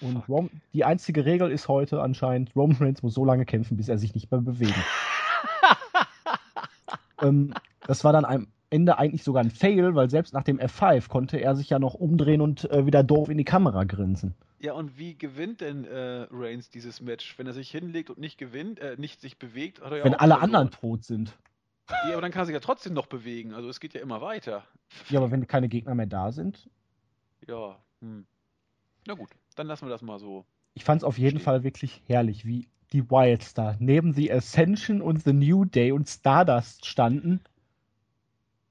[0.00, 3.88] Und Rom die einzige Regel ist heute anscheinend, Roman Reigns muss so lange kämpfen, bis
[3.88, 4.74] er sich nicht mehr bewegen.
[7.22, 7.54] ähm,
[7.86, 11.38] das war dann am Ende eigentlich sogar ein Fail, weil selbst nach dem F5 konnte
[11.38, 14.34] er sich ja noch umdrehen und äh, wieder doof in die Kamera grinsen.
[14.58, 17.38] Ja, und wie gewinnt denn äh, Reigns dieses Match?
[17.38, 20.16] Wenn er sich hinlegt und nicht gewinnt, äh, nicht sich bewegt, hat er ja Wenn
[20.16, 21.38] alle anderen tot sind.
[21.88, 23.52] Ja, aber dann kann er sich ja trotzdem noch bewegen.
[23.54, 24.64] Also es geht ja immer weiter.
[25.08, 26.68] Ja, aber wenn keine Gegner mehr da sind.
[27.46, 28.26] Ja, hm.
[29.06, 30.46] Na gut, dann lassen wir das mal so.
[30.74, 31.44] Ich fand es auf jeden stehen.
[31.44, 36.86] Fall wirklich herrlich, wie die Wildstar neben The Ascension und The New Day und Stardust
[36.86, 37.40] standen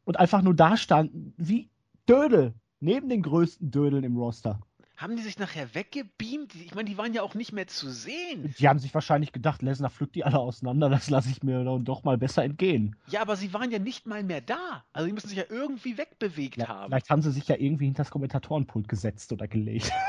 [0.06, 1.70] und einfach nur da standen wie
[2.08, 4.60] Dödel neben den größten Dödeln im Roster.
[5.04, 6.56] Haben die sich nachher weggebeamt?
[6.56, 8.56] Ich meine, die waren ja auch nicht mehr zu sehen.
[8.58, 11.84] Die haben sich wahrscheinlich gedacht, Lesnar pflückt die alle auseinander, das lasse ich mir dann
[11.84, 12.96] doch mal besser entgehen.
[13.08, 14.86] Ja, aber sie waren ja nicht mal mehr da.
[14.94, 16.92] Also die müssen sich ja irgendwie wegbewegt ja, haben.
[16.92, 19.92] Vielleicht haben sie sich ja irgendwie hinter das Kommentatorenpult gesetzt oder gelegt.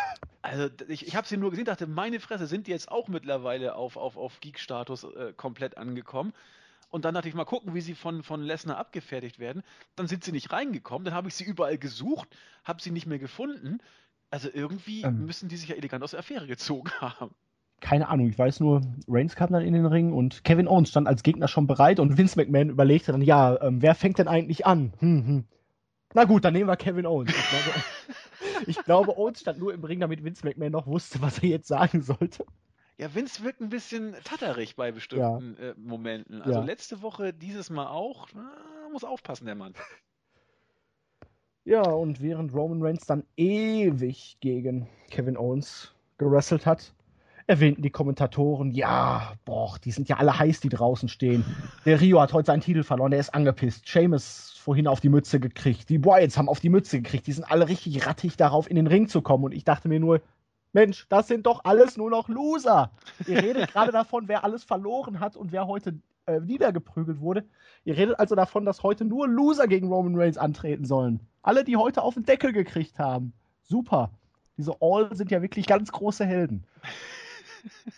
[0.42, 3.76] Also ich, ich habe sie nur gesehen, dachte, meine Fresse, sind die jetzt auch mittlerweile
[3.76, 6.34] auf, auf, auf Geek-Status äh, komplett angekommen.
[6.94, 9.64] Und dann dachte ich mal gucken, wie sie von, von Lesnar abgefertigt werden.
[9.96, 11.04] Dann sind sie nicht reingekommen.
[11.04, 12.28] Dann habe ich sie überall gesucht,
[12.62, 13.80] habe sie nicht mehr gefunden.
[14.34, 17.32] Also irgendwie ähm, müssen die sich ja elegant aus der Affäre gezogen haben.
[17.80, 21.06] Keine Ahnung, ich weiß nur, Reigns kam dann in den Ring und Kevin Owens stand
[21.06, 24.66] als Gegner schon bereit und Vince McMahon überlegte dann, ja, ähm, wer fängt denn eigentlich
[24.66, 24.92] an?
[24.98, 25.44] Hm, hm.
[26.14, 27.30] Na gut, dann nehmen wir Kevin Owens.
[27.30, 27.84] Ich glaube,
[28.66, 31.68] ich glaube, Owens stand nur im Ring, damit Vince McMahon noch wusste, was er jetzt
[31.68, 32.44] sagen sollte.
[32.98, 35.70] Ja, Vince wirkt ein bisschen tatterig bei bestimmten ja.
[35.70, 36.42] äh, Momenten.
[36.42, 36.64] Also ja.
[36.64, 38.28] letzte Woche, dieses Mal auch.
[38.34, 38.50] Na,
[38.90, 39.74] muss aufpassen, der Mann.
[41.66, 46.92] Ja, und während Roman Reigns dann ewig gegen Kevin Owens gewrestelt hat,
[47.46, 51.42] erwähnten die Kommentatoren, ja, boah, die sind ja alle heiß, die draußen stehen.
[51.86, 53.88] Der Rio hat heute seinen Titel verloren, der ist angepisst.
[53.88, 55.88] Seamus vorhin auf die Mütze gekriegt.
[55.88, 57.26] Die Wyatts haben auf die Mütze gekriegt.
[57.26, 59.44] Die sind alle richtig rattig darauf, in den Ring zu kommen.
[59.44, 60.20] Und ich dachte mir nur,
[60.74, 62.90] Mensch, das sind doch alles nur noch Loser.
[63.26, 65.94] Ihr redet gerade davon, wer alles verloren hat und wer heute
[66.26, 67.44] äh, niedergeprügelt wurde.
[67.84, 71.20] Ihr redet also davon, dass heute nur Loser gegen Roman Reigns antreten sollen.
[71.42, 73.32] Alle, die heute auf den Deckel gekriegt haben.
[73.62, 74.10] Super.
[74.56, 76.64] Diese All sind ja wirklich ganz große Helden.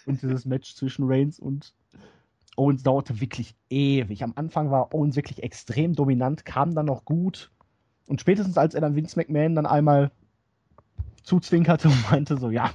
[0.07, 1.75] Und dieses Match zwischen Reigns und
[2.57, 4.23] Owens dauerte wirklich ewig.
[4.23, 7.51] Am Anfang war Owens wirklich extrem dominant, kam dann noch gut.
[8.07, 10.11] Und spätestens als er dann Vince McMahon dann einmal
[11.23, 12.71] zuzwinkerte und meinte so, ja,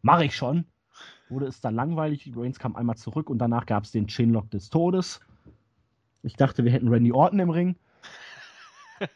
[0.00, 0.64] mache ich schon,
[1.32, 2.30] wurde es dann langweilig.
[2.36, 5.20] Reigns kam einmal zurück und danach gab es den Chinlock des Todes.
[6.22, 7.76] Ich dachte, wir hätten Randy Orton im Ring.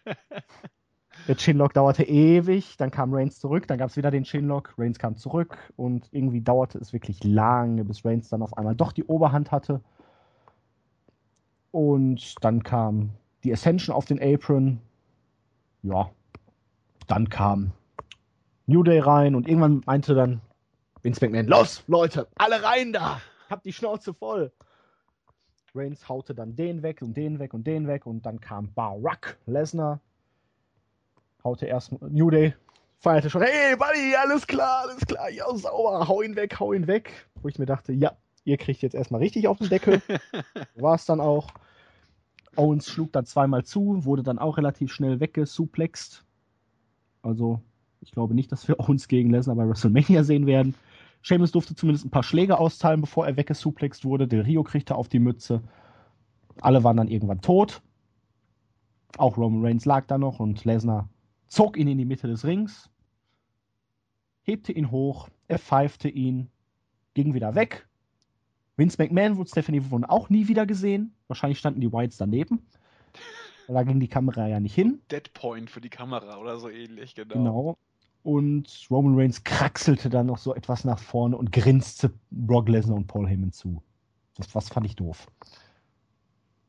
[1.28, 4.98] Der Chinlock dauerte ewig, dann kam Reigns zurück, dann gab es wieder den Chinlock, Reigns
[4.98, 9.02] kam zurück und irgendwie dauerte es wirklich lange, bis Reigns dann auf einmal doch die
[9.04, 9.80] Oberhand hatte.
[11.72, 13.10] Und dann kam
[13.42, 14.80] die Ascension auf den Apron.
[15.82, 16.10] Ja,
[17.08, 17.72] dann kam
[18.66, 20.40] New Day rein und irgendwann meinte dann
[21.06, 23.20] Vince McMahon, los, Leute, alle rein da!
[23.48, 24.50] Habt die Schnauze voll!
[25.72, 29.38] Reigns haute dann den weg und den weg und den weg und dann kam Barack
[29.46, 30.00] Lesnar
[31.44, 32.54] haute erst New Day,
[32.98, 36.88] feierte schon, hey Buddy, alles klar, alles klar, ja sauber, hau ihn weg, hau ihn
[36.88, 37.28] weg.
[37.40, 40.02] Wo ich mir dachte, ja, ihr kriegt jetzt erstmal richtig auf den Deckel.
[40.74, 41.50] War es dann auch.
[42.56, 46.24] Owens schlug dann zweimal zu, wurde dann auch relativ schnell weggesuplext.
[47.22, 47.60] Also,
[48.00, 50.74] ich glaube nicht, dass wir Owens gegen Lesnar bei WrestleMania sehen werden.
[51.26, 54.28] Sheamus durfte zumindest ein paar Schläge austeilen, bevor er weggesuplext wurde.
[54.28, 55.60] Del Rio kriegte auf die Mütze.
[56.60, 57.82] Alle waren dann irgendwann tot.
[59.18, 61.08] Auch Roman Reigns lag da noch und Lesnar
[61.48, 62.90] zog ihn in die Mitte des Rings,
[64.42, 66.48] hebte ihn hoch, er pfeifte ihn,
[67.14, 67.88] ging wieder weg.
[68.76, 71.12] Vince McMahon wurde Stephanie Wunde auch nie wieder gesehen.
[71.26, 72.64] Wahrscheinlich standen die Whites daneben.
[73.66, 75.00] Da ging die Kamera ja nicht hin.
[75.10, 77.34] Dead Point für die Kamera oder so ähnlich, genau.
[77.34, 77.78] Genau.
[78.26, 83.06] Und Roman Reigns kraxelte dann noch so etwas nach vorne und grinste Brock Lesnar und
[83.06, 83.84] Paul Heyman zu.
[84.34, 85.28] Das, das fand ich doof.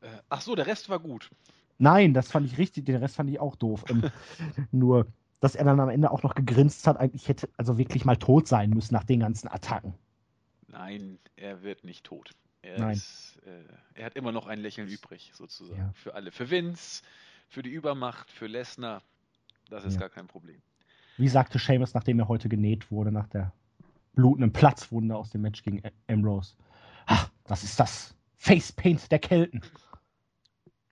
[0.00, 1.32] Äh, ach so, der Rest war gut.
[1.78, 3.84] Nein, das fand ich richtig, den Rest fand ich auch doof.
[3.88, 4.08] Ähm,
[4.70, 5.08] nur,
[5.40, 8.46] dass er dann am Ende auch noch gegrinst hat, eigentlich hätte also wirklich mal tot
[8.46, 9.94] sein müssen nach den ganzen Attacken.
[10.68, 12.36] Nein, er wird nicht tot.
[12.62, 12.92] Er, Nein.
[12.92, 15.80] Ist, äh, er hat immer noch ein Lächeln übrig, sozusagen.
[15.80, 15.92] Ja.
[15.94, 16.30] Für alle.
[16.30, 17.02] Für Vince,
[17.48, 19.02] für die Übermacht, für Lesnar.
[19.68, 20.00] Das ist ja.
[20.02, 20.62] gar kein Problem.
[21.18, 23.52] Wie sagte Seamus, nachdem er heute genäht wurde, nach der
[24.14, 26.54] blutenden Platzwunde aus dem Match gegen Ambrose.
[27.06, 29.62] Ach, das ist das Facepaint der Kelten.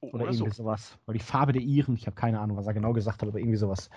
[0.00, 0.62] Oder, oder irgendwie so.
[0.62, 0.98] sowas.
[1.06, 1.94] Oder die Farbe der Iren.
[1.94, 3.90] Ich habe keine Ahnung, was er genau gesagt hat, aber irgendwie sowas.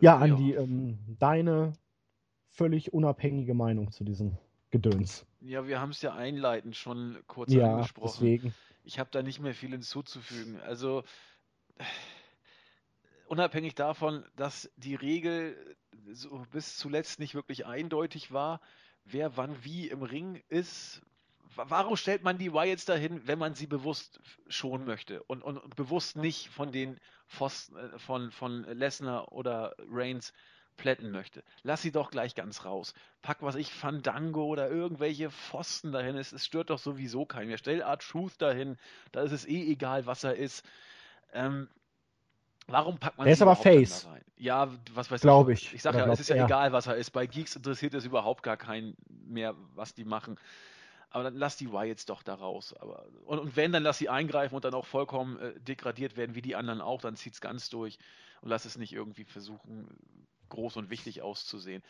[0.00, 1.74] Ja, Andi, ähm, deine
[2.48, 4.36] völlig unabhängige Meinung zu diesem
[4.70, 5.26] Gedöns.
[5.40, 8.12] Ja, wir haben es ja einleitend schon kurz ja, angesprochen.
[8.14, 8.54] Deswegen.
[8.82, 10.60] Ich habe da nicht mehr viel hinzuzufügen.
[10.60, 11.04] Also
[13.26, 15.76] unabhängig davon, dass die Regel
[16.12, 18.60] so bis zuletzt nicht wirklich eindeutig war,
[19.04, 21.02] wer wann wie im Ring ist,
[21.56, 26.16] warum stellt man die Wyatts dahin, wenn man sie bewusst schonen möchte und, und, bewusst
[26.16, 26.98] nicht von den
[27.28, 30.32] Pfosten, äh, von, von Lesnar oder Reigns
[30.76, 31.44] plätten möchte?
[31.62, 32.94] Lass sie doch gleich ganz raus.
[33.22, 36.16] Pack, was ich, Fandango oder irgendwelche Pfosten dahin.
[36.16, 37.58] Es, es stört doch sowieso keinen mehr.
[37.58, 38.76] Stell Art Truth dahin.
[39.12, 40.64] Da ist es eh egal, was er ist.
[41.32, 41.68] Ähm,
[42.66, 44.08] Warum packt man Der ist aber Face.
[44.36, 45.66] Ja, was weiß Glaube ich.
[45.66, 47.10] Ich, ich sag ja, es ist ja, ja, egal, was er ist.
[47.10, 50.38] Bei Geeks interessiert es überhaupt gar keinen mehr, was die machen.
[51.10, 52.74] Aber dann lass die Wyatts doch da raus.
[52.80, 56.34] Aber, und, und, wenn, dann lass sie eingreifen und dann auch vollkommen äh, degradiert werden,
[56.34, 57.98] wie die anderen auch, dann zieht es ganz durch
[58.40, 59.86] und lass es nicht irgendwie versuchen,
[60.48, 61.82] groß und wichtig auszusehen.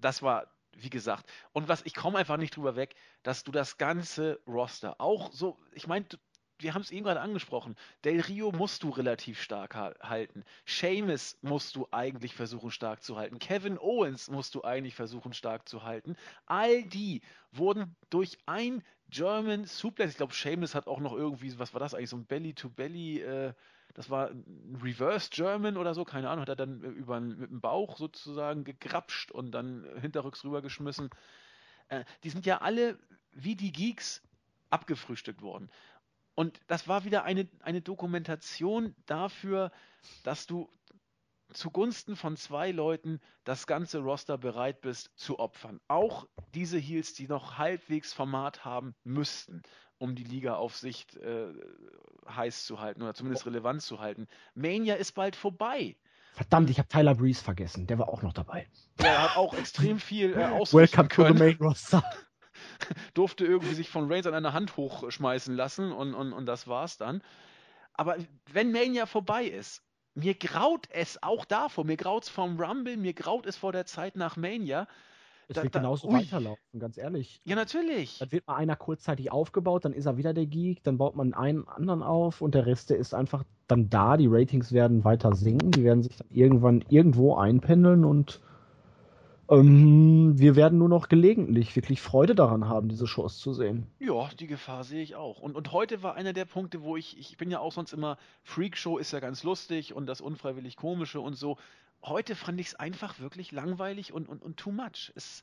[0.00, 3.78] Das war, wie gesagt, und was, ich komme einfach nicht drüber weg, dass du das
[3.78, 6.06] ganze Roster, auch so, ich meine,
[6.58, 10.44] wir haben es eben gerade angesprochen, Del Rio musst du relativ stark halten.
[10.64, 13.38] Seamus musst du eigentlich versuchen stark zu halten.
[13.38, 16.16] Kevin Owens musst du eigentlich versuchen stark zu halten.
[16.46, 17.20] All die
[17.52, 21.94] wurden durch ein German Suplex, ich glaube Seamus hat auch noch irgendwie, was war das
[21.94, 23.54] eigentlich, so ein Belly-to-Belly, -Belly, äh,
[23.94, 27.60] das war ein Reverse German oder so, keine Ahnung, hat er dann über, mit dem
[27.62, 31.08] Bauch sozusagen gegrapscht und dann hinterrücks rübergeschmissen.
[31.88, 32.98] Äh, die sind ja alle
[33.32, 34.22] wie die Geeks
[34.70, 35.70] abgefrühstückt worden.
[36.36, 39.72] Und das war wieder eine, eine Dokumentation dafür,
[40.22, 40.70] dass du
[41.52, 45.80] zugunsten von zwei Leuten das ganze Roster bereit bist zu opfern.
[45.88, 49.62] Auch diese Heels, die noch halbwegs Format haben müssten,
[49.98, 51.48] um die Liga auf Sicht äh,
[52.28, 54.28] heiß zu halten oder zumindest relevant zu halten.
[54.54, 55.96] Mania ist bald vorbei.
[56.34, 57.86] Verdammt, ich habe Tyler Breeze vergessen.
[57.86, 58.68] Der war auch noch dabei.
[58.98, 60.36] Der hat auch extrem viel äh,
[60.72, 61.28] Welcome können.
[61.28, 62.04] to the main roster.
[63.14, 66.96] durfte irgendwie sich von Reigns an einer Hand hochschmeißen lassen und, und, und das war's
[66.98, 67.22] dann.
[67.94, 68.16] Aber
[68.52, 69.82] wenn Mania vorbei ist,
[70.14, 73.86] mir graut es auch davor, mir graut es vom Rumble, mir graut es vor der
[73.86, 74.88] Zeit nach Mania.
[75.48, 76.14] Es da, wird genauso ui.
[76.14, 77.40] weiterlaufen, ganz ehrlich.
[77.44, 78.18] Ja, natürlich.
[78.18, 81.34] Dann wird mal einer kurzzeitig aufgebaut, dann ist er wieder der Geek, dann baut man
[81.34, 84.16] einen anderen auf und der Rest, der ist einfach dann da.
[84.16, 88.40] Die Ratings werden weiter sinken, die werden sich dann irgendwann irgendwo einpendeln und
[89.48, 93.86] ähm, wir werden nur noch gelegentlich wirklich Freude daran haben, diese Shows zu sehen.
[93.98, 95.40] Ja, die Gefahr sehe ich auch.
[95.40, 98.18] Und, und heute war einer der Punkte, wo ich, ich bin ja auch sonst immer,
[98.42, 101.58] Freakshow ist ja ganz lustig und das unfreiwillig komische und so.
[102.02, 105.12] Heute fand ich es einfach wirklich langweilig und, und, und too much.
[105.14, 105.42] Es,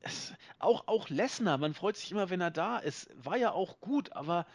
[0.00, 3.08] es, auch auch Lesnar, man freut sich immer, wenn er da ist.
[3.22, 4.46] War ja auch gut, aber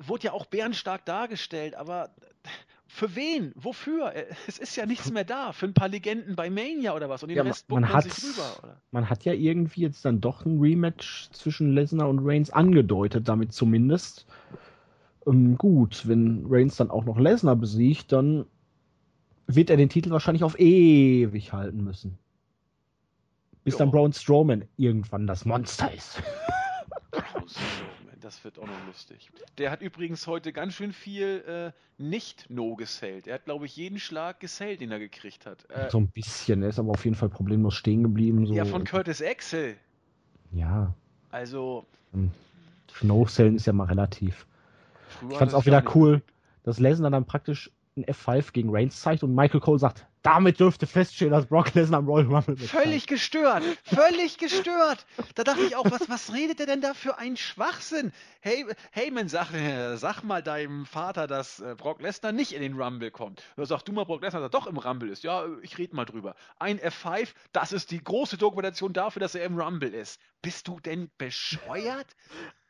[0.00, 2.10] wurde ja auch bärenstark dargestellt, aber
[2.90, 3.52] für wen?
[3.54, 4.14] Wofür?
[4.14, 5.52] Äh, es ist ja nichts mehr da.
[5.52, 7.22] Für ein paar Legenden bei Mania oder was.
[7.22, 8.80] Und den ja, Rest man, man hat, sich rüber, oder?
[8.90, 13.52] Man hat ja irgendwie jetzt dann doch ein Rematch zwischen Lesnar und Reigns angedeutet, damit
[13.52, 14.26] zumindest.
[15.26, 18.46] Ähm, gut, wenn Reigns dann auch noch Lesnar besiegt, dann
[19.46, 22.18] wird er den Titel wahrscheinlich auf ewig halten müssen.
[23.64, 23.78] Bis jo.
[23.78, 26.22] dann Braun Strowman irgendwann das Monster ist.
[28.28, 29.30] Das wird auch noch lustig.
[29.56, 33.26] Der hat übrigens heute ganz schön viel äh, nicht No gesellt.
[33.26, 35.64] Er hat, glaube ich, jeden Schlag gesellt, den er gekriegt hat.
[35.70, 36.62] Äh, so ein bisschen.
[36.62, 38.46] Er ist aber auf jeden Fall problemlos stehen geblieben.
[38.46, 38.52] So.
[38.52, 39.78] Ja, von Curtis Axel.
[40.52, 40.92] Ja.
[41.30, 41.86] Also.
[43.00, 44.46] No-Sellen ist ja mal relativ.
[45.30, 46.20] Ich fand es auch wieder cool,
[46.64, 50.86] dass Lesnar dann praktisch ein F5 gegen Reigns zeigt und Michael Cole sagt, damit dürfte
[50.86, 55.06] feststehen, dass Brock Lesnar am Royal Rumble mit Völlig gestört, völlig gestört.
[55.34, 58.12] Da dachte ich auch, was, was redet er denn da für ein Schwachsinn?
[58.40, 59.48] Hey, Heyman, sag,
[59.96, 63.42] sag mal deinem Vater, dass äh, Brock Lesnar nicht in den Rumble kommt.
[63.56, 65.22] Oder sag du mal, Brock Lesnar, dass er doch im Rumble ist.
[65.22, 66.34] Ja, ich rede mal drüber.
[66.58, 70.20] Ein F5, das ist die große Dokumentation dafür, dass er im Rumble ist.
[70.42, 72.16] Bist du denn bescheuert?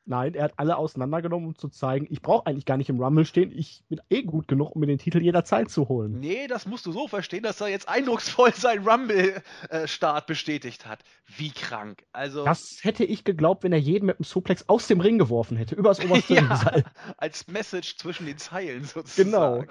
[0.08, 3.26] Nein, er hat alle auseinandergenommen, um zu zeigen, ich brauche eigentlich gar nicht im Rumble
[3.26, 6.18] stehen, ich bin eh gut genug, um mir den Titel jederzeit zu holen.
[6.18, 11.04] Nee, das musst du so verstehen, dass er jetzt eindrucksvoll seinen Rumble-Start bestätigt hat.
[11.36, 12.06] Wie krank.
[12.12, 12.46] Also.
[12.46, 15.74] Das hätte ich geglaubt, wenn er jeden mit einem Suplex aus dem Ring geworfen hätte,
[15.74, 16.84] übers oberste ja, Seil.
[17.18, 19.30] Als Message zwischen den Zeilen sozusagen.
[19.30, 19.64] Genau.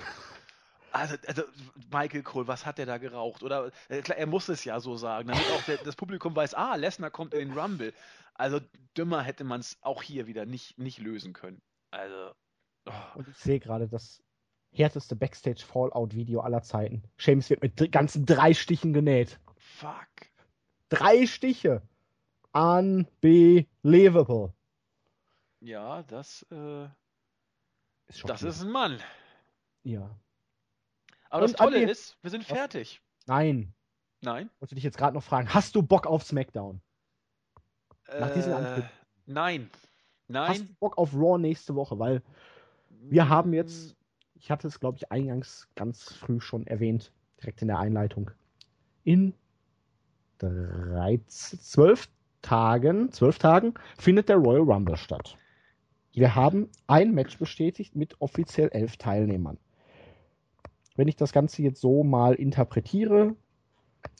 [0.91, 1.43] Also, also,
[1.91, 3.43] Michael Cole, was hat der da geraucht?
[3.43, 6.53] Oder äh, klar, er muss es ja so sagen, damit auch der, das Publikum weiß,
[6.53, 7.93] ah, Lesnar kommt in den Rumble.
[8.37, 8.59] Also
[8.95, 11.61] dümmer hätte man es auch hier wieder nicht, nicht lösen können.
[11.91, 12.31] Also.
[12.85, 12.91] Oh.
[13.15, 14.23] Und ich sehe gerade das
[14.71, 17.03] härteste Backstage-Fallout-Video aller Zeiten.
[17.17, 19.39] James wird mit ganzen drei Stichen genäht.
[19.57, 20.07] Fuck.
[20.89, 21.81] Drei Stiche.
[22.53, 24.53] Unbelievable.
[25.59, 26.85] Ja, das, äh,
[28.07, 28.99] ist das ist ein Mann.
[29.83, 30.15] Ja.
[31.29, 33.01] Aber Und das Tolle ist, wir sind fertig.
[33.25, 33.73] Nein.
[34.21, 34.49] Nein?
[34.59, 36.81] Wollte dich jetzt gerade noch fragen, hast du Bock auf SmackDown?
[38.19, 38.81] Nach diesen äh,
[39.25, 39.69] Nein.
[40.27, 40.49] Nein.
[40.49, 41.99] Hast du Bock auf Raw nächste Woche?
[41.99, 42.21] Weil
[42.89, 43.95] wir haben jetzt,
[44.35, 47.11] ich hatte es glaube ich eingangs ganz früh schon erwähnt,
[47.41, 48.31] direkt in der Einleitung.
[49.03, 49.33] In
[50.39, 52.09] 13, 12
[52.41, 55.37] Tagen, 12 Tagen findet der Royal Rumble statt.
[56.13, 59.57] Wir haben ein Match bestätigt mit offiziell elf Teilnehmern.
[60.95, 63.35] Wenn ich das Ganze jetzt so mal interpretiere,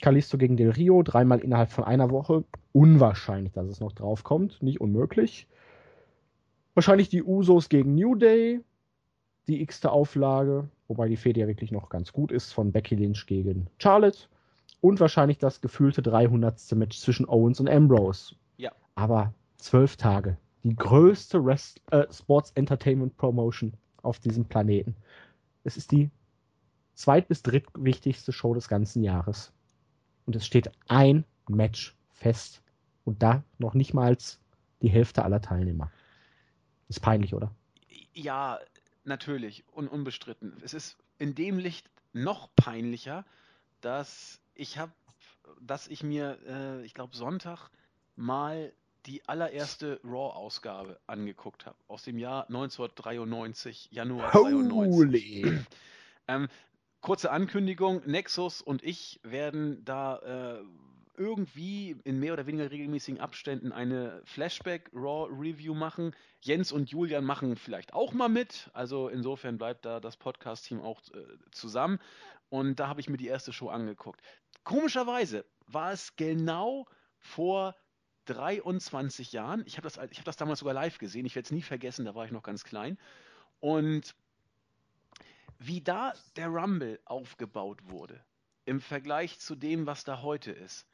[0.02, 2.44] Kalisto gegen Del Rio, dreimal innerhalb von einer Woche.
[2.72, 5.48] Unwahrscheinlich, dass es noch drauf kommt, nicht unmöglich.
[6.76, 8.62] Wahrscheinlich die Usos gegen New Day,
[9.48, 13.26] die x-te Auflage, wobei die Fede ja wirklich noch ganz gut ist, von Becky Lynch
[13.26, 14.20] gegen Charlotte.
[14.80, 16.76] Und wahrscheinlich das gefühlte 300.
[16.76, 18.36] Match zwischen Owens und Ambrose.
[18.58, 18.72] Ja.
[18.94, 20.38] Aber zwölf Tage.
[20.64, 23.74] Die größte Rest, äh, Sports Entertainment Promotion
[24.04, 24.95] auf diesem Planeten.
[25.64, 26.12] Es ist die
[26.94, 29.52] zweit- bis drittwichtigste Show des ganzen Jahres
[30.28, 32.62] und es steht ein Match fest.
[33.06, 34.18] Und da noch nicht mal
[34.82, 35.91] die Hälfte aller Teilnehmer.
[36.90, 37.56] Ist peinlich, oder?
[38.14, 38.60] Ja,
[39.06, 40.54] natürlich und unbestritten.
[40.62, 43.26] Es ist in dem Licht noch peinlicher,
[43.82, 44.91] dass ich habe,
[45.62, 47.70] dass ich mir, äh, ich glaube Sonntag
[48.16, 48.74] mal
[49.06, 54.68] die allererste Raw-Ausgabe angeguckt habe aus dem Jahr 1993, Januar Holy.
[54.68, 55.66] 93.
[56.28, 56.49] ähm,
[57.07, 60.61] kurze Ankündigung: Nexus und ich werden da äh,
[61.15, 66.13] irgendwie in mehr oder weniger regelmäßigen Abständen eine Flashback Raw Review machen.
[66.41, 68.69] Jens und Julian machen vielleicht auch mal mit.
[68.73, 71.97] Also insofern bleibt da das Podcast-Team auch äh, zusammen.
[72.49, 74.19] Und da habe ich mir die erste Show angeguckt.
[74.65, 76.88] Komischerweise war es genau
[77.19, 77.73] vor
[78.25, 79.63] 23 Jahren.
[79.65, 81.25] Ich habe das, hab das damals sogar live gesehen.
[81.25, 82.97] Ich werde es nie vergessen, da war ich noch ganz klein.
[83.61, 84.13] Und
[85.59, 88.23] wie da der Rumble aufgebaut wurde,
[88.65, 90.85] im Vergleich zu dem, was da heute ist,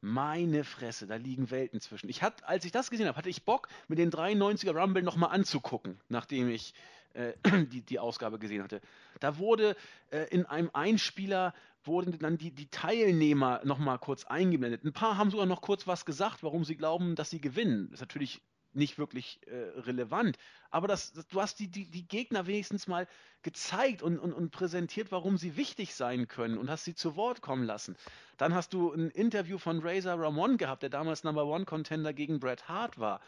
[0.00, 2.08] meine Fresse, da liegen Welten zwischen.
[2.08, 5.30] Ich hatte, als ich das gesehen habe, hatte ich Bock, mir den 93er Rumble nochmal
[5.30, 6.72] anzugucken, nachdem ich
[7.14, 7.32] äh,
[7.66, 8.80] die, die Ausgabe gesehen hatte.
[9.20, 9.76] Da wurde
[10.10, 11.54] äh, in einem Einspieler
[11.84, 14.84] wurden dann die, die Teilnehmer nochmal kurz eingeblendet.
[14.84, 17.88] Ein paar haben sogar noch kurz was gesagt, warum sie glauben, dass sie gewinnen.
[17.90, 18.42] Das ist natürlich
[18.72, 20.36] nicht wirklich äh, relevant.
[20.70, 23.06] Aber das, das, du hast die, die, die Gegner wenigstens mal
[23.42, 27.40] gezeigt und, und, und präsentiert, warum sie wichtig sein können und hast sie zu Wort
[27.40, 27.96] kommen lassen.
[28.36, 32.40] Dann hast du ein Interview von Razor Ramon gehabt, der damals Number One Contender gegen
[32.40, 33.20] Bret Hart war.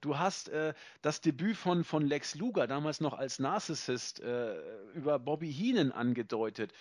[0.00, 4.56] Du hast äh, das Debüt von, von Lex Luger, damals noch als Narcissist, äh,
[4.94, 6.72] über Bobby Heenan angedeutet.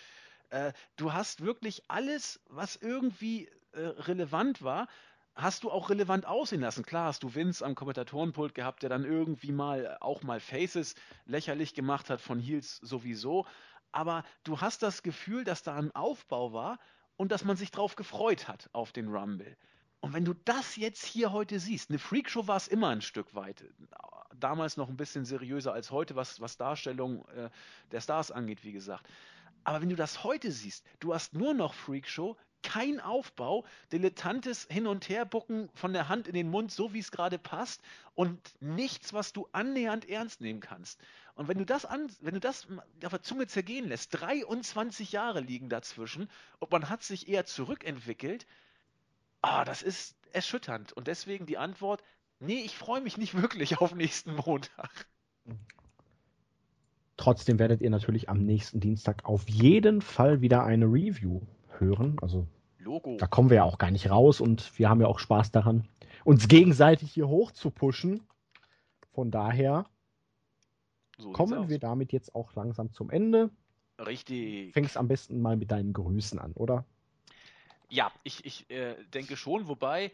[0.49, 4.87] Äh, du hast wirklich alles, was irgendwie äh, relevant war,
[5.37, 6.83] hast du auch relevant aussehen lassen.
[6.83, 10.95] Klar hast du Vince am Kommentatorenpult gehabt, der dann irgendwie mal auch mal Faces
[11.25, 13.45] lächerlich gemacht hat von Heels sowieso.
[13.91, 16.79] Aber du hast das Gefühl, dass da ein Aufbau war
[17.15, 19.55] und dass man sich drauf gefreut hat auf den Rumble.
[19.99, 23.33] Und wenn du das jetzt hier heute siehst, eine Freakshow war es immer ein Stück
[23.35, 23.63] weit.
[24.35, 27.49] Damals noch ein bisschen seriöser als heute, was, was Darstellung äh,
[27.91, 29.07] der Stars angeht, wie gesagt.
[29.63, 34.87] Aber wenn du das heute siehst, du hast nur noch Freakshow, kein Aufbau, dilettantes Hin-
[34.87, 37.81] und Herbucken von der Hand in den Mund, so wie es gerade passt
[38.15, 40.99] und nichts, was du annähernd ernst nehmen kannst.
[41.35, 42.67] Und wenn du das an, wenn du das
[43.03, 46.29] auf der Zunge zergehen lässt, 23 Jahre liegen dazwischen
[46.59, 48.47] und man hat sich eher zurückentwickelt,
[49.41, 50.93] ah, das ist erschütternd.
[50.93, 52.03] Und deswegen die Antwort,
[52.39, 55.07] nee, ich freue mich nicht wirklich auf nächsten Montag.
[57.17, 61.41] Trotzdem werdet ihr natürlich am nächsten Dienstag auf jeden Fall wieder eine Review
[61.79, 62.17] hören.
[62.21, 62.47] Also
[62.79, 63.17] Logo.
[63.17, 65.87] da kommen wir ja auch gar nicht raus und wir haben ja auch Spaß daran,
[66.23, 68.21] uns gegenseitig hier hoch zu pushen.
[69.13, 69.85] Von daher
[71.17, 73.49] so kommen wir damit jetzt auch langsam zum Ende.
[73.99, 74.73] Richtig.
[74.73, 76.85] Fängst am besten mal mit deinen Grüßen an, oder?
[77.89, 80.11] Ja, ich, ich äh, denke schon, wobei,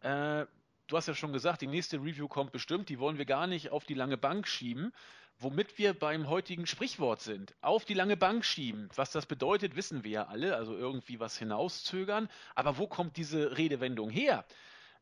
[0.00, 0.46] äh,
[0.86, 3.70] du hast ja schon gesagt, die nächste Review kommt bestimmt, die wollen wir gar nicht
[3.70, 4.92] auf die lange Bank schieben.
[5.38, 7.54] Womit wir beim heutigen Sprichwort sind.
[7.60, 8.88] Auf die lange Bank schieben.
[8.94, 10.56] Was das bedeutet, wissen wir ja alle.
[10.56, 12.28] Also irgendwie was hinauszögern.
[12.54, 14.46] Aber wo kommt diese Redewendung her?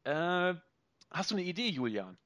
[0.02, 0.54] Äh,
[1.10, 2.18] hast du eine Idee, Julian?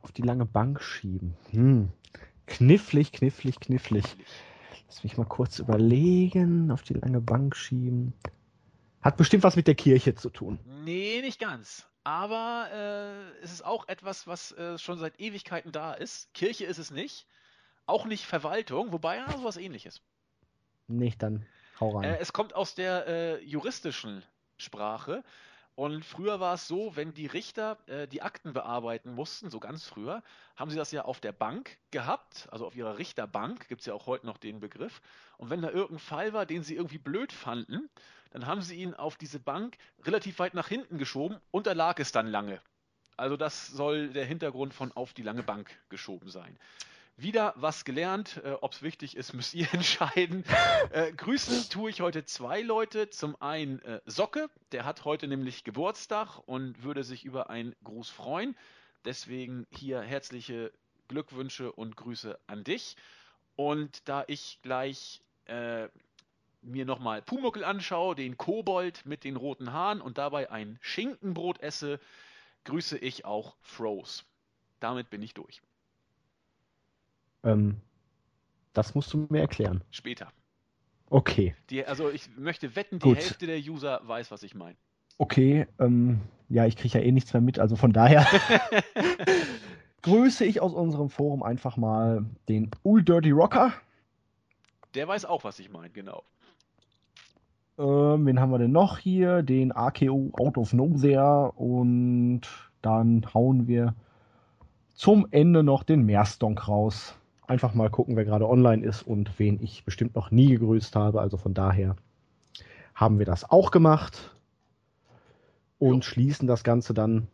[0.00, 1.36] Auf die lange Bank schieben.
[1.50, 1.92] Hm.
[2.46, 4.04] Knifflig, knifflig, knifflig.
[4.88, 6.72] Lass mich mal kurz überlegen.
[6.72, 8.12] Auf die lange Bank schieben.
[9.02, 10.58] Hat bestimmt was mit der Kirche zu tun.
[10.84, 15.94] Nee, nicht ganz aber äh, es ist auch etwas, was äh, schon seit Ewigkeiten da
[15.94, 16.32] ist.
[16.34, 17.26] Kirche ist es nicht,
[17.86, 20.00] auch nicht Verwaltung, wobei ja sowas ähnliches.
[20.88, 21.46] Nicht, dann
[21.80, 22.04] hau rein.
[22.04, 24.22] Äh, es kommt aus der äh, juristischen
[24.56, 25.22] Sprache.
[25.82, 29.84] Und früher war es so, wenn die Richter äh, die Akten bearbeiten mussten, so ganz
[29.84, 30.22] früher,
[30.54, 33.94] haben sie das ja auf der Bank gehabt, also auf ihrer Richterbank, gibt es ja
[33.94, 35.02] auch heute noch den Begriff.
[35.38, 37.90] Und wenn da irgendein Fall war, den sie irgendwie blöd fanden,
[38.30, 41.98] dann haben sie ihn auf diese Bank relativ weit nach hinten geschoben und da lag
[41.98, 42.60] es dann lange.
[43.16, 46.56] Also das soll der Hintergrund von auf die lange Bank geschoben sein.
[47.16, 48.40] Wieder was gelernt.
[48.44, 50.44] Äh, Ob es wichtig ist, müsst ihr entscheiden.
[50.90, 53.10] Äh, grüßen tue ich heute zwei Leute.
[53.10, 58.08] Zum einen äh, Socke, der hat heute nämlich Geburtstag und würde sich über einen Gruß
[58.08, 58.56] freuen.
[59.04, 60.72] Deswegen hier herzliche
[61.08, 62.96] Glückwünsche und Grüße an dich.
[63.56, 65.88] Und da ich gleich äh,
[66.62, 72.00] mir nochmal Pumuckel anschaue, den Kobold mit den roten Haaren und dabei ein Schinkenbrot esse,
[72.64, 74.24] grüße ich auch Froze.
[74.80, 75.60] Damit bin ich durch.
[77.44, 77.76] Ähm,
[78.72, 79.82] das musst du mir erklären.
[79.90, 80.28] Später.
[81.10, 81.54] Okay.
[81.70, 83.18] Die, also ich möchte wetten, die Gut.
[83.18, 84.76] Hälfte der User weiß, was ich meine.
[85.18, 88.26] Okay, ähm, ja, ich kriege ja eh nichts mehr mit, also von daher
[90.02, 93.72] grüße ich aus unserem Forum einfach mal den Ul Dirty Rocker.
[94.94, 96.24] Der weiß auch, was ich meine, genau.
[97.78, 99.42] Ähm, wen haben wir denn noch hier?
[99.42, 102.42] Den AKO Out of Nowhere und
[102.82, 103.94] dann hauen wir
[104.94, 107.18] zum Ende noch den Meerstonk raus.
[107.46, 111.20] Einfach mal gucken, wer gerade online ist und wen ich bestimmt noch nie gegrüßt habe.
[111.20, 111.96] Also von daher
[112.94, 114.30] haben wir das auch gemacht
[115.78, 116.10] und jo.
[116.10, 117.26] schließen das Ganze dann,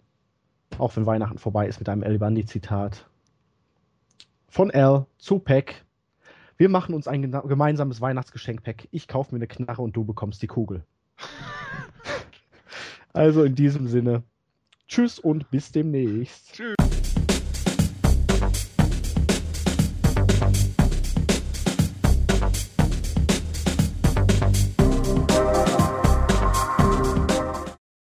[0.78, 3.08] auch wenn Weihnachten vorbei ist, mit einem El Bandi-Zitat
[4.48, 5.84] von L zu Pack.
[6.56, 8.88] Wir machen uns ein gemeinsames Weihnachtsgeschenk, Pack.
[8.90, 10.84] Ich kaufe mir eine Knarre und du bekommst die Kugel.
[13.12, 14.22] also in diesem Sinne,
[14.88, 16.54] tschüss und bis demnächst.
[16.54, 16.97] Tschüss.